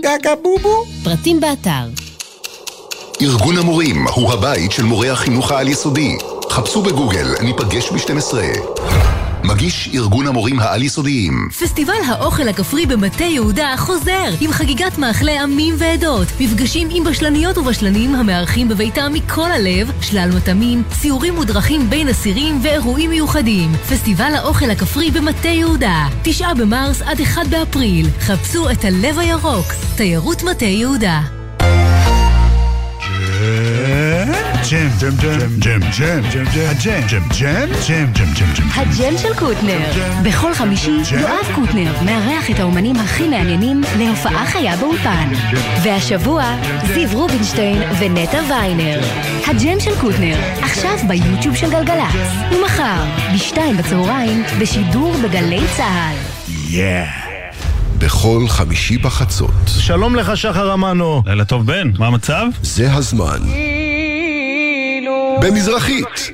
גגה 0.00 0.34
בובו. 0.42 0.84
פרטים 1.04 1.40
באתר. 1.40 1.88
ארגון 3.22 3.56
המורים 3.56 4.06
הוא 4.14 4.32
הבית 4.32 4.72
של 4.72 4.82
מורי 4.82 5.10
החינוך 5.10 5.50
העל-יסודי. 5.50 6.16
חפשו 6.50 6.82
בגוגל, 6.82 7.26
ניפגש 7.42 7.90
ב-12. 7.92 8.34
מגיש 9.44 9.90
ארגון 9.94 10.26
המורים 10.26 10.60
העל-יסודיים. 10.60 11.48
פסטיבל 11.60 12.02
האוכל 12.06 12.48
הכפרי 12.48 12.86
במטה 12.86 13.24
יהודה 13.24 13.74
חוזר 13.76 14.28
עם 14.40 14.52
חגיגת 14.52 14.98
מאכלי 14.98 15.38
עמים 15.38 15.74
ועדות, 15.78 16.28
מפגשים 16.40 16.88
עם 16.90 17.04
בשלניות 17.04 17.58
ובשלנים 17.58 18.14
המארחים 18.14 18.68
בביתם 18.68 19.12
מכל 19.12 19.52
הלב, 19.52 19.92
שלל 20.00 20.30
מטעמים, 20.36 20.82
סיורים 20.92 21.34
מודרכים 21.34 21.90
בין 21.90 22.08
אסירים 22.08 22.60
ואירועים 22.62 23.10
מיוחדים. 23.10 23.72
פסטיבל 23.72 24.32
האוכל 24.34 24.70
הכפרי 24.70 25.10
במטה 25.10 25.48
יהודה, 25.48 26.06
תשעה 26.22 26.54
במרס 26.54 27.02
עד 27.02 27.20
אחד 27.20 27.44
באפריל. 27.50 28.06
חפשו 28.20 28.70
את 28.70 28.84
הלב 28.84 29.18
הירוק, 29.18 29.66
תיירות 29.96 30.42
מטה 30.42 30.64
יהודה. 30.64 31.39
ג'ם, 34.70 34.88
ג'ם, 35.00 35.16
ג'ם, 35.16 35.40
ג'ם, 35.58 35.80
ג'ם, 35.98 36.22
ג'ם, 36.30 36.44
הג'ם, 36.44 37.00
ג'ם, 37.08 37.22
ג'ם, 37.38 37.68
ג'ם, 37.88 38.12
ג'ם, 38.12 38.32
ג'ם, 38.34 38.52
ג'ם. 38.54 38.68
הג'ם 38.74 39.18
של 39.18 39.34
קוטנר. 39.38 39.78
בכל 40.22 40.54
חמישי 40.54 40.90
יואב 41.20 41.54
קוטנר 41.54 41.92
מארח 42.04 42.50
את 42.50 42.58
האומנים 42.58 42.96
הכי 42.96 43.28
מעניינים 43.28 43.80
להופעה 43.98 44.46
חיה 44.46 44.76
באולפן. 44.76 45.28
והשבוע 45.82 46.44
זיו 46.94 47.08
רובינשטיין 47.12 47.82
ונטע 47.98 48.38
ויינר. 48.48 49.00
הג'ם 49.46 49.80
של 49.80 50.00
קוטנר, 50.00 50.36
עכשיו 50.62 50.96
ביוטיוב 51.08 51.56
של 51.56 51.70
גלגלצ. 51.70 52.30
ומחר, 52.52 53.04
בשתיים 53.34 53.76
בצהריים, 53.76 54.42
בשידור 54.60 55.14
בגלי 55.24 55.60
צה"ל. 55.76 56.16
יאה. 56.68 57.10
בכל 57.98 58.44
חמישי 58.48 58.98
בחצות. 58.98 59.50
שלום 59.66 60.16
לך, 60.16 60.36
שחר 60.36 60.74
אמנו. 60.74 61.22
לילה 61.26 61.44
טוב, 61.44 61.66
בן, 61.66 61.90
מה 61.98 62.06
המצב? 62.06 62.46
זה 62.62 62.92
הזמן. 62.92 63.69
במזרחית. 65.40 66.32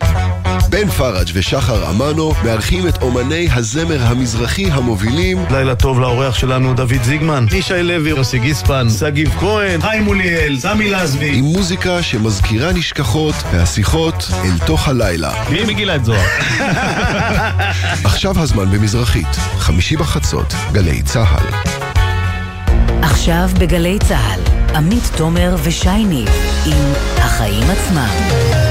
בן 0.68 0.88
פראג' 0.88 1.26
ושחר 1.34 1.90
אמנו 1.90 2.32
מארחים 2.44 2.88
את 2.88 3.02
אומני 3.02 3.48
הזמר 3.52 4.02
המזרחי 4.02 4.70
המובילים 4.70 5.44
לילה 5.50 5.74
טוב 5.74 6.00
לאורח 6.00 6.34
שלנו 6.34 6.74
דוד 6.74 7.02
זיגמן, 7.02 7.46
ישי 7.52 7.82
לוי, 7.82 8.10
יוסי 8.10 8.38
גיספן, 8.38 8.86
שגיב 8.90 9.34
כהן, 9.40 9.80
חיים 9.80 10.04
מוליאל, 10.04 10.56
סמי 10.58 10.90
לזבי 10.90 11.38
עם 11.38 11.44
מוזיקה 11.44 12.02
שמזכירה 12.02 12.72
נשכחות 12.72 13.34
והשיחות 13.52 14.28
אל 14.44 14.66
תוך 14.66 14.88
הלילה 14.88 15.32
מי 15.50 15.64
מגילת 15.64 16.04
זוהר? 16.04 16.26
עכשיו 18.04 18.40
הזמן 18.40 18.70
במזרחית, 18.70 19.36
חמישי 19.58 19.96
בחצות, 19.96 20.54
גלי 20.72 21.02
צה"ל 21.02 21.76
עכשיו 23.02 23.48
בגלי 23.58 23.98
צה"ל, 24.08 24.40
עמית 24.76 25.10
תומר 25.16 25.56
ושי 25.62 26.04
ניב 26.04 26.28
עם 26.66 26.92
החיים 27.18 27.70
עצמם. 27.70 28.65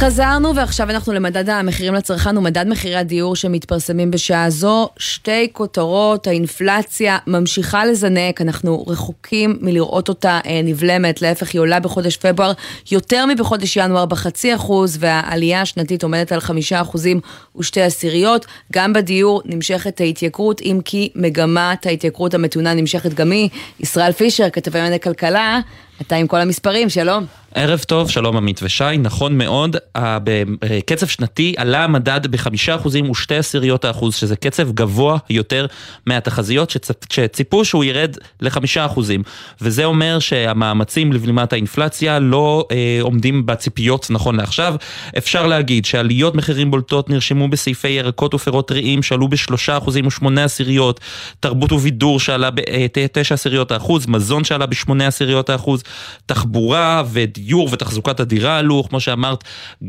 חזרנו 0.00 0.54
ועכשיו 0.54 0.90
אנחנו 0.90 1.12
למדד 1.12 1.48
המחירים 1.48 1.94
לצרכן 1.94 2.38
ומדד 2.38 2.68
מחירי 2.68 2.96
הדיור 2.96 3.36
שמתפרסמים 3.36 4.10
בשעה 4.10 4.50
זו. 4.50 4.88
שתי 4.98 5.48
כותרות, 5.52 6.26
האינפלציה 6.26 7.18
ממשיכה 7.26 7.86
לזנק, 7.86 8.40
אנחנו 8.40 8.84
רחוקים 8.86 9.58
מלראות 9.60 10.08
אותה 10.08 10.40
אה, 10.46 10.60
נבלמת, 10.64 11.22
להפך 11.22 11.52
היא 11.52 11.60
עולה 11.60 11.80
בחודש 11.80 12.16
פברואר 12.16 12.52
יותר 12.90 13.26
מבחודש 13.26 13.76
ינואר 13.76 14.06
בחצי 14.06 14.54
אחוז 14.54 14.96
והעלייה 15.00 15.60
השנתית 15.60 16.02
עומדת 16.02 16.32
על 16.32 16.40
חמישה 16.40 16.80
אחוזים 16.80 17.20
ושתי 17.58 17.82
עשיריות. 17.82 18.46
גם 18.72 18.92
בדיור 18.92 19.42
נמשכת 19.44 20.00
ההתייקרות, 20.00 20.60
אם 20.62 20.80
כי 20.84 21.08
מגמת 21.14 21.86
ההתייקרות 21.86 22.34
המתונה 22.34 22.74
נמשכת 22.74 23.14
גם 23.14 23.30
היא. 23.30 23.48
ישראל 23.80 24.12
פישר, 24.12 24.50
כתבי 24.50 24.78
ענייני 24.78 25.00
כלכלה, 25.00 25.60
אתה 26.00 26.16
עם 26.16 26.26
כל 26.26 26.40
המספרים, 26.40 26.90
שלום. 26.90 27.26
ערב 27.54 27.78
טוב, 27.78 28.10
שלום 28.10 28.36
עמית 28.36 28.60
ושי, 28.62 28.84
נכון 28.98 29.38
מאוד, 29.38 29.76
בקצב 29.98 31.06
שנתי 31.06 31.54
עלה 31.56 31.84
המדד 31.84 32.26
בחמישה 32.26 32.74
אחוזים 32.74 33.10
ושתי 33.10 33.36
עשיריות 33.36 33.84
האחוז, 33.84 34.14
שזה 34.14 34.36
קצב 34.36 34.72
גבוה 34.72 35.18
יותר 35.30 35.66
מהתחזיות 36.06 36.76
שציפו 37.10 37.64
שהוא 37.64 37.84
ירד 37.84 38.16
לחמישה 38.40 38.86
אחוזים, 38.86 39.22
וזה 39.60 39.84
אומר 39.84 40.18
שהמאמצים 40.18 41.12
לבלימת 41.12 41.52
האינפלציה 41.52 42.18
לא 42.18 42.66
אה, 42.72 42.98
עומדים 43.02 43.46
בציפיות 43.46 44.06
נכון 44.10 44.36
לעכשיו. 44.36 44.74
אפשר 45.18 45.46
להגיד 45.46 45.84
שעליות 45.84 46.34
מחירים 46.34 46.70
בולטות 46.70 47.10
נרשמו 47.10 47.48
בסעיפי 47.48 47.88
ירקות 47.88 48.34
ופירות 48.34 48.68
טריים 48.68 49.02
שעלו 49.02 49.28
בשלושה 49.28 49.78
אחוזים 49.78 50.06
ושמונה 50.06 50.44
עשיריות, 50.44 51.00
תרבות 51.40 51.72
ובידור 51.72 52.20
שעלה 52.20 52.50
בתשע 52.54 53.34
עשיריות 53.34 53.72
האחוז, 53.72 54.06
מזון 54.06 54.44
שעלה 54.44 54.66
בשמונה 54.66 55.06
עשיריות 55.06 55.50
האחוז, 55.50 55.82
תחבורה 56.26 57.02
ודיור 57.12 57.68
ותחזוקת 57.72 58.20
הדירה 58.20 58.58
עלו, 58.58 58.84
כמו 58.88 59.00
שאמרת, 59.00 59.44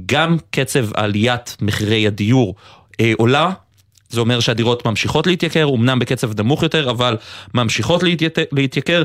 גם 0.05 0.37
קצב 0.51 0.93
עליית 0.93 1.57
מחירי 1.61 2.07
הדיור 2.07 2.55
אה, 2.99 3.11
עולה. 3.17 3.51
זה 4.11 4.19
אומר 4.19 4.39
שהדירות 4.39 4.85
ממשיכות 4.85 5.27
להתייקר, 5.27 5.69
אמנם 5.75 5.99
בקצב 5.99 6.41
נמוך 6.41 6.63
יותר, 6.63 6.89
אבל 6.89 7.17
ממשיכות 7.53 8.03
להתייקר. 8.51 9.03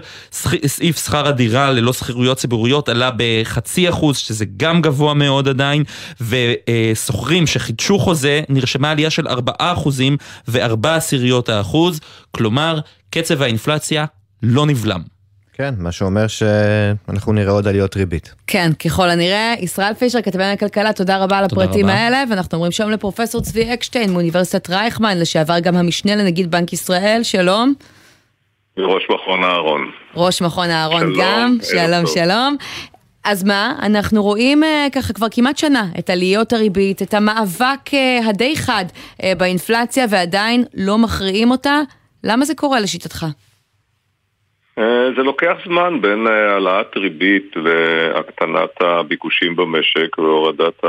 סעיף 0.67 1.05
שכר 1.05 1.29
הדירה 1.29 1.71
ללא 1.71 1.93
שכירויות 1.93 2.39
ציבוריות 2.39 2.89
עלה 2.89 3.11
בחצי 3.17 3.89
אחוז, 3.89 4.17
שזה 4.17 4.45
גם 4.57 4.83
גבוה 4.83 5.15
מאוד 5.15 5.49
עדיין, 5.49 5.85
ושוכרים 6.21 7.47
שחידשו 7.47 7.99
חוזה, 7.99 8.43
נרשמה 8.49 8.91
עלייה 8.91 9.11
של 9.11 9.29
ארבעה 9.29 9.73
אחוזים 9.73 10.17
וארבע 10.49 10.95
עשיריות 10.95 11.49
האחוז, 11.49 12.01
כלומר, 12.31 12.81
קצב 13.11 13.43
האינפלציה 13.43 14.05
לא 14.43 14.67
נבלם. 14.67 15.16
כן, 15.59 15.75
מה 15.79 15.93
שאומר 15.93 16.27
שאנחנו 16.27 17.33
נראה 17.33 17.53
עוד 17.53 17.69
עליות 17.69 17.97
ריבית. 17.97 18.35
כן, 18.47 18.73
ככל 18.85 19.11
הנראה. 19.11 19.55
ישראל 19.59 19.95
פישר, 19.95 20.23
כתבי 20.23 20.45
הכלכלה, 20.45 20.93
תודה 20.93 21.19
רבה 21.19 21.39
על 21.39 21.45
הפרטים 21.45 21.89
האלה, 21.89 22.25
ואנחנו 22.31 22.57
אומרים 22.57 22.73
שלום 22.73 22.91
לפרופסור 22.91 23.41
צבי 23.41 23.75
אקשטיין 23.75 24.13
מאוניברסיטת 24.13 24.71
רייכמן, 24.71 25.19
לשעבר 25.19 25.59
גם 25.59 25.77
המשנה 25.77 26.17
לנגיד 26.17 26.51
בנק 26.51 26.73
ישראל, 26.73 27.23
שלום. 27.23 27.75
ראש 28.79 29.03
מכון 29.11 29.45
אהרון. 29.45 29.91
ראש 30.17 30.43
מכון 30.43 30.71
אהרון 30.71 31.13
גם, 31.21 31.59
שלום 31.63 32.07
שלום. 32.07 32.57
אז 33.25 33.45
מה, 33.45 33.73
אנחנו 33.83 34.23
רואים 34.23 34.63
uh, 34.63 34.67
ככה 34.93 35.13
כבר 35.13 35.27
כמעט 35.31 35.59
שנה 35.59 35.87
את 35.99 36.11
עליות 36.11 36.53
הריבית, 36.53 37.03
את 37.03 37.15
המאבק 37.15 37.89
uh, 37.89 38.29
הדי 38.29 38.57
חד 38.57 38.85
uh, 38.89 39.25
באינפלציה 39.39 40.07
ועדיין 40.11 40.65
לא 40.75 40.99
מכריעים 40.99 41.51
אותה. 41.51 41.81
למה 42.25 42.45
זה 42.45 42.55
קורה 42.55 42.81
לשיטתך? 42.81 43.27
אה, 44.79 45.09
זה 45.17 45.23
לוקח 45.23 45.57
זמן 45.65 46.01
בין 46.01 46.27
אה, 46.27 46.53
העלאת 46.53 46.97
ריבית 46.97 47.57
והקטנת 47.65 48.81
הביקושים 48.81 49.57
במשק 49.57 50.19
והורדת 50.19 50.85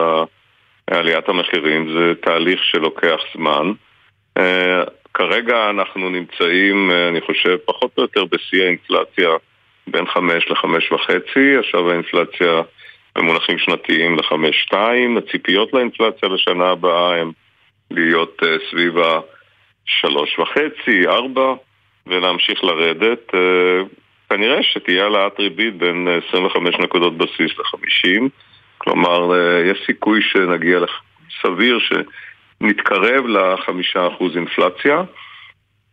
עליית 0.92 1.30
המחירים, 1.30 1.94
זה 1.94 2.14
תהליך 2.22 2.64
שלוקח 2.64 3.20
זמן. 3.36 3.72
אה, 4.38 4.84
כרגע 5.14 5.70
אנחנו 5.70 6.10
נמצאים, 6.10 6.92
אני 7.10 7.22
חושב, 7.22 7.58
פחות 7.66 7.92
או 7.98 8.04
יותר 8.04 8.26
בשיא 8.26 8.64
האינפלציה 8.64 9.30
בין 9.88 10.06
5 10.06 10.48
ל-5.5, 10.50 11.38
עכשיו 11.60 11.92
האינפלציה 11.92 12.62
במונחים 13.16 13.58
שנתיים 13.58 14.16
ל-5.2, 14.16 14.78
הציפיות 15.18 15.74
לאינפלציה 15.74 16.30
לשנה 16.30 16.70
הבאה 16.70 17.22
הן 17.22 17.32
להיות 17.92 18.42
סביב 18.72 18.98
ה-3.5, 18.98 20.58
4. 21.08 21.54
ולהמשיך 22.08 22.64
לרדת. 22.64 23.36
אה, 23.36 23.82
כנראה 24.30 24.64
שתהיה 24.64 25.04
העלאת 25.04 25.40
ריבית 25.40 25.78
בין 25.78 26.08
25 26.30 26.76
נקודות 26.80 27.18
בסיס 27.18 27.52
ל-50, 27.60 28.22
כלומר 28.78 29.34
אה, 29.34 29.72
יש 29.72 29.78
סיכוי 29.86 30.22
שנגיע, 30.22 30.80
סביר 31.42 31.80
נתקרב 32.62 33.26
לחמישה 33.28 34.08
אחוז 34.08 34.36
אינפלציה, 34.36 35.02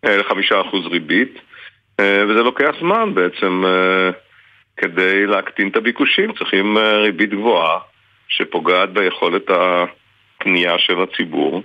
לחמישה 0.05 0.61
אחוז 0.61 0.87
ריבית, 0.87 1.39
וזה 2.01 2.43
לוקח 2.43 2.75
זמן 2.81 3.15
בעצם 3.15 3.65
כדי 4.77 5.27
להקטין 5.27 5.69
את 5.69 5.77
הביקושים, 5.77 6.33
צריכים 6.33 6.79
ריבית 6.79 7.31
גבוהה 7.31 7.79
שפוגעת 8.29 8.93
ביכולת 8.93 9.51
הקנייה 9.51 10.79
של 10.79 11.03
הציבור. 11.03 11.63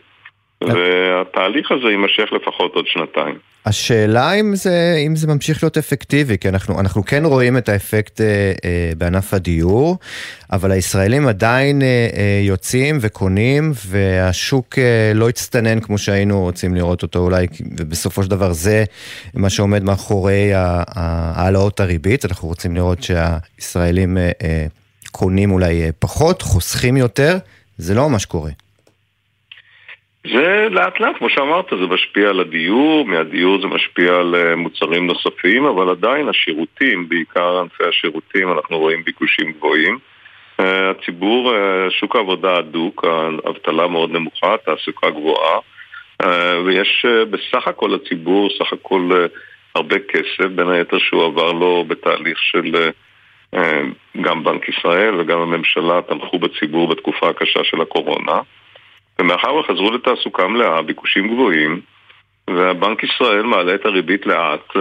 והתהליך 0.64 1.72
הזה 1.72 1.88
יימשך 1.90 2.34
לפחות 2.34 2.72
עוד 2.74 2.86
שנתיים. 2.88 3.38
השאלה 3.66 4.34
אם 4.34 4.56
זה, 4.56 5.04
אם 5.08 5.16
זה 5.16 5.28
ממשיך 5.28 5.64
להיות 5.64 5.78
אפקטיבי, 5.78 6.38
כי 6.38 6.50
אנחנו, 6.50 6.80
אנחנו 6.80 7.06
כן 7.06 7.26
רואים 7.26 7.58
את 7.58 7.70
האפקט 7.70 8.22
אה, 8.22 8.26
אה, 8.66 8.92
בענף 8.98 9.34
הדיור, 9.34 9.98
אבל 10.52 10.72
הישראלים 10.72 11.28
עדיין 11.28 11.82
אה, 11.82 11.88
אה, 11.88 12.42
יוצאים 12.44 12.98
וקונים, 13.02 13.72
והשוק 13.86 14.80
אה, 14.80 15.12
לא 15.16 15.30
הצטנן 15.30 15.80
כמו 15.80 15.98
שהיינו 15.98 16.42
רוצים 16.42 16.76
לראות 16.76 17.04
אותו 17.04 17.20
אולי, 17.20 17.48
ובסופו 17.78 18.24
של 18.24 18.30
דבר 18.30 18.54
זה 18.54 18.84
מה 19.34 19.50
שעומד 19.50 19.84
מאחורי 19.84 20.52
העלאות 20.54 21.80
הריבית, 21.80 22.26
אנחנו 22.26 22.48
רוצים 22.48 22.76
לראות 22.76 23.04
שהישראלים 23.04 24.18
אה, 24.18 24.32
אה, 24.44 24.66
קונים 25.12 25.52
אולי 25.52 25.82
אה, 25.82 25.90
פחות, 26.00 26.42
חוסכים 26.42 26.98
יותר, 26.98 27.38
זה 27.78 27.96
לא 27.96 28.10
ממש 28.10 28.26
קורה. 28.26 28.52
זה 30.28 30.68
לאט 30.70 31.00
לאט, 31.00 31.18
כמו 31.18 31.30
שאמרת, 31.30 31.66
זה 31.70 31.88
משפיע 31.88 32.30
על 32.30 32.40
הדיור, 32.40 33.06
מהדיור 33.06 33.62
זה 33.62 33.68
משפיע 33.68 34.16
על 34.16 34.36
אה, 34.36 34.56
מוצרים 34.56 35.08
נוספים, 35.08 35.66
אבל 35.66 35.90
עדיין 35.90 36.30
השירותים, 36.30 37.10
בעיקר 37.10 37.60
ענפי 37.60 37.84
השירותים, 37.90 38.52
אנחנו 38.52 38.78
רואים 38.78 39.04
ביקושים 39.04 39.52
גבוהים. 39.52 39.98
אה, 40.60 40.90
הציבור, 40.90 41.56
אה, 41.56 41.92
שוק 42.00 42.16
העבודה 42.16 42.58
הדוק, 42.58 43.06
האבטלה 43.46 43.88
מאוד 43.88 44.12
נמוכה, 44.12 44.56
תעסוקה 44.66 45.10
גבוהה, 45.10 45.60
ויש 46.66 47.06
בסך 47.30 47.68
הכל 47.68 47.92
לציבור, 47.96 48.50
סך 48.60 48.74
הכל 48.74 49.10
הרבה 49.76 49.96
כסף, 50.00 50.46
בין 50.56 50.70
היתר 50.70 50.98
שהוא 50.98 51.26
עבר 51.26 51.52
לו 51.52 51.86
בתהליך 51.88 52.38
של 52.40 52.92
גם 54.22 54.44
בנק 54.44 54.70
ישראל 54.70 55.20
וגם 55.20 55.40
הממשלה 55.40 56.02
תמכו 56.02 56.40
בציבור 56.40 56.88
בתקופה 56.88 57.30
הקשה 57.30 57.64
של 57.64 57.82
הקורונה. 57.82 58.40
ומאחר 59.20 59.56
וחזרו 59.56 59.92
לתעסוקה 59.92 60.48
מלאה, 60.48 60.82
ביקושים 60.82 61.28
גבוהים, 61.28 61.82
והבנק 62.50 63.04
ישראל 63.04 63.44
מעלה 63.44 63.76
את 63.76 63.86
הריבית 63.86 64.26
לאט, 64.26 64.76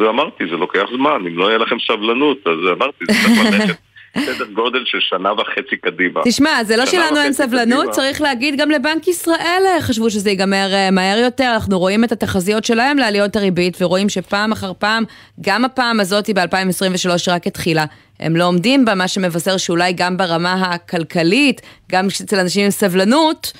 ואמרתי, 0.00 0.44
זה 0.50 0.56
לוקח 0.56 0.84
זמן, 0.96 1.26
אם 1.26 1.38
לא 1.38 1.48
יהיה 1.48 1.58
לכם 1.58 1.76
סבלנות, 1.86 2.38
אז 2.46 2.72
אמרתי, 2.72 3.04
זה 3.08 3.12
צריך 3.12 3.52
ללכת. 3.52 3.74
סדר 4.18 4.44
גודל 4.44 4.82
של 4.84 4.98
שנה 5.00 5.32
וחצי 5.32 5.76
קדימה. 5.76 6.20
תשמע, 6.24 6.64
זה 6.64 6.76
לא 6.76 6.86
שלנו 6.86 7.20
אין 7.20 7.32
סבלנות, 7.32 7.78
קדימה. 7.78 7.92
צריך 7.92 8.20
להגיד 8.20 8.60
גם 8.60 8.70
לבנק 8.70 9.08
ישראל 9.08 9.62
אה, 9.66 9.80
חשבו 9.80 10.10
שזה 10.10 10.30
ייגמר 10.30 10.68
אה, 10.72 10.90
מהר 10.90 11.18
יותר, 11.18 11.50
אנחנו 11.54 11.78
רואים 11.78 12.04
את 12.04 12.12
התחזיות 12.12 12.64
שלהם 12.64 12.98
לעליות 12.98 13.36
הריבית, 13.36 13.82
ורואים 13.82 14.08
שפעם 14.08 14.52
אחר 14.52 14.72
פעם, 14.78 15.04
גם 15.40 15.64
הפעם 15.64 16.00
הזאת 16.00 16.30
ב-2023 16.30 17.08
רק 17.28 17.46
התחילה. 17.46 17.84
הם 18.20 18.36
לא 18.36 18.44
עומדים 18.44 18.84
בה, 18.84 18.94
מה 18.94 19.08
שמבשר 19.08 19.56
שאולי 19.56 19.92
גם 19.92 20.16
ברמה 20.16 20.52
הכלכלית, 20.52 21.60
גם 21.92 22.06
אצל 22.06 22.38
אנשים 22.38 22.64
עם 22.64 22.70
סבלנות, 22.70 23.52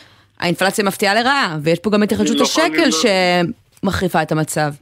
האינפלציה 0.43 0.85
מפתיעה 0.85 1.15
לרעה, 1.15 1.59
ויש 1.63 1.79
פה 1.79 1.91
גם 1.91 2.03
את 2.03 2.11
היחלשות 2.11 2.37
לא 2.37 2.43
השקל 2.43 2.91
שמחריפה 3.83 4.23
את 4.23 4.33
המצב. 4.33 4.73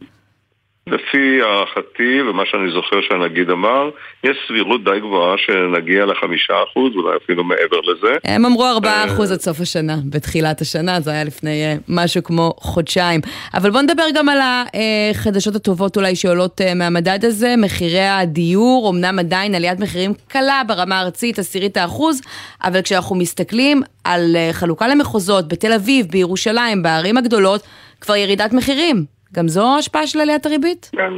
לפי 0.87 1.43
הערכתי 1.43 2.22
ומה 2.22 2.43
שאני 2.51 2.70
זוכר 2.72 2.97
שהנגיד 3.09 3.51
אמר, 3.51 3.91
יש 4.24 4.37
סבירות 4.49 4.85
די 4.85 5.01
גבוהה 5.01 5.35
שנגיע 5.39 6.07
לחמישה 6.07 6.55
אחוז, 6.70 6.93
אולי 6.97 7.16
אפילו 7.24 7.45
מעבר 7.45 7.81
לזה. 7.81 8.16
הם 8.24 8.47
אמרו 8.47 8.66
ארבעה 8.66 9.05
אחוז 9.05 9.33
עד 9.33 9.41
סוף 9.41 9.61
השנה, 9.61 9.97
בתחילת 10.11 10.61
השנה, 10.61 11.01
זה 11.01 11.11
היה 11.11 11.24
לפני 11.24 11.64
אה, 11.64 11.74
משהו 11.89 12.22
כמו 12.22 12.55
חודשיים. 12.57 13.20
אבל 13.55 13.70
בוא 13.70 13.81
נדבר 13.81 14.07
גם 14.14 14.28
על 14.28 14.39
החדשות 14.41 15.55
הטובות 15.55 15.97
אולי 15.97 16.16
שעולות 16.16 16.61
אה, 16.61 16.74
מהמדד 16.74 17.24
הזה, 17.24 17.55
מחירי 17.59 18.07
הדיור, 18.07 18.91
אמנם 18.91 19.18
עדיין 19.18 19.55
עליית 19.55 19.81
מחירים 19.81 20.12
קלה 20.28 20.62
ברמה 20.66 20.99
הארצית, 20.99 21.39
עשירית 21.39 21.76
האחוז, 21.76 22.20
אבל 22.64 22.83
כשאנחנו 22.83 23.16
מסתכלים 23.16 23.83
על 24.05 24.37
אה, 24.37 24.49
חלוקה 24.53 24.89
למחוזות 24.89 25.49
בתל 25.49 25.72
אביב, 25.72 26.07
בירושלים, 26.07 26.83
בערים 26.83 27.16
הגדולות, 27.16 27.62
כבר 28.01 28.16
ירידת 28.16 28.53
מחירים. 28.53 29.19
גם 29.35 29.49
זו 29.49 29.76
השפעה 29.78 30.07
של 30.07 30.20
עליית 30.20 30.47
הריבית? 30.47 30.91
כן. 30.97 31.12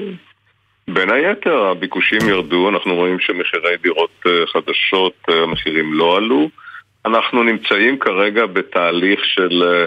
בין 0.89 1.11
היתר, 1.11 1.67
הביקושים 1.67 2.29
ירדו, 2.29 2.69
אנחנו 2.69 2.95
רואים 2.95 3.21
שמחירי 3.21 3.77
דירות 3.83 4.11
אה, 4.27 4.47
חדשות, 4.47 5.13
אה, 5.31 5.43
המחירים 5.43 5.95
לא 5.95 6.17
עלו. 6.17 6.49
אנחנו 7.07 7.43
נמצאים 7.43 7.99
כרגע 7.99 8.47
בתהליך 8.47 9.21
של, 9.25 9.63
אה, 9.63 9.85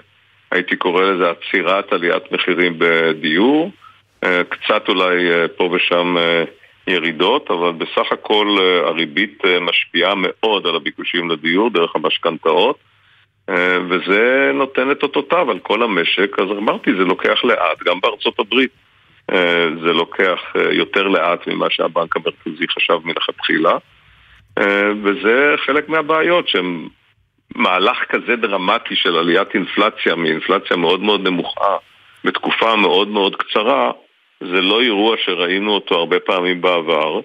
הייתי 0.52 0.76
קורא 0.76 1.04
לזה 1.04 1.30
עצירת 1.30 1.94
עליית 1.94 2.32
מחירים 2.32 2.76
בדיור. 2.78 3.72
קצת 4.50 4.90
אולי 4.90 5.16
פה 5.58 5.70
ושם 5.74 6.16
ירידות, 6.88 7.52
אבל 7.52 7.72
בסך 7.72 8.12
הכל 8.12 8.58
הריבית 8.86 9.44
משפיעה 9.62 10.14
מאוד 10.18 10.68
על 10.68 10.76
הביקושים 10.76 11.30
לדיור 11.30 11.70
דרך 11.70 11.96
המשכנתאות. 11.96 12.78
אה, 13.50 13.78
וזה 13.90 14.52
נותן 14.54 14.92
את 14.92 15.04
אותותיו 15.04 15.52
על 15.52 15.60
כל 15.60 15.84
המשק, 15.84 16.40
אז 16.40 16.58
אמרתי, 16.58 16.92
זה 16.92 17.04
לוקח 17.04 17.44
לאט, 17.44 17.84
גם 17.86 18.00
בארצות 18.02 18.40
הברית. 18.40 18.72
אה, 19.32 19.68
זה 19.82 19.94
לוקח 19.94 20.40
אה, 20.56 20.74
יותר 20.74 21.04
לאט 21.08 21.48
ממה 21.48 21.66
שהבנק 21.70 22.16
המרכזי 22.16 22.68
חשב 22.68 23.00
מלכתחילה, 23.04 23.78
וזה 25.04 25.56
חלק 25.66 25.90
מהבעיות 25.90 26.48
שהם 26.48 26.88
מהלך 27.56 27.98
כזה 28.10 28.36
דרמטי 28.36 28.96
של 28.96 29.16
עליית 29.18 29.54
אינפלציה 29.54 30.16
מאינפלציה 30.16 30.78
מאוד 30.78 31.02
מאוד 31.02 31.28
נמוכה 31.28 31.78
בתקופה 32.24 32.76
מאוד 32.76 33.08
מאוד 33.08 33.36
קצרה, 33.36 33.92
זה 34.40 34.62
לא 34.62 34.82
אירוע 34.82 35.16
שראינו 35.26 35.72
אותו 35.72 35.96
הרבה 35.96 36.20
פעמים 36.20 36.62
בעבר, 36.62 37.20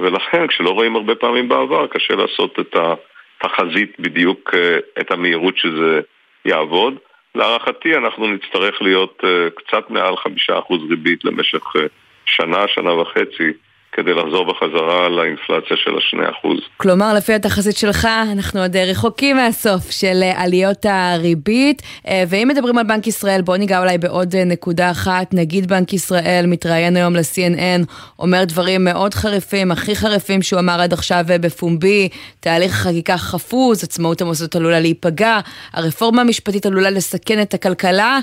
ולכן 0.00 0.46
כשלא 0.46 0.70
רואים 0.70 0.96
הרבה 0.96 1.14
פעמים 1.14 1.48
בעבר 1.48 1.86
קשה 1.86 2.14
לעשות 2.14 2.60
את 2.60 2.76
ה... 2.76 2.94
תחזית 3.38 4.00
בדיוק 4.00 4.54
אה, 4.54 4.78
את 5.00 5.10
המהירות 5.10 5.56
שזה 5.56 6.00
יעבוד. 6.44 6.94
להערכתי 7.34 7.96
אנחנו 7.96 8.26
נצטרך 8.26 8.82
להיות 8.82 9.22
אה, 9.24 9.48
קצת 9.50 9.90
מעל 9.90 10.16
חמישה 10.16 10.58
אחוז 10.58 10.80
ריבית 10.90 11.24
למשך 11.24 11.76
אה, 11.76 11.86
שנה, 12.24 12.68
שנה 12.68 12.94
וחצי, 12.94 13.52
כדי 13.96 14.14
לחזור 14.14 14.44
בחזרה 14.44 15.08
לאינפלציה 15.08 15.76
של 15.76 15.90
השני 15.98 16.30
אחוז. 16.30 16.58
כלומר, 16.76 17.14
לפי 17.14 17.32
התחזית 17.32 17.76
שלך, 17.76 18.08
אנחנו 18.32 18.60
עוד 18.60 18.76
רחוקים 18.76 19.36
מהסוף 19.36 19.90
של 19.90 20.22
עליות 20.36 20.86
הריבית. 20.88 21.82
ואם 22.28 22.48
מדברים 22.48 22.78
על 22.78 22.84
בנק 22.84 23.06
ישראל, 23.06 23.42
בואו 23.42 23.56
ניגע 23.56 23.80
אולי 23.80 23.98
בעוד 23.98 24.36
נקודה 24.36 24.90
אחת. 24.90 25.34
נגיד 25.34 25.68
בנק 25.68 25.92
ישראל 25.92 26.44
מתראיין 26.48 26.96
היום 26.96 27.16
ל-CNN, 27.16 27.84
אומר 28.18 28.44
דברים 28.44 28.84
מאוד 28.84 29.14
חריפים, 29.14 29.72
הכי 29.72 29.96
חריפים 29.96 30.42
שהוא 30.42 30.60
אמר 30.60 30.80
עד 30.80 30.92
עכשיו 30.92 31.24
בפומבי, 31.28 32.08
תהליך 32.40 32.72
החקיקה 32.72 33.16
חפוז, 33.16 33.84
עצמאות 33.84 34.20
המוסדות 34.20 34.56
עלולה 34.56 34.80
להיפגע, 34.80 35.38
הרפורמה 35.72 36.22
המשפטית 36.22 36.66
עלולה 36.66 36.90
לסכן 36.90 37.42
את 37.42 37.54
הכלכלה. 37.54 38.18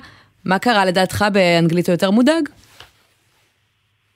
מה 0.45 0.59
קרה 0.59 0.86
לדעתך 0.86 1.26
באנגלית 1.34 1.88
הוא 1.88 1.93
יותר 1.93 2.11
מודאג? 2.11 2.49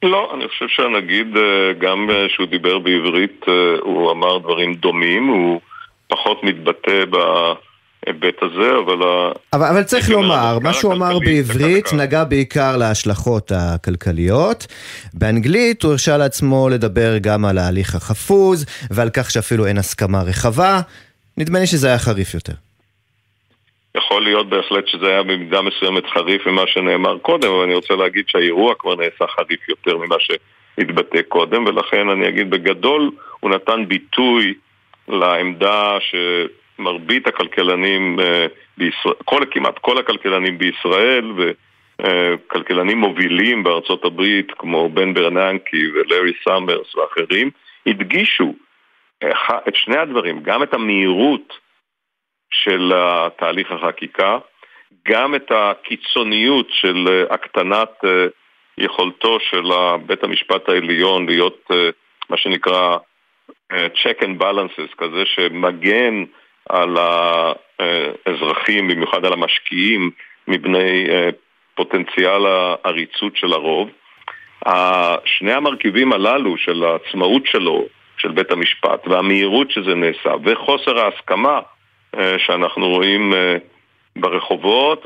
לא, 0.03 0.31
אני 0.35 0.47
חושב 0.47 0.65
שהנגיד, 0.67 1.37
אה, 1.37 1.73
גם 1.79 2.09
אה, 2.09 2.25
שהוא 2.29 2.47
דיבר 2.47 2.79
בעברית, 2.79 3.45
אה, 3.47 3.53
הוא 3.81 4.11
אמר 4.11 4.37
דברים 4.37 4.73
דומים, 4.73 5.27
הוא 5.27 5.61
פחות 6.07 6.43
מתבטא 6.43 7.05
בהיבט 7.05 8.35
הזה, 8.41 8.71
אבל... 8.85 9.31
אבל, 9.53 9.67
אבל 9.67 9.83
צריך 9.83 10.09
לומר, 10.09 10.59
מה 10.59 10.73
שהוא 10.73 10.93
אמר 10.93 11.19
בעברית 11.19 11.93
נגע 11.93 12.23
בעיקר 12.23 12.77
להשלכות 12.77 13.51
הכלכליות. 13.55 14.67
באנגלית 15.13 15.83
הוא 15.83 15.91
הרשה 15.91 16.17
לעצמו 16.17 16.69
לדבר 16.69 17.17
גם 17.17 17.45
על 17.45 17.57
ההליך 17.57 17.95
החפוז, 17.95 18.65
ועל 18.91 19.09
כך 19.09 19.31
שאפילו 19.31 19.65
אין 19.65 19.77
הסכמה 19.77 20.21
רחבה. 20.21 20.81
נדמה 21.37 21.59
לי 21.59 21.67
שזה 21.67 21.87
היה 21.87 21.99
חריף 21.99 22.33
יותר. 22.33 22.53
יכול 23.97 24.23
להיות 24.23 24.49
בהחלט 24.49 24.87
שזה 24.87 25.07
היה 25.07 25.23
במידה 25.23 25.61
מסוימת 25.61 26.07
חריף 26.07 26.47
ממה 26.47 26.67
שנאמר 26.67 27.17
קודם, 27.17 27.51
אבל 27.51 27.63
אני 27.63 27.75
רוצה 27.75 27.95
להגיד 27.95 28.25
שהאירוע 28.27 28.75
כבר 28.79 28.95
נעשה 28.95 29.27
חריף 29.27 29.69
יותר 29.69 29.97
ממה 29.97 30.15
שהתבטא 30.19 31.21
קודם, 31.21 31.65
ולכן 31.65 32.09
אני 32.09 32.27
אגיד 32.27 32.49
בגדול, 32.49 33.11
הוא 33.39 33.51
נתן 33.51 33.85
ביטוי 33.87 34.53
לעמדה 35.07 35.97
שמרבית 35.99 37.27
הכלכלנים 37.27 38.19
אה, 38.19 38.45
בישראל, 38.77 39.15
כל, 39.25 39.41
כמעט 39.51 39.79
כל 39.79 39.97
הכלכלנים 39.97 40.57
בישראל 40.57 41.31
וכלכלנים 41.37 42.97
מובילים 42.97 43.63
בארצות 43.63 44.05
הברית 44.05 44.51
כמו 44.57 44.89
בן 44.89 45.13
ברננקי 45.13 45.91
ולארי 45.93 46.33
סאמרס 46.43 46.95
ואחרים, 46.95 47.49
הדגישו 47.87 48.53
אה, 49.23 49.57
את 49.67 49.75
שני 49.75 49.97
הדברים, 49.97 50.39
גם 50.43 50.63
את 50.63 50.73
המהירות 50.73 51.66
של 52.51 52.93
תהליך 53.37 53.71
החקיקה, 53.71 54.37
גם 55.07 55.35
את 55.35 55.51
הקיצוניות 55.51 56.67
של 56.71 57.05
אה, 57.07 57.33
הקטנת 57.33 57.89
אה, 58.05 58.25
יכולתו 58.77 59.39
של 59.39 59.69
בית 60.05 60.23
המשפט 60.23 60.69
העליון 60.69 61.25
להיות 61.25 61.71
אה, 61.71 61.89
מה 62.29 62.37
שנקרא 62.37 62.97
check 63.71 64.23
and 64.23 64.41
balances, 64.41 64.95
כזה 64.97 65.23
שמגן 65.25 66.23
על 66.69 66.97
האזרחים, 66.97 68.87
במיוחד 68.87 69.25
על 69.25 69.33
המשקיעים, 69.33 70.11
מבני 70.47 71.07
פוטנציאל 71.75 72.45
העריצות 72.45 73.37
של 73.37 73.53
הרוב. 73.53 73.89
שני 75.25 75.53
המרכיבים 75.53 76.13
הללו 76.13 76.57
של 76.57 76.83
העצמאות 76.83 77.45
שלו, 77.45 77.85
של 78.17 78.31
בית 78.31 78.51
המשפט, 78.51 79.07
והמהירות 79.07 79.71
שזה 79.71 79.95
נעשה, 79.95 80.31
וחוסר 80.43 80.99
ההסכמה 80.99 81.59
שאנחנו 82.37 82.89
רואים 82.89 83.33
ברחובות 84.15 85.05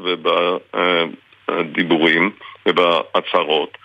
ובדיבורים 1.49 2.31
ובהצהרות, 2.65 3.77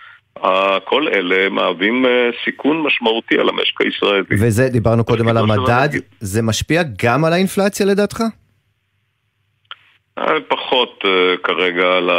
כל 0.84 1.08
אלה 1.08 1.48
מהווים 1.48 2.06
אה, 2.06 2.30
סיכון 2.44 2.82
משמעותי 2.82 3.38
על 3.38 3.48
המשק 3.48 3.80
הישראלי. 3.80 4.22
וזה, 4.30 4.68
דיברנו 4.68 5.04
קודם 5.04 5.28
על 5.28 5.36
המדד, 5.36 5.88
זה 6.20 6.42
משפיע 6.42 6.82
גם 7.02 7.24
על 7.24 7.32
האינפלציה 7.32 7.86
לדעתך? 7.86 8.20
אה, 10.18 10.40
פחות 10.48 11.04
כרגע 11.42 11.96
על 11.96 12.10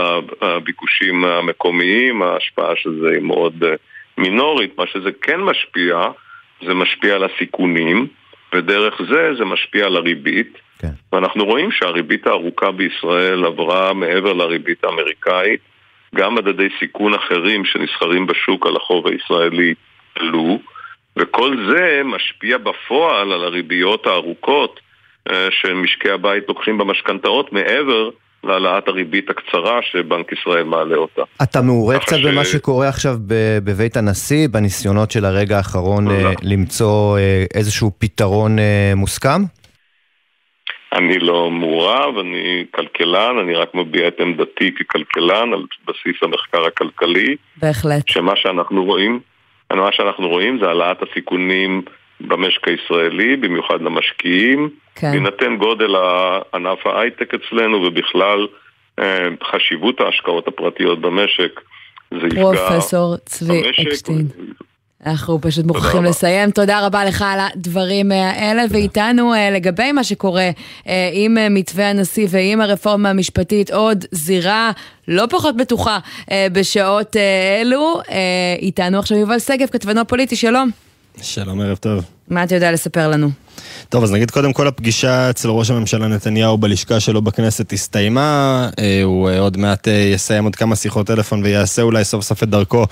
הביקושים 0.41 1.25
המקומיים, 1.25 2.21
ההשפעה 2.21 2.75
של 2.75 2.99
זה 3.01 3.09
היא 3.09 3.21
מאוד 3.21 3.63
מינורית. 4.17 4.77
מה 4.77 4.87
שזה 4.87 5.09
כן 5.21 5.39
משפיע, 5.39 6.01
זה 6.65 6.73
משפיע 6.73 7.15
על 7.15 7.23
הסיכונים, 7.23 8.07
ודרך 8.55 9.01
זה 9.09 9.29
זה 9.37 9.45
משפיע 9.45 9.85
על 9.85 9.95
הריבית. 9.95 10.57
כן. 10.79 10.91
ואנחנו 11.13 11.45
רואים 11.45 11.71
שהריבית 11.71 12.27
הארוכה 12.27 12.71
בישראל 12.71 13.45
עברה 13.45 13.93
מעבר 13.93 14.33
לריבית 14.33 14.83
האמריקאית. 14.83 15.59
גם 16.15 16.35
מדדי 16.35 16.67
סיכון 16.79 17.13
אחרים 17.13 17.65
שנסחרים 17.65 18.27
בשוק 18.27 18.65
על 18.65 18.75
החוב 18.75 19.07
הישראלי 19.07 19.73
עלו, 20.15 20.59
וכל 21.17 21.57
זה 21.69 22.01
משפיע 22.05 22.57
בפועל 22.57 23.31
על 23.31 23.43
הריביות 23.43 24.07
הארוכות 24.07 24.79
אה, 25.29 25.47
שמשקי 25.51 26.09
הבית 26.09 26.43
לוקחים 26.47 26.77
במשכנתאות 26.77 27.53
מעבר 27.53 28.09
להעלאת 28.43 28.87
הריבית 28.87 29.29
הקצרה 29.29 29.79
שבנק 29.91 30.31
ישראל 30.31 30.63
מעלה 30.63 30.95
אותה. 30.95 31.21
אתה 31.43 31.61
מעורה 31.61 31.99
קצת 31.99 32.17
ש... 32.17 32.25
במה 32.25 32.45
שקורה 32.45 32.87
עכשיו 32.87 33.17
בבית 33.63 33.97
הנשיא, 33.97 34.47
בניסיונות 34.47 35.11
של 35.11 35.25
הרגע 35.25 35.57
האחרון 35.57 36.11
אה, 36.11 36.31
למצוא 36.43 37.17
אה, 37.17 37.45
איזשהו 37.53 37.91
פתרון 37.97 38.57
מוסכם? 38.95 39.41
אני 40.97 41.19
לא 41.19 41.51
מעורב, 41.51 42.17
אני 42.17 42.65
כלכלן, 42.71 43.37
אני 43.39 43.55
רק 43.55 43.75
מביע 43.75 44.07
את 44.07 44.19
עמדתי 44.19 44.71
ככלכלן 44.75 45.53
על 45.53 45.63
בסיס 45.87 46.23
המחקר 46.23 46.65
הכלכלי. 46.65 47.35
בהחלט. 47.57 48.07
שמה 48.07 48.35
שאנחנו 48.35 48.85
רואים, 48.85 49.19
מה 49.73 49.89
שאנחנו 49.91 50.29
רואים 50.29 50.59
זה 50.61 50.67
העלאת 50.67 50.97
הסיכונים 51.01 51.81
במשק 52.21 52.67
הישראלי, 52.67 53.35
במיוחד 53.35 53.81
למשקיעים. 53.81 54.69
כן. 54.95 55.11
בהינתן 55.11 55.57
גודל 55.57 55.95
ענף 56.53 56.87
ההייטק 56.87 57.33
אצלנו 57.33 57.77
ובכלל 57.77 58.47
אה, 58.99 59.27
חשיבות 59.43 60.01
ההשקעות 60.01 60.47
הפרטיות 60.47 61.01
במשק, 61.01 61.61
זה 62.11 62.27
יפגע 62.27 62.43
במשק. 62.43 62.61
פרופסור 62.61 63.17
צבי 63.17 63.69
אקשטיין. 63.69 64.27
אנחנו 65.05 65.41
פשוט 65.41 65.65
מוכרחים 65.65 66.03
לסיים. 66.03 66.51
תודה 66.51 66.85
רבה 66.85 67.05
לך 67.05 67.25
על 67.27 67.39
הדברים 67.39 68.11
האלה, 68.11 68.63
ואיתנו 68.69 69.33
אה, 69.33 69.51
לגבי 69.51 69.91
מה 69.91 70.03
שקורה 70.03 70.49
אה, 70.87 71.09
עם 71.13 71.37
אה, 71.37 71.49
מתווה 71.49 71.89
הנשיא 71.89 72.27
ועם 72.29 72.61
הרפורמה 72.61 73.09
המשפטית, 73.09 73.71
עוד 73.71 74.05
זירה 74.11 74.71
לא 75.07 75.25
פחות 75.29 75.57
בטוחה 75.57 75.99
בשעות 76.51 77.15
אלו. 77.61 78.01
איתנו 78.59 78.99
עכשיו 78.99 79.17
יובל 79.17 79.39
שגב, 79.39 79.67
כתבנו 79.67 80.01
הפוליטי, 80.01 80.35
שלום. 80.35 80.69
שלום, 81.21 81.61
ערב 81.61 81.77
טוב. 81.77 82.03
מה 82.27 82.43
אתה 82.43 82.55
יודע 82.55 82.71
לספר 82.71 83.07
לנו? 83.07 83.29
טוב, 83.89 84.03
אז 84.03 84.11
נגיד 84.11 84.31
קודם 84.31 84.53
כל 84.53 84.67
הפגישה 84.67 85.29
אצל 85.29 85.49
ראש 85.49 85.69
הממשלה 85.69 86.07
נתניהו 86.07 86.57
בלשכה 86.57 86.99
שלו 86.99 87.21
בכנסת 87.21 87.73
הסתיימה, 87.73 88.69
אה, 88.79 89.03
הוא 89.03 89.29
אה, 89.29 89.39
עוד 89.39 89.57
מעט 89.57 89.87
אה, 89.87 89.93
יסיים 89.93 90.43
עוד 90.43 90.55
כמה 90.55 90.75
שיחות 90.75 91.07
טלפון 91.07 91.43
ויעשה 91.43 91.81
אולי 91.81 92.03
סוף 92.03 92.23
סוף 92.23 92.43
את 92.43 92.49
דרכו 92.49 92.85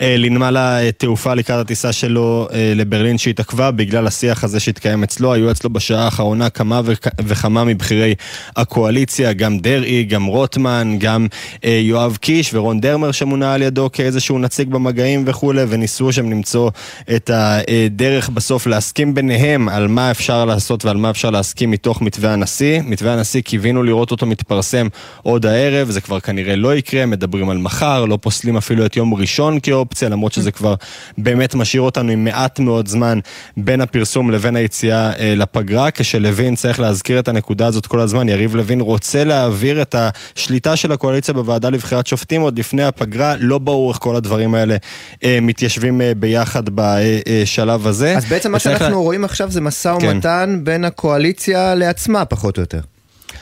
לנמל 0.00 0.56
התעופה 0.58 1.34
לקראת 1.34 1.60
הטיסה 1.60 1.92
שלו 1.92 2.48
לברלין 2.76 3.18
שהתעכבה 3.18 3.70
בגלל 3.70 4.06
השיח 4.06 4.44
הזה 4.44 4.60
שהתקיים 4.60 5.02
אצלו, 5.02 5.32
היו 5.32 5.50
אצלו 5.50 5.70
בשעה 5.70 6.04
האחרונה 6.04 6.50
כמה 6.50 6.80
וכמה 7.20 7.64
מבכירי 7.64 8.14
הקואליציה, 8.56 9.32
גם 9.32 9.58
דרעי, 9.58 10.04
גם 10.04 10.24
רוטמן, 10.24 10.96
גם 10.98 11.26
יואב 11.64 12.18
קיש 12.20 12.54
ורון 12.54 12.80
דרמר 12.80 13.12
שמונה 13.12 13.54
על 13.54 13.62
ידו 13.62 13.90
כאיזשהו 13.92 14.38
נציג 14.38 14.68
במגעים 14.68 15.24
וכולי, 15.26 15.62
וניסו 15.68 16.12
שם 16.12 16.30
למצוא 16.30 16.70
את 17.16 17.30
הדרך 17.34 18.28
בסוף 18.28 18.66
להסכים 18.66 19.14
ביניהם 19.14 19.68
על 19.68 19.88
מה 19.88 20.09
אפשר 20.10 20.44
לעשות 20.44 20.84
ועל 20.84 20.96
מה 20.96 21.10
אפשר 21.10 21.30
להסכים 21.30 21.70
מתוך 21.70 22.02
מתווה 22.02 22.32
הנשיא. 22.32 22.80
מתווה 22.84 23.12
הנשיא 23.12 23.40
קיווינו 23.40 23.82
לראות 23.82 24.10
אותו 24.10 24.26
מתפרסם 24.26 24.88
עוד 25.22 25.46
הערב, 25.46 25.90
זה 25.90 26.00
כבר 26.00 26.20
כנראה 26.20 26.56
לא 26.56 26.74
יקרה, 26.74 27.06
מדברים 27.06 27.50
על 27.50 27.58
מחר, 27.58 28.04
לא 28.04 28.18
פוסלים 28.20 28.56
אפילו 28.56 28.86
את 28.86 28.96
יום 28.96 29.14
ראשון 29.14 29.58
כאופציה, 29.62 30.08
למרות 30.08 30.32
שזה 30.32 30.50
כבר 30.50 30.74
באמת 31.18 31.54
משאיר 31.54 31.82
אותנו 31.82 32.12
עם 32.12 32.24
מעט 32.24 32.58
מאוד 32.58 32.88
זמן 32.88 33.18
בין 33.56 33.80
הפרסום 33.80 34.30
לבין 34.30 34.56
היציאה 34.56 35.12
אה, 35.18 35.34
לפגרה, 35.36 35.90
כשלוין 35.90 36.56
צריך 36.56 36.80
להזכיר 36.80 37.18
את 37.18 37.28
הנקודה 37.28 37.66
הזאת 37.66 37.86
כל 37.86 38.00
הזמן, 38.00 38.28
יריב 38.28 38.56
לוין 38.56 38.80
רוצה 38.80 39.24
להעביר 39.24 39.82
את 39.82 39.94
השליטה 39.98 40.76
של 40.76 40.92
הקואליציה 40.92 41.34
בוועדה 41.34 41.70
לבחירת 41.70 42.06
שופטים 42.06 42.40
עוד 42.40 42.58
לפני 42.58 42.82
הפגרה, 42.82 43.34
לא 43.38 43.58
ברור 43.58 43.90
איך 43.90 43.98
כל 43.98 44.16
הדברים 44.16 44.54
האלה 44.54 44.76
אה, 45.24 45.38
מתיישבים 45.42 46.00
אה, 46.00 46.12
ביחד 46.16 46.62
בשלב 46.74 47.86
הזה. 47.86 48.16
אז 48.16 48.24
בעצם 48.24 48.52
מה 48.52 48.58
שאנחנו 48.58 48.88
לה... 48.88 48.94
רואים 48.94 49.24
עכשיו 49.24 49.50
זה 49.50 49.60
מסע 50.00 50.10
כן. 50.10 50.16
ומתן 50.16 50.60
בין 50.64 50.84
הקואליציה 50.84 51.74
לעצמה, 51.74 52.24
פחות 52.24 52.56
או 52.56 52.62
יותר. 52.62 52.80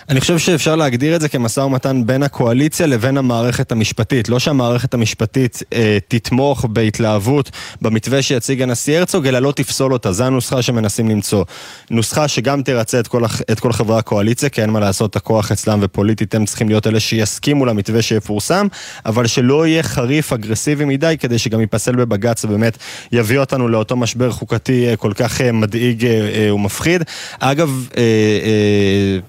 אני 0.09 0.21
חושב 0.21 0.39
שאפשר 0.39 0.77
להגדיר 0.77 1.17
את 1.17 1.21
זה 1.21 1.29
כמשא 1.29 1.61
ומתן 1.61 2.03
בין 2.07 2.23
הקואליציה 2.23 2.87
לבין 2.87 3.17
המערכת 3.17 3.73
המשפטית. 3.73 4.29
לא 4.29 4.39
שהמערכת 4.39 4.95
המשפטית 4.95 5.63
אה, 5.73 5.99
תתמוך 6.09 6.65
בהתלהבות 6.65 7.51
במתווה 7.83 8.23
שיציג 8.23 8.63
הנשיא 8.63 8.99
הרצוג, 8.99 9.27
אלא 9.27 9.39
לא 9.39 9.53
תפסול 9.53 9.93
אותה. 9.93 10.13
זו 10.13 10.25
הנוסחה 10.25 10.63
שמנסים 10.63 11.09
למצוא. 11.09 11.45
נוסחה 11.91 12.29
שגם 12.29 12.63
תרצה 12.63 13.01
את 13.01 13.09
כל, 13.09 13.23
את 13.53 13.61
כל 13.61 13.73
חברי 13.73 13.99
הקואליציה, 13.99 14.49
כי 14.49 14.63
אין 14.63 14.71
מה 14.71 14.81
לעשות, 14.81 15.17
הכוח 15.17 15.53
אצלם 15.53 15.79
ופוליטית 15.83 16.35
הם 16.35 16.45
צריכים 16.45 16.69
להיות 16.69 16.87
אלה 16.87 17.01
שיסכימו 17.01 17.67
למתווה 17.67 18.03
שיפורסם, 18.03 18.67
אבל 19.07 19.27
שלא 19.27 19.67
יהיה 19.67 19.83
חריף, 19.83 20.33
אגרסיבי 20.33 20.85
מדי, 20.85 21.17
כדי 21.21 21.39
שגם 21.39 21.61
ייפסל 21.61 21.97
בבג"ץ 21.97 22.45
ובאמת 22.45 22.79
יביא 23.13 23.39
אותנו 23.39 23.69
לאותו 23.69 23.97
משבר 23.97 24.31
חוקתי 24.31 24.89
אה, 24.89 24.97
כל 24.97 25.13
כך 25.15 25.41
אה, 25.41 25.53
מדאיג 25.53 26.07
אה, 26.07 26.31
אה, 26.35 26.55
ומפחיד. 26.55 27.03
אגב, 27.41 27.89
אה, 27.97 28.03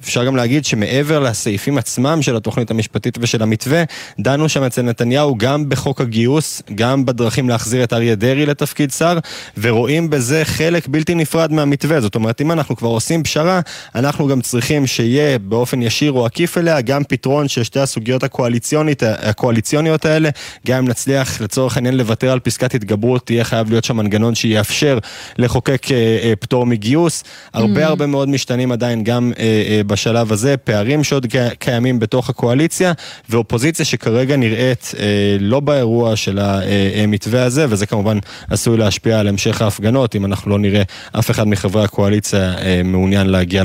אפשר 0.03 0.25
גם 0.25 0.36
להגיד 0.36 0.68
שמעבר 0.70 1.20
לסעיפים 1.20 1.78
עצמם 1.78 2.22
של 2.22 2.36
התוכנית 2.36 2.72
המשפטית 2.72 3.17
ושל 3.22 3.43
המתווה, 3.43 3.84
דנו 4.20 4.49
שם 4.49 4.63
אצל 4.63 4.82
נתניהו 4.82 5.38
גם 5.38 5.70
בחוק 5.70 6.01
הגיוס, 6.01 6.61
גם 6.76 7.05
בדרכים 7.05 7.49
להחזיר 7.49 7.84
את 7.84 7.93
אריה 7.93 8.15
דרעי 8.15 8.45
לתפקיד 8.45 8.91
שר, 8.91 9.17
ורואים 9.57 10.09
בזה 10.09 10.41
חלק 10.45 10.88
בלתי 10.88 11.15
נפרד 11.15 11.51
מהמתווה. 11.51 12.01
זאת 12.01 12.15
אומרת, 12.15 12.41
אם 12.41 12.51
אנחנו 12.51 12.76
כבר 12.76 12.89
עושים 12.89 13.24
פשרה, 13.24 13.59
אנחנו 13.95 14.28
גם 14.28 14.41
צריכים 14.41 14.88
שיהיה 14.88 15.39
באופן 15.39 15.82
ישיר 15.82 16.11
או 16.11 16.26
עקיף 16.26 16.57
אליה 16.57 16.82
גם 16.82 17.03
פתרון 17.03 17.47
של 17.47 17.63
שתי 17.63 17.80
הסוגיות 17.80 18.24
הקואליציוניות 18.24 20.05
האלה, 20.05 20.30
גם 20.67 20.78
אם 20.78 20.88
נצליח 20.88 21.41
לצורך 21.41 21.78
העניין 21.78 21.97
לוותר 21.97 22.32
על 22.32 22.39
פסקת 22.39 22.76
התגברות, 22.76 23.26
תהיה 23.26 23.43
חייב 23.43 23.70
להיות 23.70 23.84
שם 23.84 23.97
מנגנון 23.97 24.36
שיאפשר 24.36 24.99
לחוקק 25.38 25.91
אה, 25.91 25.97
אה, 26.24 26.34
פטור 26.39 26.65
מגיוס. 26.65 27.24
הרבה 27.53 27.86
mm. 27.86 27.89
הרבה 27.89 28.05
מאוד 28.05 28.30
משתנים 28.30 28.72
עדיין 28.72 29.03
גם 29.03 29.32
אה, 29.39 29.82
בשלב 29.88 30.32
הזה. 30.32 30.55
פערים 30.64 31.03
שעוד 31.03 31.28
קיימים 31.60 31.99
בתוך 31.99 32.30
הקואליציה, 32.30 32.93
ואופוזיציה 33.30 33.86
שכרגע 33.86 34.36
נראית 34.36 34.91
אה, 34.99 35.38
לא 35.39 35.60
באירוע 35.60 36.16
של 36.16 36.39
המתווה 37.03 37.43
הזה, 37.43 37.66
וזה 37.70 37.86
כמובן 37.86 38.18
עשוי 38.49 38.78
להשפיע 38.78 39.20
על 39.20 39.28
המשך 39.28 39.62
ההפגנות, 39.62 40.16
אם 40.16 40.26
אנחנו 40.26 40.51
לא 40.51 40.60
נראה 40.60 40.84
אף 41.20 41.32
אחד 41.32 41.47
מחברי 41.47 41.84
הקואליציה 41.84 42.53
אה, 42.57 42.82
מעוניין 42.84 43.28
להגיע 43.28 43.64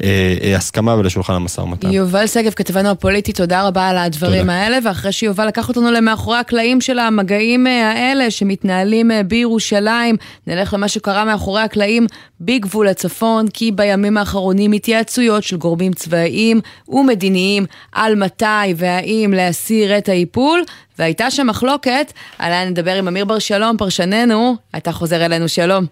להסכמה 0.00 0.94
ולשולחן 0.94 1.32
המשא 1.32 1.60
ומתן. 1.60 1.92
יובל 1.92 2.26
שגב, 2.26 2.52
כתבנו 2.52 2.88
הפוליטי, 2.88 3.32
תודה 3.32 3.66
רבה 3.66 3.88
על 3.88 3.98
הדברים 3.98 4.40
תודה. 4.40 4.52
האלה, 4.52 4.78
ואחרי 4.84 5.12
שיובל 5.12 5.46
לקח 5.46 5.68
אותנו 5.68 5.90
למאחורי 5.90 6.38
הקלעים 6.38 6.80
של 6.80 6.98
המגעים 6.98 7.66
אה, 7.66 7.92
האלה 7.92 8.30
שמתנהלים 8.30 9.10
אה, 9.10 9.22
בירושלים, 9.22 10.16
נלך 10.46 10.74
למה 10.74 10.88
שקרה 10.88 11.24
מאחורי 11.24 11.62
הקלעים 11.62 12.06
בגבול 12.40 12.88
הצפון, 12.88 13.48
כי 13.48 13.72
בימים 13.72 14.16
האחרונים 14.16 14.72
התייעצויות 14.72 15.42
של 15.42 15.56
גורמים 15.56 15.92
צבאיים 15.92 16.07
צבאיים 16.08 16.60
ומדיניים 16.88 17.62
על 17.92 18.14
מתי 18.14 18.68
והאם 18.76 19.30
להסיר 19.36 19.98
את 19.98 20.08
האיפול, 20.08 20.60
והייתה 20.98 21.30
שם 21.30 21.46
מחלוקת, 21.46 22.12
עליה 22.38 22.70
נדבר 22.70 22.92
עם 22.98 23.08
אמיר 23.08 23.24
בר 23.24 23.38
שלום, 23.38 23.76
פרשננו, 23.76 24.56
אתה 24.76 24.92
חוזר 24.92 25.26
אלינו, 25.26 25.48
שלום. 25.48 25.84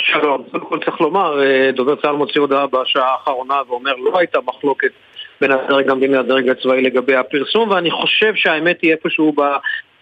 שלום, 0.00 0.42
קודם 0.50 0.66
כל 0.66 0.78
צריך 0.84 1.00
לומר, 1.00 1.42
אה, 1.42 1.70
דובר 1.72 1.96
צה"ל 1.96 2.16
מוציא 2.16 2.40
הודעה 2.40 2.66
בשעה 2.66 3.12
האחרונה 3.12 3.54
ואומר 3.68 3.92
לא 3.94 4.18
הייתה 4.18 4.38
מחלוקת 4.46 4.90
בין 5.40 5.50
הדרג 5.52 5.90
המדיני 5.90 6.16
לדרג 6.16 6.48
הצבאי 6.48 6.82
לגבי 6.82 7.14
הפרסום 7.16 7.70
ואני 7.70 7.90
חושב 7.90 8.34
שהאמת 8.34 8.78
היא 8.82 8.92
איפשהו, 8.92 9.32
ב, 9.32 9.40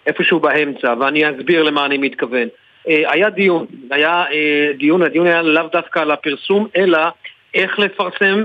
איפשהו 0.06 0.40
באמצע 0.40 0.94
ואני 1.00 1.30
אסביר 1.30 1.62
למה 1.62 1.86
אני 1.86 1.98
מתכוון. 1.98 2.48
אה, 2.88 3.12
היה 3.12 3.30
דיון, 3.30 3.66
היה 3.90 4.24
אה, 4.32 4.70
דיון, 4.78 5.02
הדיון 5.02 5.26
היה 5.26 5.42
לאו 5.42 5.66
דווקא 5.72 5.98
על 6.00 6.10
הפרסום 6.10 6.66
אלא 6.76 6.98
איך 7.54 7.78
לפרסם 7.78 8.44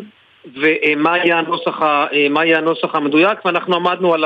ומה 0.56 1.18
יהיה 1.18 1.38
הנוסח, 1.38 1.82
יהיה 2.45 2.58
הנוסח 2.58 2.95
המדויק, 2.95 3.45
ואנחנו 3.45 3.76
עמדנו 3.76 4.14
על 4.14 4.24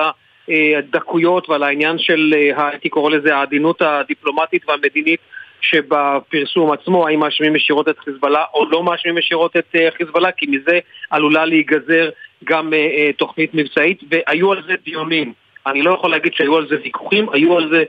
הדקויות 0.77 1.49
ועל 1.49 1.63
העניין 1.63 1.99
של, 1.99 2.33
הייתי 2.57 2.89
קורא 2.89 3.11
לזה, 3.11 3.35
העדינות 3.35 3.81
הדיפלומטית 3.81 4.69
והמדינית 4.69 5.19
שבפרסום 5.61 6.71
עצמו, 6.71 7.07
האם 7.07 7.19
מאשימים 7.19 7.55
ישירות 7.55 7.89
את 7.89 7.99
חיזבאללה 7.99 8.43
או 8.53 8.65
לא 8.69 8.83
מאשימים 8.83 9.17
ישירות 9.17 9.57
את 9.57 9.75
חיזבאללה, 9.97 10.31
כי 10.31 10.45
מזה 10.49 10.79
עלולה 11.09 11.45
להיגזר 11.45 12.09
גם 12.43 12.73
תוכנית 13.17 13.53
מבצעית, 13.53 14.03
והיו 14.09 14.51
על 14.51 14.63
זה 14.67 14.73
דיונים. 14.85 15.33
אני 15.67 15.81
לא 15.81 15.93
יכול 15.93 16.11
להגיד 16.11 16.33
שהיו 16.33 16.57
על 16.57 16.67
זה 16.69 16.75
ויכוחים, 16.83 17.29
היו 17.33 17.57
על 17.57 17.69
זה 17.73 17.83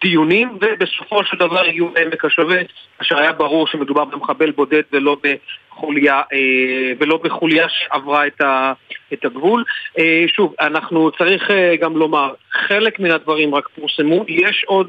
דיונים, 0.00 0.48
ובסופו 0.60 1.24
של 1.24 1.36
דבר 1.36 1.64
הגיעו 1.64 1.90
לעמק 1.94 2.24
השווה, 2.24 2.60
אשר 3.02 3.18
היה 3.18 3.32
ברור 3.32 3.66
שמדובר 3.66 4.04
במחבל 4.04 4.50
בודד 4.50 4.82
ולא 4.92 5.16
בחוליה, 5.22 6.22
אה, 6.32 6.92
ולא 6.98 7.16
בחוליה 7.16 7.66
שעברה 7.68 8.26
את, 8.26 8.40
ה, 8.40 8.72
את 9.12 9.24
הגבול. 9.24 9.64
אה, 9.98 10.24
שוב, 10.36 10.54
אנחנו 10.60 11.10
צריך 11.18 11.50
אה, 11.50 11.76
גם 11.80 11.96
לומר, 11.96 12.32
חלק 12.50 13.00
מן 13.00 13.10
הדברים 13.10 13.54
רק 13.54 13.68
פורסמו, 13.68 14.24
יש 14.28 14.64
עוד 14.66 14.88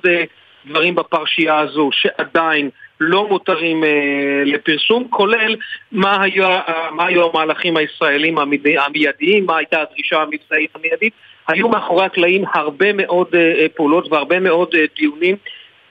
דברים 0.66 0.96
בפרשייה 0.96 1.60
הזו 1.60 1.90
שעדיין 1.92 2.70
לא 3.00 3.28
מותרים 3.28 3.84
אה, 3.84 4.44
לפרסום, 4.46 5.08
כולל 5.10 5.56
מה 5.92 6.22
היו, 6.22 6.48
מה 6.92 7.06
היו 7.06 7.30
המהלכים 7.30 7.78
הישראלים 7.78 8.38
המיידיים, 8.38 9.46
מה 9.46 9.58
הייתה 9.58 9.82
הדרישה 9.82 10.22
המבצעית 10.22 10.76
המיידית. 10.76 11.14
היו 11.50 11.70
מאחורי 11.70 12.06
הקלעים 12.06 12.44
הרבה 12.54 12.94
מאוד 12.94 13.28
אה, 13.36 13.66
פעולות 13.76 14.12
והרבה 14.12 14.40
מאוד 14.40 14.76
אה, 14.76 14.86
דיונים 14.98 15.36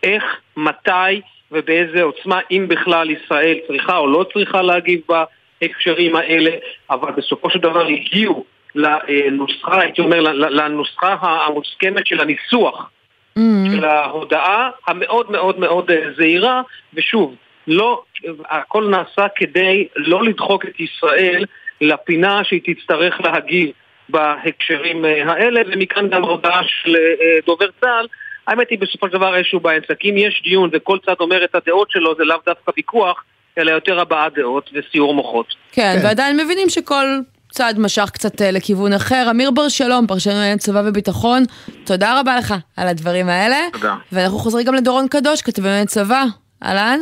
איך, 0.02 0.24
מתי 0.56 1.20
ובאיזה 1.52 2.02
עוצמה, 2.02 2.40
אם 2.50 2.66
בכלל 2.68 3.10
ישראל 3.10 3.58
צריכה 3.66 3.96
או 3.96 4.06
לא 4.06 4.26
צריכה 4.32 4.62
להגיב 4.62 5.00
בהקשרים 5.08 6.16
האלה, 6.16 6.50
אבל 6.90 7.12
בסופו 7.12 7.50
של 7.50 7.58
דבר 7.58 7.86
הגיעו 7.86 8.44
לנוסחה, 8.74 9.80
הייתי 9.80 10.00
אומר, 10.00 10.20
לנוסחה 10.30 11.16
המוסכמת 11.20 12.06
של 12.06 12.20
הניסוח 12.20 12.90
mm. 13.38 13.40
של 13.76 13.84
ההודעה 13.84 14.70
המאוד 14.86 15.30
מאוד 15.30 15.58
מאוד 15.58 15.90
זהירה, 16.16 16.62
ושוב, 16.94 17.34
לא, 17.66 18.02
הכל 18.50 18.88
נעשה 18.88 19.26
כדי 19.36 19.88
לא 19.96 20.24
לדחוק 20.24 20.64
את 20.64 20.80
ישראל 20.80 21.44
לפינה 21.80 22.44
שהיא 22.44 22.60
תצטרך 22.64 23.20
להגיב 23.20 23.70
בהקשרים 24.08 25.04
אה, 25.04 25.32
האלה, 25.32 25.60
ומכאן 25.72 26.08
גם 26.08 26.24
ההודעה 26.24 26.60
של 26.64 26.96
אה, 26.96 27.38
דובר 27.46 27.66
צה"ל. 27.80 28.06
האמת 28.46 28.70
היא 28.70 28.78
בסופו 28.78 29.06
של 29.06 29.12
דבר 29.12 29.36
איזשהו 29.36 29.60
באמצע, 29.60 29.94
כי 29.94 30.10
אם 30.10 30.16
יש 30.16 30.42
דיון 30.44 30.70
וכל 30.72 30.98
צד 31.06 31.14
אומר 31.20 31.44
את 31.44 31.54
הדעות 31.54 31.90
שלו, 31.90 32.14
זה 32.18 32.24
לאו 32.24 32.36
דווקא 32.46 32.72
ויכוח, 32.76 33.24
אלא 33.58 33.70
יותר 33.70 34.00
הבעת 34.00 34.32
דעות 34.34 34.70
וסיור 34.74 35.14
מוחות. 35.14 35.54
כן, 35.72 35.96
כן. 35.98 36.06
ועדיין 36.06 36.36
מבינים 36.36 36.68
שכל 36.68 37.06
צד 37.50 37.74
משך 37.78 38.10
קצת 38.12 38.42
אה, 38.42 38.50
לכיוון 38.50 38.92
אחר. 38.92 39.26
אמיר 39.30 39.50
בר 39.50 39.68
שלום, 39.68 40.06
פרשן 40.06 40.30
לענייני 40.30 40.58
צבא 40.58 40.82
וביטחון, 40.86 41.44
תודה 41.84 42.20
רבה 42.20 42.36
לך 42.36 42.54
על 42.76 42.88
הדברים 42.88 43.28
האלה. 43.28 43.56
תודה. 43.72 43.94
ואנחנו 44.12 44.38
חוזרים 44.38 44.66
גם 44.66 44.74
לדורון 44.74 45.08
קדוש, 45.08 45.42
כתבי 45.42 45.68
צבא. 45.86 46.24
אהלן? 46.62 47.00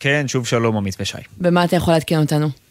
כן, 0.00 0.24
שוב 0.28 0.46
שלום 0.46 0.76
עמית 0.76 0.96
ושי. 1.00 1.18
במה 1.38 1.64
אתה 1.64 1.76
יכול 1.76 1.94
לעדכן 1.94 2.16
אותנו? 2.20 2.63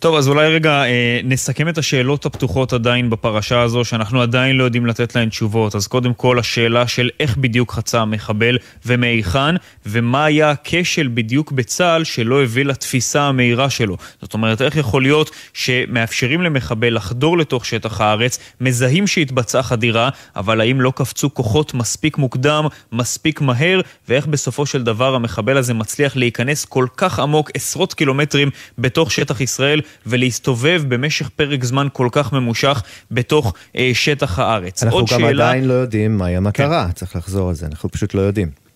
טוב, 0.00 0.16
אז 0.16 0.28
אולי 0.28 0.54
רגע 0.54 0.84
אה, 0.84 1.20
נסכם 1.24 1.68
את 1.68 1.78
השאלות 1.78 2.26
הפתוחות 2.26 2.72
עדיין 2.72 3.10
בפרשה 3.10 3.60
הזו, 3.60 3.84
שאנחנו 3.84 4.22
עדיין 4.22 4.56
לא 4.56 4.64
יודעים 4.64 4.86
לתת 4.86 5.16
להן 5.16 5.28
תשובות. 5.28 5.74
אז 5.74 5.86
קודם 5.86 6.14
כל 6.14 6.38
השאלה 6.38 6.86
של 6.86 7.10
איך 7.20 7.36
בדיוק 7.36 7.72
חצה 7.72 8.00
המחבל 8.00 8.58
ומהיכן, 8.86 9.54
ומה 9.86 10.24
היה 10.24 10.50
הכשל 10.50 11.08
בדיוק 11.14 11.52
בצה"ל 11.52 12.04
שלא 12.04 12.42
הביא 12.42 12.64
לתפיסה 12.64 13.22
המהירה 13.22 13.70
שלו. 13.70 13.96
זאת 14.22 14.34
אומרת, 14.34 14.62
איך 14.62 14.76
יכול 14.76 15.02
להיות 15.02 15.30
שמאפשרים 15.54 16.42
למחבל 16.42 16.96
לחדור 16.96 17.38
לתוך 17.38 17.66
שטח 17.66 18.00
הארץ, 18.00 18.38
מזהים 18.60 19.06
שהתבצעה 19.06 19.62
חדירה, 19.62 20.08
אבל 20.36 20.60
האם 20.60 20.80
לא 20.80 20.92
קפצו 20.96 21.34
כוחות 21.34 21.74
מספיק 21.74 22.18
מוקדם, 22.18 22.66
מספיק 22.92 23.40
מהר, 23.40 23.80
ואיך 24.08 24.26
בסופו 24.26 24.66
של 24.66 24.82
דבר 24.82 25.14
המחבל 25.14 25.56
הזה 25.56 25.74
מצליח 25.74 26.16
להיכנס 26.16 26.64
כל 26.64 26.86
כך 26.96 27.18
עמוק, 27.18 27.50
עשרות 27.54 27.94
קילומטרים, 27.94 28.50
בתוך 28.78 29.12
שטח 29.12 29.40
ישראל. 29.40 29.57
ישראל 29.58 29.80
ולהסתובב 30.06 30.82
במשך 30.88 31.28
פרק 31.28 31.64
זמן 31.64 31.86
כל 31.92 32.08
כך 32.12 32.32
ממושך 32.32 32.82
בתוך 33.10 33.54
אה, 33.76 33.90
שטח 33.94 34.38
הארץ. 34.38 34.82
אנחנו 34.82 34.98
גם 34.98 35.06
שאלה... 35.06 35.44
עדיין 35.44 35.64
לא 35.64 35.72
יודעים 35.74 36.16
מהי 36.16 36.36
המטרה, 36.36 36.86
כן. 36.86 36.92
צריך 36.92 37.16
לחזור 37.16 37.48
על 37.48 37.54
זה, 37.54 37.66
אנחנו 37.66 37.88
פשוט 37.88 38.14
לא 38.14 38.20
יודעים. 38.20 38.67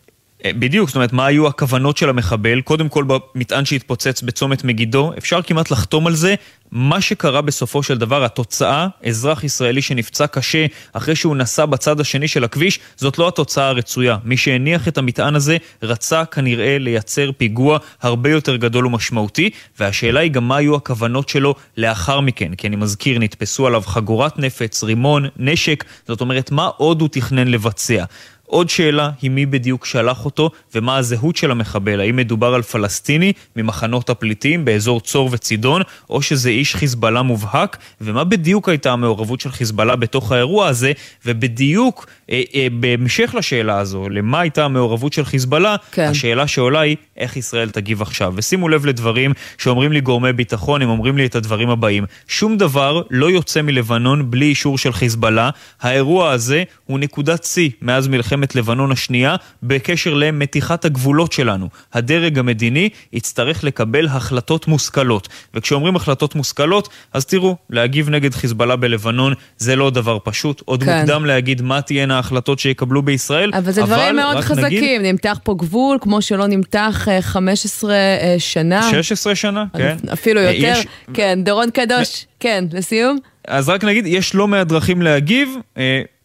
אה, 0.44 0.50
בדיוק, 0.58 0.88
זאת 0.88 0.96
אומרת, 0.96 1.12
מה 1.12 1.26
היו 1.26 1.46
הכוונות 1.48 1.96
של 1.96 2.08
המחבל? 2.08 2.60
קודם 2.60 2.88
כל 2.88 3.04
במטען 3.06 3.64
שהתפוצץ 3.64 4.22
בצומת 4.22 4.64
מגידו, 4.64 5.12
אפשר 5.18 5.42
כמעט 5.42 5.70
לחתום 5.70 6.06
על 6.06 6.14
זה. 6.14 6.34
מה 6.72 7.00
שקרה 7.00 7.40
בסופו 7.40 7.82
של 7.82 7.98
דבר, 7.98 8.24
התוצאה, 8.24 8.86
אזרח 9.06 9.44
ישראלי 9.44 9.82
שנפצע 9.82 10.26
קשה 10.26 10.66
אחרי 10.92 11.16
שהוא 11.16 11.36
נסע 11.36 11.66
בצד 11.66 12.00
השני 12.00 12.28
של 12.28 12.44
הכביש, 12.44 12.80
זאת 12.96 13.18
לא 13.18 13.28
התוצאה 13.28 13.68
הרצויה. 13.68 14.16
מי 14.24 14.36
שהניח 14.36 14.88
את 14.88 14.98
המטען 14.98 15.34
הזה 15.34 15.56
רצה 15.82 16.24
כנראה 16.24 16.78
לייצר 16.78 17.30
פיגוע 17.36 17.78
הרבה 18.02 18.30
יותר 18.30 18.56
גדול 18.56 18.86
ומשמעותי, 18.86 19.50
והשאלה 19.80 20.20
היא 20.20 20.30
גם 20.30 20.48
מה 20.48 20.56
היו 20.56 20.76
הכוונות 20.76 21.28
שלו 21.28 21.54
לאחר 21.76 22.20
מכן. 22.20 22.54
כי 22.54 22.66
אני 22.66 22.76
מזכיר, 22.76 23.18
נתפסו 23.18 23.66
עליו 23.66 23.82
חגורת 23.86 24.38
נפץ, 24.38 24.84
רימון, 24.84 25.26
נשק, 25.36 25.84
זאת 26.08 26.20
אומרת, 26.20 26.50
מה 26.50 26.66
עוד 26.66 27.00
הוא 27.00 27.08
תכנן 27.08 27.48
לבצע? 27.48 28.04
עוד 28.52 28.70
שאלה 28.70 29.10
היא 29.22 29.30
מי 29.30 29.46
בדיוק 29.46 29.86
שלח 29.86 30.24
אותו 30.24 30.50
ומה 30.74 30.96
הזהות 30.96 31.36
של 31.36 31.50
המחבל, 31.50 32.00
האם 32.00 32.16
מדובר 32.16 32.54
על 32.54 32.62
פלסטיני 32.62 33.32
ממחנות 33.56 34.10
הפליטים 34.10 34.64
באזור 34.64 35.00
צור 35.00 35.28
וצידון, 35.32 35.82
או 36.10 36.22
שזה 36.22 36.50
איש 36.50 36.76
חיזבאללה 36.76 37.22
מובהק, 37.22 37.76
ומה 38.00 38.24
בדיוק 38.24 38.68
הייתה 38.68 38.92
המעורבות 38.92 39.40
של 39.40 39.50
חיזבאללה 39.50 39.96
בתוך 39.96 40.32
האירוע 40.32 40.66
הזה, 40.66 40.92
ובדיוק 41.26 42.06
אה, 42.30 42.42
אה, 42.54 42.66
בהמשך 42.80 43.34
לשאלה 43.38 43.78
הזו, 43.78 44.08
למה 44.08 44.40
הייתה 44.40 44.64
המעורבות 44.64 45.12
של 45.12 45.24
חיזבאללה, 45.24 45.76
כן. 45.92 46.08
השאלה 46.08 46.46
שעולה 46.46 46.80
היא 46.80 46.96
איך 47.16 47.36
ישראל 47.36 47.70
תגיב 47.70 48.02
עכשיו. 48.02 48.32
ושימו 48.36 48.68
לב 48.68 48.86
לדברים 48.86 49.32
שאומרים 49.58 49.92
לי 49.92 50.00
גורמי 50.00 50.32
ביטחון, 50.32 50.82
הם 50.82 50.88
אומרים 50.88 51.18
לי 51.18 51.26
את 51.26 51.34
הדברים 51.34 51.70
הבאים. 51.70 52.04
שום 52.28 52.56
דבר 52.56 53.02
לא 53.10 53.30
יוצא 53.30 53.62
מלבנון 53.62 54.30
בלי 54.30 54.46
אישור 54.46 54.78
של 54.78 54.92
חיזבאללה. 54.92 55.50
האירוע 55.80 56.30
הזה 56.30 56.62
הוא 56.86 56.98
נקודת 56.98 57.44
שיא 57.44 57.70
מאז 57.82 58.08
מלחמת 58.08 58.41
לבנון 58.54 58.92
השנייה 58.92 59.36
בקשר 59.62 60.14
למתיחת 60.14 60.84
הגבולות 60.84 61.32
שלנו. 61.32 61.68
הדרג 61.92 62.38
המדיני 62.38 62.88
יצטרך 63.12 63.64
לקבל 63.64 64.06
החלטות 64.06 64.68
מושכלות. 64.68 65.28
וכשאומרים 65.54 65.96
החלטות 65.96 66.34
מושכלות, 66.34 66.88
אז 67.12 67.26
תראו, 67.26 67.56
להגיב 67.70 68.10
נגד 68.10 68.34
חיזבאללה 68.34 68.76
בלבנון 68.76 69.34
זה 69.58 69.76
לא 69.76 69.90
דבר 69.90 70.18
פשוט. 70.24 70.62
עוד 70.64 70.82
כן. 70.82 70.98
מוקדם 70.98 71.24
להגיד 71.24 71.62
מה 71.62 71.82
תהיינה 71.82 72.16
ההחלטות 72.16 72.58
שיקבלו 72.58 73.02
בישראל. 73.02 73.50
אבל 73.54 73.72
זה 73.72 73.82
דברים 73.82 74.16
מאוד 74.16 74.36
חזקים, 74.40 74.64
נגיד... 74.64 75.00
נמתח 75.00 75.38
פה 75.42 75.54
גבול, 75.54 75.98
כמו 76.00 76.22
שלא 76.22 76.46
נמתח 76.46 77.08
15 77.20 77.92
אה, 77.92 77.96
אה, 77.96 78.34
שנה. 78.38 78.90
16 78.90 79.34
שנה, 79.34 79.64
כן. 79.76 79.96
אפילו 80.12 80.40
יותר. 80.40 80.56
יש... 80.56 80.86
כן, 81.14 81.38
דורון 81.44 81.70
קדוש, 81.70 82.26
כן, 82.40 82.64
לסיום. 82.72 83.18
אז 83.48 83.68
רק 83.68 83.84
נגיד, 83.84 84.06
יש 84.06 84.34
לא 84.34 84.48
מעט 84.48 84.66
דרכים 84.66 85.02
להגיב. 85.02 85.56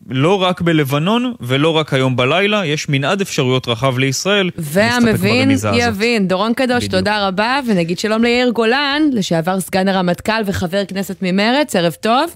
לא 0.09 0.41
רק 0.41 0.61
בלבנון 0.61 1.33
ולא 1.41 1.77
רק 1.77 1.93
היום 1.93 2.15
בלילה, 2.15 2.65
יש 2.65 2.89
מנעד 2.89 3.21
אפשרויות 3.21 3.67
רחב 3.67 3.97
לישראל. 3.97 4.49
והמבין 4.57 5.51
יבין. 5.73 6.27
דורון 6.27 6.53
קדוש, 6.53 6.75
בדיוק. 6.77 6.91
תודה 6.91 7.27
רבה, 7.27 7.59
ונגיד 7.67 7.99
שלום 7.99 8.23
ליאיר 8.23 8.49
גולן, 8.49 9.01
לשעבר 9.13 9.59
סגן 9.59 9.87
הרמטכ"ל 9.87 10.41
וחבר 10.45 10.85
כנסת 10.85 11.17
ממרץ, 11.21 11.75
ערב 11.75 11.93
טוב. 11.93 12.35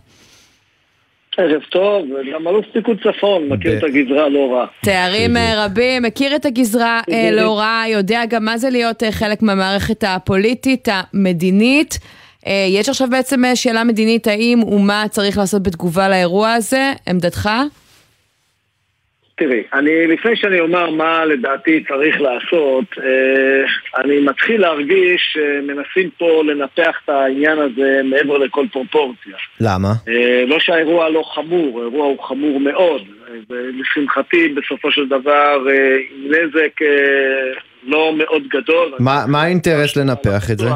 ערב 1.37 1.61
טוב, 1.69 2.05
גם 2.33 2.47
אלוף 2.47 2.65
פיקוד 2.73 2.97
צפון, 3.03 3.49
מכיר 3.49 3.77
את 3.77 3.83
הגזרה 3.83 4.29
לא 4.29 4.53
רע. 4.53 4.65
תארים 4.83 5.37
אה, 5.37 5.65
רבים, 5.65 6.03
מכיר 6.03 6.35
את 6.35 6.45
הגזרה 6.45 7.01
אה, 7.11 7.29
לא 7.31 7.59
רע, 7.59 7.83
יודע 7.87 8.21
גם 8.29 8.45
מה 8.45 8.57
זה 8.57 8.69
להיות 8.69 9.03
אה, 9.03 9.11
חלק 9.11 9.41
מהמערכת 9.41 10.03
הפוליטית, 10.07 10.87
המדינית. 10.91 11.99
יש 12.69 12.89
עכשיו 12.89 13.07
בעצם 13.09 13.41
שאלה 13.55 13.83
מדינית, 13.83 14.27
האם 14.27 14.63
ומה 14.63 15.05
צריך 15.09 15.37
לעשות 15.37 15.63
בתגובה 15.63 16.09
לאירוע 16.09 16.53
הזה? 16.53 16.93
עמדתך? 17.09 17.49
תראי, 19.41 19.63
אני, 19.73 20.07
לפני 20.07 20.35
שאני 20.35 20.59
אומר 20.59 20.89
מה 20.89 21.25
לדעתי 21.25 21.83
צריך 21.87 22.21
לעשות, 22.21 22.85
אה, 22.97 24.01
אני 24.03 24.19
מתחיל 24.19 24.61
להרגיש 24.61 25.33
שמנסים 25.33 26.09
פה 26.17 26.43
לנפח 26.43 26.95
את 27.03 27.09
העניין 27.09 27.57
הזה 27.59 28.01
מעבר 28.03 28.37
לכל 28.37 28.65
פרופורציה. 28.71 29.35
למה? 29.59 29.93
אה, 30.07 30.43
לא 30.47 30.59
שהאירוע 30.59 31.09
לא 31.09 31.23
חמור, 31.35 31.79
האירוע 31.79 32.05
הוא 32.05 32.23
חמור 32.23 32.59
מאוד, 32.59 33.01
ולשמחתי 33.49 34.47
בסופו 34.47 34.91
של 34.91 35.07
דבר 35.07 35.67
אה, 35.69 35.97
עם 36.15 36.31
נזק 36.31 36.81
לא 37.83 38.13
מאוד 38.17 38.43
גדול. 38.47 38.93
מה, 38.99 39.23
מה 39.27 39.43
האינטרס 39.43 39.97
לנפח 39.97 40.51
את 40.51 40.57
זה? 40.57 40.69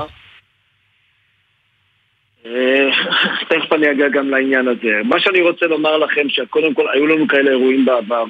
תכף 3.50 3.74
אני 3.74 3.92
אגיע 3.92 4.10
גם 4.10 4.30
לעניין 4.30 4.68
הזה. 4.68 5.02
מה 5.04 5.20
שאני 5.20 5.42
רוצה 5.42 5.66
לומר 5.66 5.98
לכם, 5.98 6.30
שקודם 6.30 6.74
כל 6.74 6.90
היו 6.94 7.08
לנו 7.08 7.28
כאלה 7.28 7.52
אירועים 7.52 7.86
בעבר. 7.86 8.26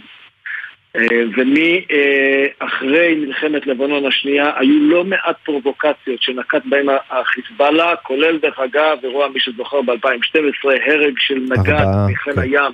ומאחרי 1.38 3.16
מלחמת 3.16 3.68
לבנון 3.68 4.06
השנייה 4.06 4.52
היו 4.56 4.80
לא 4.80 5.04
מעט 5.04 5.36
פרובוקציות 5.44 6.22
שנקט 6.22 6.62
בהן 6.66 6.86
החיזבאללה, 7.10 7.96
כולל 7.96 8.38
דרך 8.38 8.60
אגב, 8.60 8.98
אירוע 9.04 9.28
מי 9.28 9.40
שזוכר 9.40 9.82
ב-2012, 9.82 10.70
הרג 10.86 11.14
של 11.20 11.40
נגד 11.50 11.86
מחיל 12.10 12.40
הים. 12.40 12.72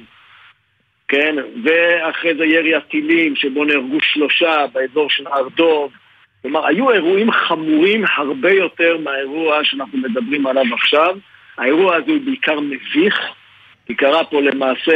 כן, 1.07 1.35
ואחרי 1.63 2.35
זה 2.35 2.45
ירי 2.45 2.75
הטילים 2.75 3.35
שבו 3.35 3.65
נהרגו 3.65 3.97
שלושה 4.01 4.65
באזור 4.73 5.09
של 5.09 5.27
הר 5.27 5.47
דוב. 5.55 5.91
כלומר, 6.41 6.67
היו 6.67 6.91
אירועים 6.91 7.31
חמורים 7.31 8.03
הרבה 8.15 8.51
יותר 8.51 8.97
מהאירוע 8.97 9.59
שאנחנו 9.63 9.97
מדברים 9.97 10.47
עליו 10.47 10.63
עכשיו. 10.73 11.15
האירוע 11.57 11.95
הזה 11.95 12.11
הוא 12.11 12.21
בעיקר 12.25 12.59
מביך, 12.59 13.15
כי 13.85 13.95
קרה 13.95 14.23
פה 14.23 14.41
למעשה 14.41 14.91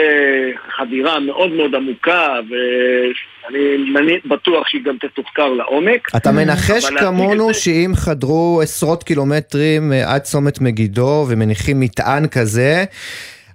חדירה 0.78 1.20
מאוד 1.20 1.52
מאוד 1.52 1.76
עמוקה, 1.76 2.40
ואני 2.50 4.20
בטוח 4.26 4.68
שהיא 4.68 4.82
גם 4.84 4.98
תתוחקר 4.98 5.48
לעומק. 5.48 6.08
אתה 6.16 6.32
מנחש 6.32 6.86
כמונו 7.00 7.54
שאם 7.54 7.92
חדרו 7.96 8.60
עשרות 8.64 9.04
קילומטרים 9.04 9.94
אה, 9.94 10.14
עד 10.14 10.22
צומת 10.22 10.62
מגידו 10.62 11.26
ומניחים 11.30 11.80
מטען 11.80 12.28
כזה, 12.28 12.86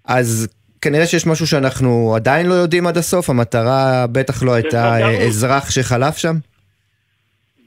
אז 0.05 0.48
כנראה 0.80 1.07
שיש 1.07 1.26
משהו 1.26 1.46
שאנחנו 1.46 2.12
עדיין 2.16 2.46
לא 2.46 2.55
יודעים 2.55 2.86
עד 2.86 2.96
הסוף, 2.96 3.30
המטרה 3.30 4.07
בטח 4.12 4.42
לא 4.42 4.55
הייתה 4.55 5.11
אזרח 5.26 5.70
שחלף 5.70 6.16
שם? 6.16 6.34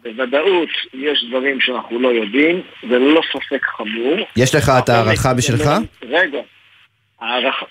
בוודאות 0.04 0.70
יש 0.94 1.26
דברים 1.30 1.62
שאנחנו 1.62 2.00
לא 2.00 2.08
יודעים, 2.08 2.62
זה 2.90 3.00
ללא 3.00 3.22
ספק 3.32 3.66
חמור. 3.66 4.16
יש 4.38 4.56
לך 4.56 4.72
את 4.84 4.90
ההערכה 4.90 5.34
בשבילך? 5.34 5.70
רגע, 6.10 6.42
הערכה... 7.22 7.66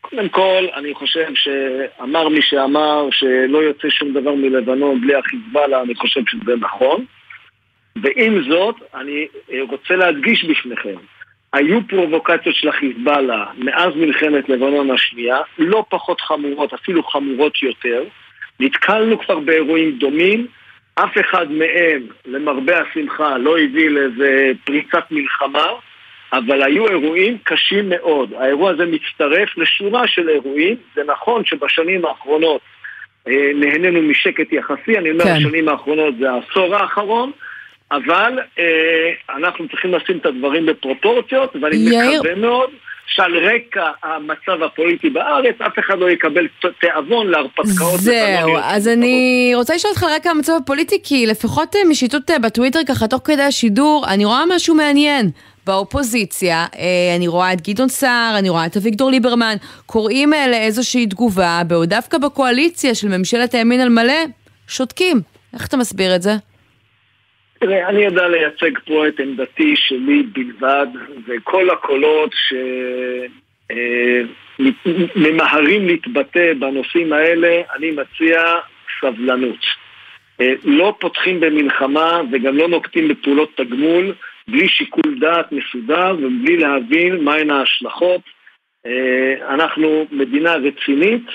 קודם 0.00 0.28
כל, 0.28 0.66
אני 0.74 0.94
חושב 0.94 1.26
שאמר 1.34 2.28
מי 2.28 2.42
שאמר 2.42 3.08
שלא 3.10 3.58
יוצא 3.58 3.88
שום 3.90 4.12
דבר 4.12 4.34
מלבנון 4.34 5.00
בלי 5.00 5.14
החיזבאללה, 5.14 5.82
אני 5.82 5.94
חושב 5.94 6.20
שזה 6.28 6.52
נכון. 6.60 7.04
ועם 8.02 8.42
זאת, 8.50 8.74
אני 8.94 9.26
רוצה 9.70 9.96
להדגיש 9.96 10.44
בפניכם, 10.44 10.94
היו 11.52 11.78
פרובוקציות 11.88 12.54
של 12.54 12.68
החיזבאללה 12.68 13.44
מאז 13.58 13.96
מלחמת 13.96 14.48
לבנון 14.48 14.90
השנייה, 14.90 15.38
לא 15.58 15.84
פחות 15.88 16.20
חמורות, 16.20 16.72
אפילו 16.72 17.02
חמורות 17.02 17.62
יותר. 17.62 18.04
נתקלנו 18.60 19.18
כבר 19.18 19.38
באירועים 19.38 19.98
דומים, 19.98 20.46
אף 20.94 21.18
אחד 21.20 21.52
מהם, 21.52 22.06
למרבה 22.26 22.80
השמחה, 22.80 23.38
לא 23.38 23.58
הביא 23.58 23.90
לאיזה 23.90 24.52
פריצת 24.64 25.04
מלחמה, 25.10 25.66
אבל 26.32 26.62
היו 26.62 26.88
אירועים 26.88 27.38
קשים 27.42 27.88
מאוד. 27.88 28.32
האירוע 28.38 28.70
הזה 28.70 28.84
מצטרף 28.86 29.58
לשורה 29.58 30.08
של 30.08 30.28
אירועים. 30.28 30.76
זה 30.94 31.02
נכון 31.06 31.44
שבשנים 31.44 32.04
האחרונות 32.04 32.60
אה, 33.28 33.50
נהנינו 33.54 34.02
משקט 34.02 34.52
יחסי, 34.52 34.98
אני 34.98 35.10
אומר, 35.10 35.24
כן. 35.24 35.36
בשנים 35.38 35.68
האחרונות 35.68 36.14
זה 36.18 36.30
העשור 36.30 36.74
האחרון. 36.76 37.30
אבל 37.90 38.38
אה, 38.58 39.36
אנחנו 39.36 39.68
צריכים 39.68 39.94
לשים 39.94 40.18
את 40.18 40.26
הדברים 40.26 40.66
בפרופורציות, 40.66 41.56
ואני 41.62 41.76
יאיר... 41.76 42.20
מקווה 42.20 42.34
מאוד 42.34 42.70
שעל 43.06 43.32
רקע 43.36 43.90
המצב 44.02 44.62
הפוליטי 44.62 45.10
בארץ, 45.10 45.54
אף 45.66 45.78
אחד 45.78 45.98
לא 45.98 46.10
יקבל 46.10 46.46
תיאבון 46.80 47.26
להרפתקאות. 47.26 48.00
זהו, 48.00 48.56
אז 48.62 48.88
אני 48.88 49.52
רוצה 49.54 49.74
לשאול 49.74 49.90
אותך 49.90 50.02
על 50.02 50.10
רקע 50.10 50.30
המצב 50.30 50.52
הפוליטי, 50.62 50.98
כי 51.04 51.26
לפחות 51.26 51.76
אה, 51.76 51.80
משיטוט 51.88 52.30
אה, 52.30 52.38
בטוויטר, 52.38 52.78
ככה 52.88 53.06
תוך 53.06 53.20
כדי 53.24 53.42
השידור, 53.42 54.04
אני 54.08 54.24
רואה 54.24 54.42
משהו 54.56 54.74
מעניין. 54.74 55.30
באופוזיציה, 55.66 56.66
אה, 56.78 57.16
אני 57.16 57.28
רואה 57.28 57.52
את 57.52 57.68
גדעון 57.68 57.88
סער, 57.88 58.34
אני 58.38 58.48
רואה 58.48 58.66
את 58.66 58.76
אביגדור 58.76 59.10
ליברמן, 59.10 59.56
קוראים 59.86 60.32
לאיזושהי 60.50 61.06
תגובה, 61.06 61.62
בעוד 61.66 61.88
דווקא 61.88 62.18
בקואליציה 62.18 62.94
של 62.94 63.18
ממשלת 63.18 63.54
הימין 63.54 63.80
על 63.80 63.88
מלא, 63.88 64.24
שותקים. 64.68 65.20
איך 65.54 65.66
אתה 65.66 65.76
מסביר 65.76 66.16
את 66.16 66.22
זה? 66.22 66.36
תראה, 67.60 67.88
אני 67.88 68.04
יודע 68.04 68.28
לייצג 68.28 68.78
פה 68.78 69.08
את 69.08 69.20
עמדתי 69.20 69.76
שלי 69.76 70.22
בלבד, 70.22 70.86
וכל 71.26 71.70
הקולות 71.70 72.30
שממהרים 75.16 75.82
אה, 75.82 75.86
להתבטא 75.86 76.52
בנושאים 76.58 77.12
האלה, 77.12 77.62
אני 77.76 77.90
מציע 77.90 78.42
סבלנות. 79.00 79.64
אה, 80.40 80.54
לא 80.64 80.94
פותחים 81.00 81.40
במלחמה 81.40 82.20
וגם 82.32 82.56
לא 82.56 82.68
נוקטים 82.68 83.08
בפעולות 83.08 83.50
תגמול 83.56 84.14
בלי 84.48 84.68
שיקול 84.68 85.18
דעת 85.20 85.52
מסודר 85.52 86.16
ובלי 86.18 86.56
להבין 86.56 87.24
מהן 87.24 87.50
ההשלכות. 87.50 88.20
אה, 88.86 89.54
אנחנו 89.54 90.06
מדינה 90.12 90.54
רצינית, 90.54 91.26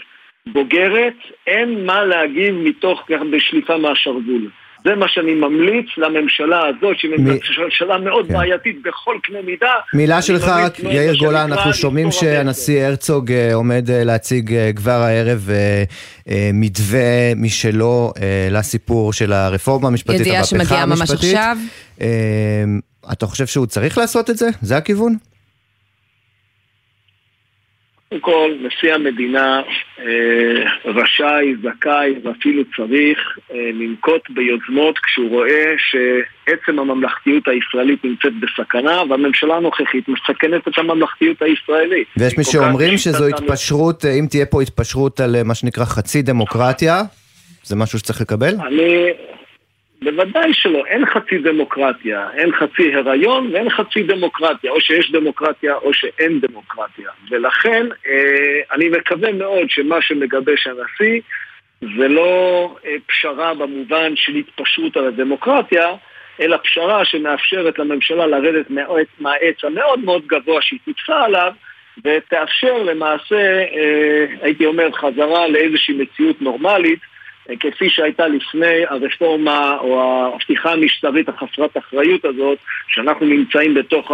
בוגרת, 0.47 1.15
אין 1.47 1.85
מה 1.85 2.05
להגיב 2.05 2.55
מתוך 2.55 3.03
כך 3.07 3.21
בשליפה 3.31 3.77
מהשרוול. 3.77 4.49
זה 4.83 4.95
מה 4.95 5.05
שאני 5.09 5.33
ממליץ 5.33 5.85
לממשלה 5.97 6.67
הזאת, 6.67 6.99
שהיא 6.99 7.11
מ... 7.11 7.25
ממשלה 7.63 7.97
מאוד 7.97 8.27
כן. 8.27 8.33
בעייתית 8.33 8.81
בכל 8.81 9.15
קנה 9.23 9.37
מידה. 9.45 9.73
מילה 9.93 10.21
שלך 10.21 10.43
רק, 10.43 10.79
יאיר 10.79 11.15
גולן, 11.15 11.51
אנחנו 11.51 11.73
שומעים 11.73 12.11
שהנשיא 12.11 12.83
הרצוג 12.83 13.31
אה, 13.31 13.53
עומד 13.53 13.89
אה, 13.89 14.03
להציג 14.03 14.53
אה, 14.53 14.71
כבר 14.75 14.91
הערב 14.91 15.49
מתווה 16.53 17.35
משלו 17.35 18.13
לסיפור 18.51 19.13
של 19.13 19.33
הרפורמה 19.33 19.87
המשפטית, 19.87 20.19
ידיעה 20.19 20.43
שמגיעה 20.43 20.85
ממש 20.85 21.11
עכשיו. 21.11 21.57
אתה 23.11 23.25
חושב 23.25 23.45
שהוא 23.45 23.65
צריך 23.65 23.97
לעשות 23.97 24.29
את 24.29 24.37
זה? 24.37 24.49
זה 24.61 24.77
הכיוון? 24.77 25.15
קודם 28.09 28.21
כל, 28.21 28.51
נשיא 28.61 28.93
המדינה 28.93 29.61
אה, 29.99 30.05
רשאי, 30.85 31.55
זכאי 31.63 32.13
ואפילו 32.23 32.63
צריך 32.75 33.37
אה, 33.51 33.69
לנקוט 33.73 34.29
ביוזמות 34.29 34.99
כשהוא 34.99 35.29
רואה 35.29 35.73
שעצם 35.77 36.79
הממלכתיות 36.79 37.47
הישראלית 37.47 38.03
נמצאת 38.05 38.31
בסכנה 38.39 39.03
והממשלה 39.09 39.55
הנוכחית 39.55 40.07
מסכנת 40.07 40.67
את 40.67 40.77
הממלכתיות 40.77 41.41
הישראלית. 41.41 42.07
ויש 42.17 42.37
מי 42.37 42.43
שאומרים 42.43 42.97
שזו 42.97 43.27
התפשרות, 43.27 44.05
אה, 44.05 44.11
אם 44.19 44.25
תהיה 44.29 44.45
פה 44.45 44.61
התפשרות 44.61 45.19
על 45.19 45.43
מה 45.43 45.55
שנקרא 45.55 45.85
חצי 45.85 46.21
דמוקרטיה, 46.21 47.01
זה 47.63 47.75
משהו 47.75 47.99
שצריך 47.99 48.21
לקבל? 48.21 48.55
אני... 48.67 49.09
בוודאי 50.01 50.53
שלא, 50.53 50.85
אין 50.85 51.05
חצי 51.05 51.37
דמוקרטיה, 51.37 52.29
אין 52.33 52.51
חצי 52.51 52.95
הריון 52.95 53.49
ואין 53.53 53.69
חצי 53.69 54.03
דמוקרטיה, 54.03 54.71
או 54.71 54.81
שיש 54.81 55.11
דמוקרטיה 55.11 55.75
או 55.75 55.93
שאין 55.93 56.39
דמוקרטיה. 56.39 57.09
ולכן 57.29 57.87
אה, 58.07 58.75
אני 58.75 58.89
מקווה 58.89 59.31
מאוד 59.31 59.69
שמה 59.69 60.01
שמגבש 60.01 60.67
הנשיא 60.67 61.21
זה 61.81 62.07
לא 62.07 62.75
אה, 62.85 62.95
פשרה 63.05 63.53
במובן 63.53 64.15
של 64.15 64.35
התפשרות 64.35 64.97
על 64.97 65.07
הדמוקרטיה, 65.07 65.87
אלא 66.41 66.57
פשרה 66.63 67.05
שמאפשרת 67.05 67.79
לממשלה 67.79 68.27
לרדת 68.27 68.65
מהעץ 69.19 69.63
המאוד 69.63 69.99
מאוד 69.99 70.27
גבוה 70.27 70.61
שהיא 70.61 70.79
טיפסה 70.85 71.23
עליו 71.23 71.53
ותאפשר 72.05 72.77
למעשה, 72.83 73.59
אה, 73.59 74.25
הייתי 74.41 74.65
אומר, 74.65 74.91
חזרה 74.91 75.47
לאיזושהי 75.47 75.93
מציאות 75.93 76.41
נורמלית 76.41 76.99
כפי 77.59 77.89
שהייתה 77.89 78.27
לפני 78.27 78.85
הרפורמה 78.89 79.77
או 79.81 80.01
ההפיכה 80.01 80.71
המשטרית 80.71 81.29
החסרת 81.29 81.77
אחריות 81.77 82.25
הזאת, 82.25 82.57
שאנחנו 82.87 83.25
נמצאים 83.25 83.73
בתוך 83.73 84.11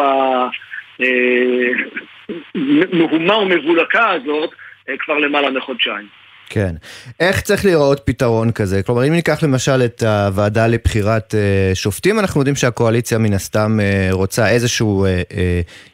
המהומה 2.60 3.34
אה, 3.34 3.40
ומבולקה 3.40 4.10
הזאת 4.10 4.50
אה, 4.90 4.94
כבר 5.00 5.18
למעלה 5.18 5.50
מחודשיים. 5.50 6.08
כן. 6.50 6.76
איך 7.20 7.42
צריך 7.42 7.66
להיראות 7.66 8.02
פתרון 8.06 8.52
כזה? 8.52 8.84
כלומר, 8.84 9.08
אם 9.08 9.14
ניקח 9.14 9.44
למשל 9.44 9.82
את 9.86 10.04
הוועדה 10.04 10.68
לבחירת 10.68 11.36
אה, 11.36 11.72
שופטים, 11.76 12.20
אנחנו 12.20 12.42
יודעים 12.42 12.56
שהקואליציה 12.56 13.18
מן 13.18 13.34
הסתם 13.34 13.80
רוצה 14.12 14.50
איזשהו 14.50 15.06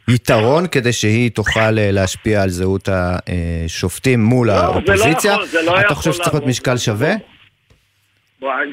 יתרון 0.07 0.67
כדי 0.67 0.93
שהיא 0.93 1.31
תוכל 1.31 1.71
להשפיע 1.71 2.41
על 2.41 2.49
זהות 2.49 2.89
השופטים 2.91 4.23
מול 4.23 4.47
לא, 4.47 4.53
האופוזיציה. 4.53 5.35
זה 5.51 5.61
לא 5.61 5.71
יכול, 5.71 5.79
אתה 5.79 5.95
חושב 5.95 6.13
שצריך 6.13 6.33
להיות 6.33 6.47
משקל 6.47 6.77
שווה? 6.77 7.13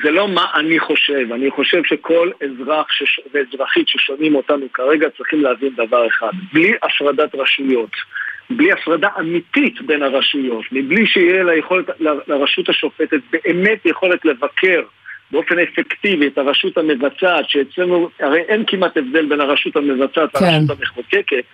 זה 0.02 0.10
לא 0.10 0.28
מה 0.28 0.46
אני 0.54 0.78
חושב, 0.78 1.32
אני 1.34 1.50
חושב 1.50 1.82
שכל 1.84 2.30
אזרח 2.44 2.86
שש... 2.90 3.20
ואזרחית 3.34 3.88
ששומעים 3.88 4.34
אותנו 4.34 4.66
כרגע 4.74 5.08
צריכים 5.16 5.42
להבין 5.42 5.74
דבר 5.76 6.06
אחד, 6.06 6.30
בלי 6.52 6.72
הפרדת 6.82 7.34
רשויות, 7.34 7.90
בלי 8.50 8.72
הפרדה 8.72 9.08
אמיתית 9.18 9.82
בין 9.82 10.02
הרשויות, 10.02 10.64
מבלי 10.72 11.06
שיהיה 11.06 11.44
ליכולת, 11.44 11.86
לרשות 12.00 12.68
השופטת 12.68 13.20
באמת 13.32 13.86
יכולת 13.86 14.24
לבקר 14.24 14.82
באופן 15.30 15.58
אפקטיבי 15.58 16.26
את 16.26 16.38
הרשות 16.38 16.78
המבצעת, 16.78 17.48
שאצלנו 17.48 18.08
הרי 18.20 18.40
אין 18.40 18.64
כמעט 18.66 18.96
הבדל 18.96 19.26
בין 19.26 19.40
הרשות 19.40 19.76
המבצעת 19.76 20.36
כן. 20.36 20.44
לרשות 20.44 20.78
המחוקקת, 20.78 21.44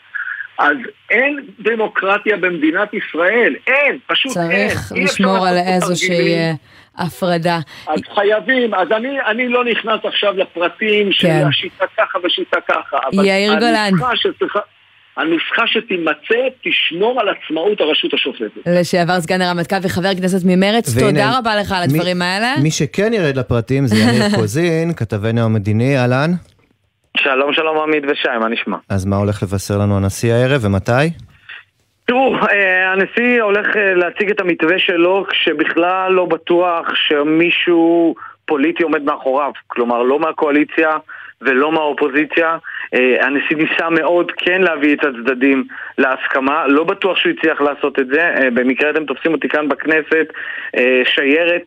אז 0.58 0.76
אין 1.10 1.40
דמוקרטיה 1.60 2.36
במדינת 2.36 2.94
ישראל, 2.94 3.54
אין, 3.66 3.98
פשוט 4.06 4.32
צריך 4.32 4.50
אין. 4.50 4.68
צריך 4.68 4.92
לשמור 5.04 5.46
על 5.46 5.56
איזושהי... 5.56 6.34
הפרדה. 6.99 7.59
אז 7.88 8.01
חייבים, 8.14 8.74
אז 8.74 8.88
אני, 8.92 9.20
אני 9.26 9.49
לא 9.49 9.64
נכנס 9.64 10.01
עכשיו 10.05 10.32
לפרטים 10.36 11.12
של 11.12 11.28
כן. 11.28 11.47
השיטה 11.49 11.84
ככה 11.99 12.18
ושיטה 12.24 12.61
ככה, 12.68 12.97
אבל 13.12 13.24
יאיר 13.24 13.55
גולן. 13.55 13.90
שצריכה... 14.14 14.61
הנוסחה 15.16 15.66
שתימצא 15.66 16.49
תשמור 16.64 17.20
על 17.20 17.28
עצמאות 17.28 17.80
הרשות 17.80 18.14
השופטת. 18.14 18.66
לשעבר 18.66 19.20
סגן 19.20 19.42
הרמטכ"ל 19.42 19.76
וחבר 19.82 20.14
כנסת 20.14 20.42
ממרץ, 20.47 20.99
תודה 20.99 21.38
רבה 21.38 21.57
לך 21.57 21.72
על 21.72 21.82
הדברים 21.82 22.18
מי, 22.18 22.24
האלה. 22.24 22.55
מי 22.62 22.70
שכן 22.70 23.12
ירד 23.12 23.36
לפרטים 23.36 23.86
זה 23.86 23.97
יניב 23.97 24.34
קוזין, 24.40 24.95
כתבנו 24.97 25.45
המדיני, 25.45 25.99
אהלן. 25.99 26.30
שלום 27.16 27.53
שלום 27.53 27.78
עמית 27.78 28.05
ושי, 28.12 28.28
מה 28.40 28.49
נשמע? 28.49 28.76
אז 28.88 29.05
מה 29.05 29.16
הולך 29.16 29.42
לבשר 29.42 29.78
לנו 29.78 29.97
הנשיא 29.97 30.32
הערב 30.32 30.64
ומתי? 30.64 30.92
תראו, 32.05 32.34
אה, 32.34 32.92
הנשיא 32.92 33.42
הולך 33.42 33.76
אה, 33.76 33.94
להציג 33.94 34.30
את 34.30 34.40
המתווה 34.40 34.78
שלו 34.78 35.26
כשבכלל 35.28 36.12
לא 36.12 36.24
בטוח 36.24 36.94
שמישהו 36.94 38.14
פוליטי 38.46 38.82
עומד 38.82 39.02
מאחוריו. 39.02 39.52
כלומר, 39.66 40.02
לא 40.02 40.18
מהקואליציה 40.18 40.90
ולא 41.40 41.72
מהאופוזיציה. 41.72 42.57
אה, 42.95 43.26
הנשיא 43.26 43.57
ניסה 43.57 43.90
מאוד 43.90 44.32
כן 44.36 44.62
להביא 44.62 44.95
את 44.95 45.05
הצדדים 45.05 45.64
להסכמה, 45.99 46.66
לא 46.66 46.84
בטוח 46.84 47.18
שהוא 47.18 47.32
הצליח 47.38 47.61
לעשות 47.61 47.99
את 47.99 48.07
זה. 48.07 48.20
אה, 48.20 48.51
במקרה 48.55 48.90
אתם 48.90 49.05
תופסים 49.05 49.32
אותי 49.32 49.49
כאן 49.49 49.68
בכנסת, 49.68 50.26
אה, 50.76 51.03
שיירת 51.05 51.66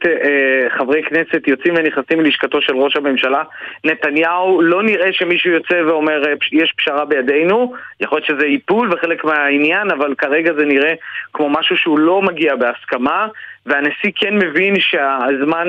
חברי 0.78 1.04
כנסת 1.04 1.48
יוצאים 1.48 1.74
ונכנסים 1.78 2.20
ללשכתו 2.20 2.62
של 2.62 2.76
ראש 2.76 2.96
הממשלה. 2.96 3.44
נתניהו, 3.84 4.62
לא 4.62 4.84
נראה 4.84 5.14
שמישהו 5.14 5.52
יוצא 5.52 5.76
ואומר 5.88 6.22
יש 6.52 6.74
פשרה 6.78 7.06
בידינו, 7.06 7.74
יכול 8.00 8.18
להיות 8.18 8.28
שזה 8.28 8.46
איפול 8.46 8.94
וחלק 8.94 9.24
מהעניין, 9.24 9.92
אבל 9.92 10.14
כרגע 10.18 10.54
זה 10.58 10.66
נראה 10.66 10.94
כמו 11.34 11.50
משהו 11.50 11.78
שהוא 11.78 12.00
לא 12.00 12.22
מגיע 12.22 12.56
בהסכמה. 12.56 13.28
והנשיא 13.68 14.12
כן 14.16 14.34
מבין 14.38 14.76
שהזמן 14.80 15.68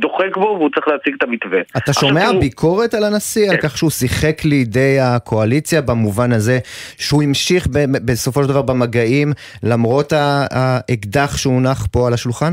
דוחק 0.00 0.36
בו 0.36 0.56
והוא 0.58 0.70
צריך 0.74 0.88
להציג 0.88 1.14
את 1.18 1.22
המתווה. 1.22 1.60
אתה 1.76 1.92
שומע 1.92 2.26
הוא... 2.26 2.40
ביקורת 2.40 2.94
על 2.94 3.04
הנשיא, 3.04 3.46
כן. 3.46 3.50
על 3.50 3.56
כך 3.56 3.78
שהוא 3.78 3.90
שיחק 3.90 4.44
לידי 4.44 4.81
הקואליציה 5.02 5.82
במובן 5.82 6.32
הזה 6.32 6.58
שהוא 6.98 7.22
המשיך 7.22 7.66
ב- 7.66 8.10
בסופו 8.10 8.42
של 8.42 8.48
דבר 8.48 8.62
במגעים 8.62 9.32
למרות 9.62 10.12
האקדח 10.16 11.36
שהונח 11.36 11.86
פה 11.92 12.06
על 12.06 12.12
השולחן? 12.12 12.52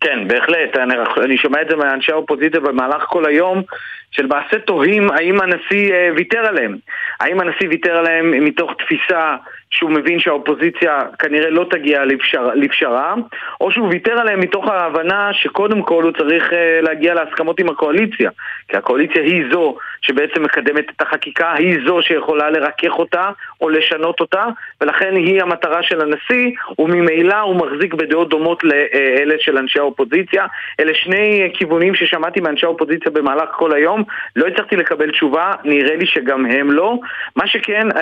כן, 0.00 0.28
בהחלט. 0.28 0.76
אני, 0.76 0.94
אני 1.24 1.36
שומע 1.38 1.62
את 1.62 1.66
זה 1.70 1.76
מאנשי 1.76 2.12
האופוזיציה 2.12 2.60
במהלך 2.60 3.02
כל 3.08 3.26
היום, 3.26 3.62
שלמעשה 4.10 4.58
תוהים 4.58 5.10
האם 5.10 5.40
הנשיא 5.40 5.92
אה, 5.92 6.08
ויתר 6.16 6.38
עליהם. 6.38 6.76
האם 7.20 7.40
הנשיא 7.40 7.68
ויתר 7.68 7.96
עליהם 7.96 8.44
מתוך 8.44 8.70
תפיסה 8.78 9.36
שהוא 9.70 9.90
מבין 9.90 10.20
שהאופוזיציה 10.20 11.00
כנראה 11.18 11.50
לא 11.50 11.66
תגיע 11.70 12.04
לפשר, 12.04 12.50
לפשרה, 12.54 13.14
או 13.60 13.70
שהוא 13.70 13.88
ויתר 13.88 14.12
עליהם 14.12 14.40
מתוך 14.40 14.68
ההבנה 14.68 15.30
שקודם 15.32 15.82
כל 15.82 16.02
הוא 16.02 16.12
צריך 16.12 16.50
uh, 16.50 16.54
להגיע 16.82 17.14
להסכמות 17.14 17.60
עם 17.60 17.68
הקואליציה. 17.68 18.30
כי 18.68 18.76
הקואליציה 18.76 19.22
היא 19.22 19.44
זו 19.52 19.76
שבעצם 20.06 20.42
מקדמת 20.42 20.84
את 20.96 21.02
החקיקה, 21.02 21.52
היא 21.52 21.78
זו 21.86 21.98
שיכולה 22.02 22.50
לרכך 22.50 22.98
אותה 22.98 23.30
או 23.60 23.68
לשנות 23.68 24.20
אותה, 24.20 24.44
ולכן 24.80 25.16
היא 25.16 25.42
המטרה 25.42 25.82
של 25.82 26.00
הנשיא, 26.00 26.50
וממילא 26.78 27.40
הוא 27.40 27.56
מחזיק 27.56 27.94
בדעות 27.94 28.28
דומות 28.28 28.64
לאלה 28.64 29.34
של 29.38 29.58
אנשי 29.58 29.78
האופוזיציה. 29.78 30.46
אלה 30.80 30.92
שני 30.94 31.50
כיוונים 31.54 31.94
ששמעתי 31.94 32.40
מאנשי 32.40 32.66
האופוזיציה 32.66 33.12
במהלך 33.12 33.48
כל 33.56 33.74
היום, 33.74 34.02
לא 34.36 34.46
הצלחתי 34.46 34.76
לקבל 34.76 35.10
תשובה, 35.10 35.52
נראה 35.64 35.96
לי 35.96 36.06
שגם 36.06 36.46
הם 36.46 36.70
לא. 36.70 36.98
מה 37.36 37.46
שכן, 37.46 37.90
uh, 37.90 38.00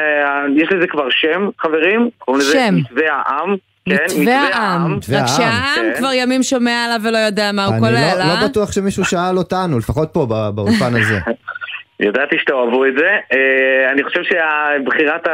יש 0.57 0.73
לזה 0.73 0.87
כבר 0.87 1.11
שם, 1.11 1.49
חברים, 1.59 2.11
קוראים 2.19 2.41
לזה 2.41 2.69
מתווה 2.73 3.07
העם. 3.11 3.57
כן, 3.89 3.95
מתווה 3.95 4.41
העם, 4.41 4.95
רק 4.95 5.27
שהעם 5.37 5.93
כן. 5.93 5.93
כבר 5.99 6.13
ימים 6.15 6.43
שומע 6.43 6.85
עליו 6.85 7.01
ולא 7.03 7.19
יודע 7.19 7.53
מה 7.53 7.65
הוא 7.65 7.75
כולל, 7.79 7.97
אה? 7.97 8.13
אני 8.13 8.41
לא 8.43 8.49
בטוח 8.49 8.73
שמישהו 8.73 9.05
שאל 9.05 9.39
אותנו, 9.39 9.79
לפחות 9.79 10.09
פה 10.13 10.27
באולפן 10.55 10.95
הזה. 10.95 11.19
ידעתי 12.03 12.39
שתאהבו 12.39 12.87
את 12.87 12.95
זה. 12.97 13.19
אה, 13.33 13.93
אני 13.93 14.05
חושב 14.05 14.23
שבחירת 14.23 15.29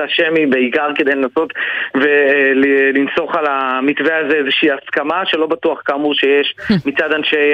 השם 0.00 0.34
היא 0.36 0.48
בעיקר 0.48 0.88
כדי 0.94 1.14
לנסות 1.14 1.52
ולנסוך 1.94 3.36
על 3.36 3.44
המתווה 3.48 4.18
הזה 4.18 4.36
איזושהי 4.36 4.68
הסכמה 4.70 5.26
שלא 5.26 5.46
בטוח 5.46 5.82
כאמור 5.84 6.14
שיש 6.14 6.54
מצד 6.86 7.12
אנשי, 7.12 7.52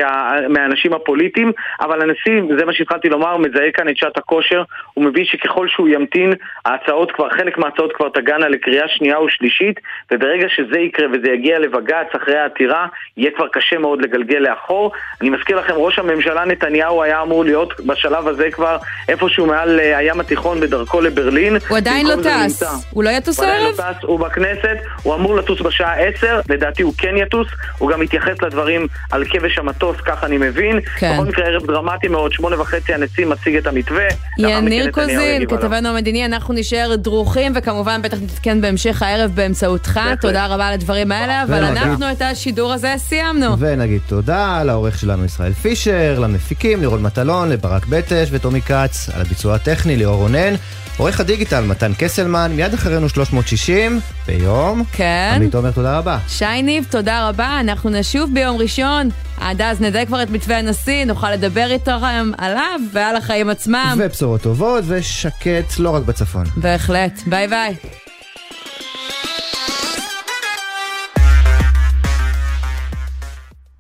מהאנשים 0.48 0.92
הפוליטיים, 0.92 1.52
אבל 1.80 2.02
הנשיא, 2.02 2.56
זה 2.58 2.64
מה 2.64 2.72
שהתחלתי 2.72 3.08
לומר, 3.08 3.36
מזהה 3.36 3.70
כאן 3.70 3.88
את 3.88 3.96
שעת 3.96 4.18
הכושר, 4.18 4.62
הוא 4.94 5.04
מבין 5.04 5.24
שככל 5.24 5.68
שהוא 5.68 5.88
ימתין, 5.88 6.32
ההצעות 6.64 7.12
כבר, 7.12 7.30
חלק 7.30 7.58
מההצעות 7.58 7.92
כבר 7.92 8.08
תגענה 8.08 8.48
לקריאה 8.48 8.88
שנייה 8.88 9.20
ושלישית, 9.20 9.80
וברגע 10.10 10.48
שזה 10.48 10.78
יקרה 10.78 11.06
וזה 11.12 11.30
יגיע 11.30 11.58
לבג"ץ 11.58 12.06
אחרי 12.16 12.38
העתירה, 12.38 12.86
יהיה 13.16 13.30
כבר 13.30 13.48
קשה 13.48 13.78
מאוד 13.78 14.02
לגלגל 14.02 14.38
לאחור. 14.38 14.92
אני 15.20 15.30
מזכיר 15.30 15.56
לכם, 15.56 15.74
ראש 15.76 15.98
הממשלה 15.98 16.44
נתניהו 16.44 17.02
היה 17.02 17.22
אמור 17.22 17.44
להיות 17.44 17.80
בש... 17.80 18.05
בשלב 18.06 18.28
הזה 18.28 18.44
כבר 18.52 18.76
איפשהו 19.08 19.46
מעל 19.46 19.80
אה, 19.80 19.98
הים 19.98 20.20
התיכון 20.20 20.60
בדרכו 20.60 21.00
לברלין. 21.00 21.56
הוא 21.68 21.76
עדיין 21.76 22.06
לא 22.06 22.14
טס. 22.22 22.62
הוא 22.90 23.04
לא 23.04 23.10
יטוס 23.10 23.40
הערב? 23.40 23.52
הוא 23.52 23.72
עדיין 23.72 23.88
לא 23.88 23.92
טס, 23.92 24.02
הוא 24.02 24.20
בכנסת, 24.20 24.76
הוא 25.02 25.14
אמור 25.14 25.36
לטוס 25.36 25.60
בשעה 25.60 25.94
10, 25.94 26.40
לדעתי 26.48 26.82
הוא 26.82 26.92
כן 26.98 27.16
יטוס, 27.16 27.46
הוא 27.78 27.90
גם 27.90 28.00
מתייחס 28.00 28.42
לדברים 28.42 28.86
על 29.10 29.24
כבש 29.24 29.58
המטוס, 29.58 29.96
כך 30.04 30.24
אני 30.24 30.38
מבין. 30.38 30.80
כן. 30.98 31.12
בכל 31.14 31.24
מקרה 31.24 31.44
ערב 31.44 31.66
דרמטי 31.66 32.08
מאוד, 32.08 32.32
שמונה 32.32 32.60
וחצי 32.60 32.94
הנשיא 32.94 33.26
מציג 33.26 33.56
את 33.56 33.66
המתווה. 33.66 34.06
יניר 34.38 34.90
קוזין, 34.90 35.46
כתבנו 35.46 35.88
המדיני, 35.88 36.24
אנחנו 36.24 36.54
נשאר 36.54 36.96
דרוכים, 36.96 37.52
וכמובן 37.54 38.02
בטח 38.02 38.16
נתקן 38.22 38.60
בהמשך 38.60 39.02
הערב 39.02 39.30
באמצעותך. 39.34 40.00
תודה 40.20 40.46
רבה 40.46 40.66
על 40.66 40.74
הדברים 40.74 41.12
האלה, 41.12 41.42
אבל 41.42 41.64
אנחנו 41.64 42.12
את 42.12 42.22
השידור 42.22 42.72
הזה 42.72 42.94
סיימנו. 42.96 43.58
ונגיד 43.58 44.00
תודה 44.08 44.62
לעורך 44.64 44.98
שלנו 44.98 45.24
ישראל 45.24 45.52
פישר, 45.52 46.18
למפיקים, 46.18 46.80
לירון 46.80 47.02
מטלון, 47.02 47.48
לברק 47.48 47.86
בטש 47.96 48.28
וטומי 48.30 48.62
כץ, 48.62 49.08
על 49.14 49.20
הביצוע 49.20 49.54
הטכני 49.54 49.96
ליאור 49.96 50.16
רונן, 50.16 50.54
עורך 50.96 51.20
הדיגיטל 51.20 51.64
מתן 51.64 51.92
קסלמן, 51.98 52.52
מיד 52.54 52.74
אחרינו 52.74 53.08
360 53.08 54.00
ביום. 54.26 54.84
כן. 54.92 55.32
עמית 55.36 55.54
עומר, 55.54 55.70
תודה 55.70 55.98
רבה. 55.98 56.18
שי 56.28 56.62
ניב, 56.62 56.86
תודה 56.90 57.28
רבה, 57.28 57.60
אנחנו 57.60 57.90
נשוב 57.90 58.30
ביום 58.34 58.56
ראשון. 58.56 59.08
עד 59.40 59.62
אז 59.62 59.80
נדע 59.80 60.04
כבר 60.04 60.22
את 60.22 60.30
מתווה 60.30 60.58
הנשיא, 60.58 61.04
נוכל 61.04 61.32
לדבר 61.32 61.70
איתכם 61.70 62.30
עליו 62.38 62.80
ועל 62.92 63.16
החיים 63.16 63.48
עצמם. 63.48 63.98
ובשורות 63.98 64.42
טובות 64.42 64.84
ושקט 64.86 65.78
לא 65.78 65.90
רק 65.90 66.02
בצפון. 66.02 66.44
בהחלט, 66.56 67.20
ביי 67.26 67.48
ביי. 67.48 67.74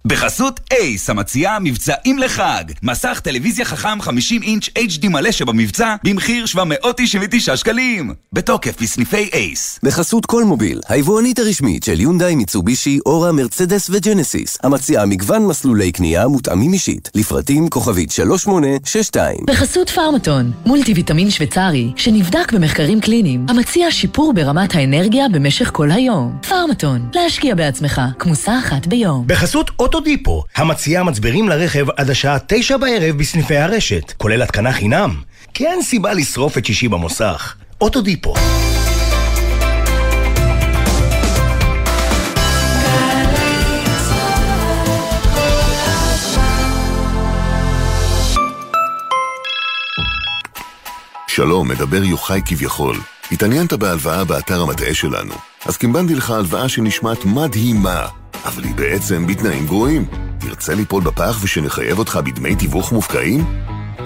בחסות 0.06 0.60
אייס, 0.72 1.10
המציעה 1.10 1.58
מבצעים 1.60 2.18
לחג. 2.18 2.64
מסך 2.82 3.20
טלוויזיה 3.24 3.64
חכם 3.64 4.00
50 4.00 4.42
אינץ' 4.42 4.64
HD 4.64 5.08
מלא 5.08 5.32
שבמבצע, 5.32 5.94
במחיר 6.04 6.46
799 6.46 7.56
שקלים. 7.56 8.14
בתוקף 8.32 8.82
בסניפי 8.82 9.30
אייס. 9.32 9.80
בחסות 9.82 10.26
קולמוביל, 10.26 10.80
היבואנית 10.88 11.38
הרשמית 11.38 11.84
של 11.84 12.00
יונדאי, 12.00 12.34
מיצובישי, 12.34 12.98
אורה, 13.06 13.32
מרצדס 13.32 13.90
וג'נסיס. 13.90 14.58
המציעה 14.62 15.06
מגוון 15.06 15.46
מסלולי 15.46 15.92
קנייה 15.92 16.28
מותאמים 16.28 16.72
אישית. 16.72 17.10
לפרטים 17.14 17.68
כוכבית 17.68 18.10
3862. 18.10 19.36
בחסות 19.46 19.90
פארמטון, 19.90 20.52
מולטי 20.66 20.92
ויטמין 20.92 21.30
שוויצרי, 21.30 21.92
שנבדק 21.96 22.52
במחקרים 22.52 23.00
קליניים, 23.00 23.46
המציע 23.48 23.90
שיפור 23.90 24.32
ברמת 24.32 24.74
האנרגיה 24.74 25.28
במשך 25.32 25.70
כל 25.72 25.90
היום. 25.90 26.38
פארמטון, 26.48 27.08
להשקיע 27.14 27.54
בעצמך, 27.54 28.00
כמוסה 28.18 28.58
אחת 28.58 28.86
ביום. 28.86 29.24
בחסות 29.26 29.70
אוטו 29.78 29.95
אוטודיפו, 29.96 30.44
המציעה 30.56 31.04
מצברים 31.04 31.48
לרכב 31.48 31.86
עד 31.96 32.10
השעה 32.10 32.38
תשע 32.46 32.76
בערב 32.76 33.18
בסניפי 33.18 33.56
הרשת, 33.56 34.12
כולל 34.16 34.42
התקנה 34.42 34.72
חינם. 34.72 35.22
כי 35.54 35.66
אין 35.66 35.82
סיבה 35.82 36.12
לשרוף 36.12 36.58
את 36.58 36.64
שישי 36.64 36.88
במוסך. 36.88 37.54
אוטודיפו. 37.80 38.34
שלום, 51.28 51.68
מדבר 51.68 52.04
יוחאי 52.04 52.40
כביכול. 52.46 52.96
התעניינת 53.32 53.72
בהלוואה 53.72 54.24
באתר 54.24 54.62
המטעה 54.62 54.94
שלנו, 54.94 55.34
אז 55.66 55.76
קימבנתי 55.76 56.14
לך 56.14 56.30
הלוואה 56.30 56.68
שנשמעת 56.68 57.24
מדהימה. 57.24 58.06
אבל 58.44 58.64
היא 58.64 58.74
בעצם 58.74 59.26
בתנאים 59.26 59.66
גרועים. 59.66 60.04
תרצה 60.38 60.74
ליפול 60.74 61.02
בפח 61.02 61.38
ושנחייב 61.42 61.98
אותך 61.98 62.18
בדמי 62.24 62.56
תיווך 62.56 62.92
מופקעים? 62.92 63.44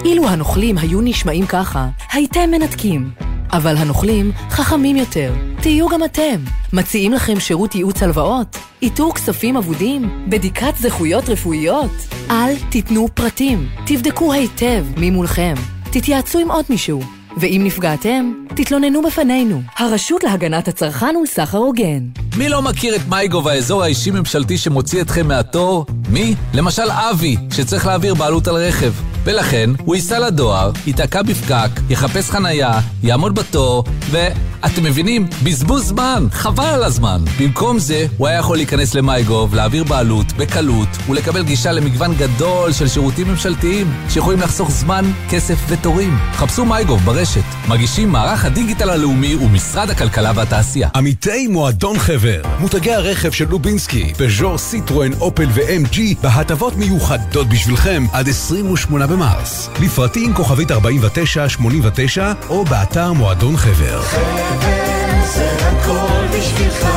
אילו 0.05 0.27
הנוכלים 0.27 0.77
היו 0.77 1.01
נשמעים 1.01 1.45
ככה, 1.45 1.87
הייתם 2.11 2.51
מנתקים. 2.51 3.09
אבל 3.51 3.77
הנוכלים 3.77 4.31
חכמים 4.49 4.95
יותר. 4.95 5.33
תהיו 5.61 5.89
גם 5.89 6.03
אתם. 6.03 6.35
מציעים 6.73 7.13
לכם 7.13 7.39
שירות 7.39 7.75
ייעוץ 7.75 8.03
הלוואות? 8.03 8.57
איתור 8.81 9.15
כספים 9.15 9.57
אבודים? 9.57 10.25
בדיקת 10.29 10.73
זכויות 10.79 11.29
רפואיות? 11.29 11.91
אל 12.29 12.55
תיתנו 12.69 13.07
פרטים. 13.13 13.69
תבדקו 13.85 14.33
היטב 14.33 14.85
מי 14.97 15.11
מולכם. 15.11 15.53
תתייעצו 15.91 16.39
עם 16.39 16.51
עוד 16.51 16.65
מישהו. 16.69 17.20
ואם 17.37 17.61
נפגעתם, 17.63 18.33
תתלוננו 18.55 19.01
בפנינו. 19.01 19.61
הרשות 19.77 20.23
להגנת 20.23 20.67
הצרכן 20.67 21.15
וסחר 21.23 21.57
הוגן. 21.57 21.99
מי 22.37 22.49
לא 22.49 22.61
מכיר 22.61 22.95
את 22.95 23.01
מייגו 23.09 23.43
והאזור 23.43 23.83
האישי-ממשלתי 23.83 24.57
שמוציא 24.57 25.01
אתכם 25.01 25.27
מהתור? 25.27 25.85
מי? 26.11 26.35
למשל 26.53 26.91
אבי, 26.91 27.37
שצריך 27.51 27.87
להעביר 27.87 28.13
בעלות 28.13 28.47
על 28.47 28.55
רכב. 28.55 28.93
ולכן 29.23 29.69
הוא 29.85 29.95
ייסע 29.95 30.19
לדואר, 30.19 30.71
ייתקע 30.87 31.21
בפקק, 31.21 31.69
יחפש 31.89 32.29
חנייה, 32.29 32.79
יעמוד 33.03 33.35
בתור, 33.35 33.83
ו... 34.11 34.17
אתם 34.65 34.83
מבינים? 34.83 35.27
בזבוז 35.43 35.87
זמן, 35.87 36.27
חבל 36.31 36.65
על 36.65 36.83
הזמן. 36.83 37.21
במקום 37.39 37.79
זה, 37.79 38.05
הוא 38.17 38.27
היה 38.27 38.37
יכול 38.39 38.57
להיכנס 38.57 38.95
למייגוב, 38.95 39.55
להעביר 39.55 39.83
בעלות, 39.83 40.33
בקלות, 40.33 40.87
ולקבל 41.09 41.43
גישה 41.43 41.71
למגוון 41.71 42.15
גדול 42.15 42.71
של 42.71 42.87
שירותים 42.87 43.27
ממשלתיים, 43.27 43.93
שיכולים 44.09 44.39
לחסוך 44.39 44.71
זמן, 44.71 45.05
כסף 45.29 45.55
ותורים. 45.67 46.17
חפשו 46.33 46.65
מייגוב 46.65 46.99
ברשת. 47.05 47.43
מגישים 47.67 48.09
מערך 48.09 48.45
הדיגיטל 48.45 48.89
הלאומי 48.89 49.35
ומשרד 49.35 49.89
הכלכלה 49.89 50.31
והתעשייה. 50.35 50.89
עמיתי 50.95 51.47
מועדון 51.47 51.99
חבר, 51.99 52.41
מותגי 52.59 52.93
הרכב 52.93 53.31
של 53.31 53.49
לובינסקי, 53.49 54.13
פז'ור, 54.13 54.57
סיטרואן, 54.57 55.13
אופל 55.13 55.47
ו-MG, 55.53 56.00
בהטבות 56.21 56.77
מיוחדות 56.77 57.47
בשבילכם 57.47 58.05
עד 58.13 58.29
28 58.29 59.07
במרס. 59.07 59.69
לפרטים 59.81 60.33
כוכבית 60.33 60.71
4989 60.71 62.31
או 62.49 62.65
באתר 62.65 63.13
מועדון 63.13 63.57
חבר. 63.57 64.01
חבר 64.01 65.25
זה 65.33 65.67
הכל 65.67 66.37
בשבילך, 66.37 66.87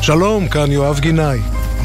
שלום, 0.00 0.48
כאן 0.48 0.72
יואב 0.72 1.00
גינאי. 1.00 1.55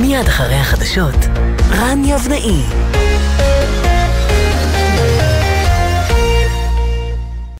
מיד 0.00 0.26
אחרי 0.26 0.54
החדשות, 0.54 1.14
רן 1.70 2.04
יבנאי. 2.04 2.62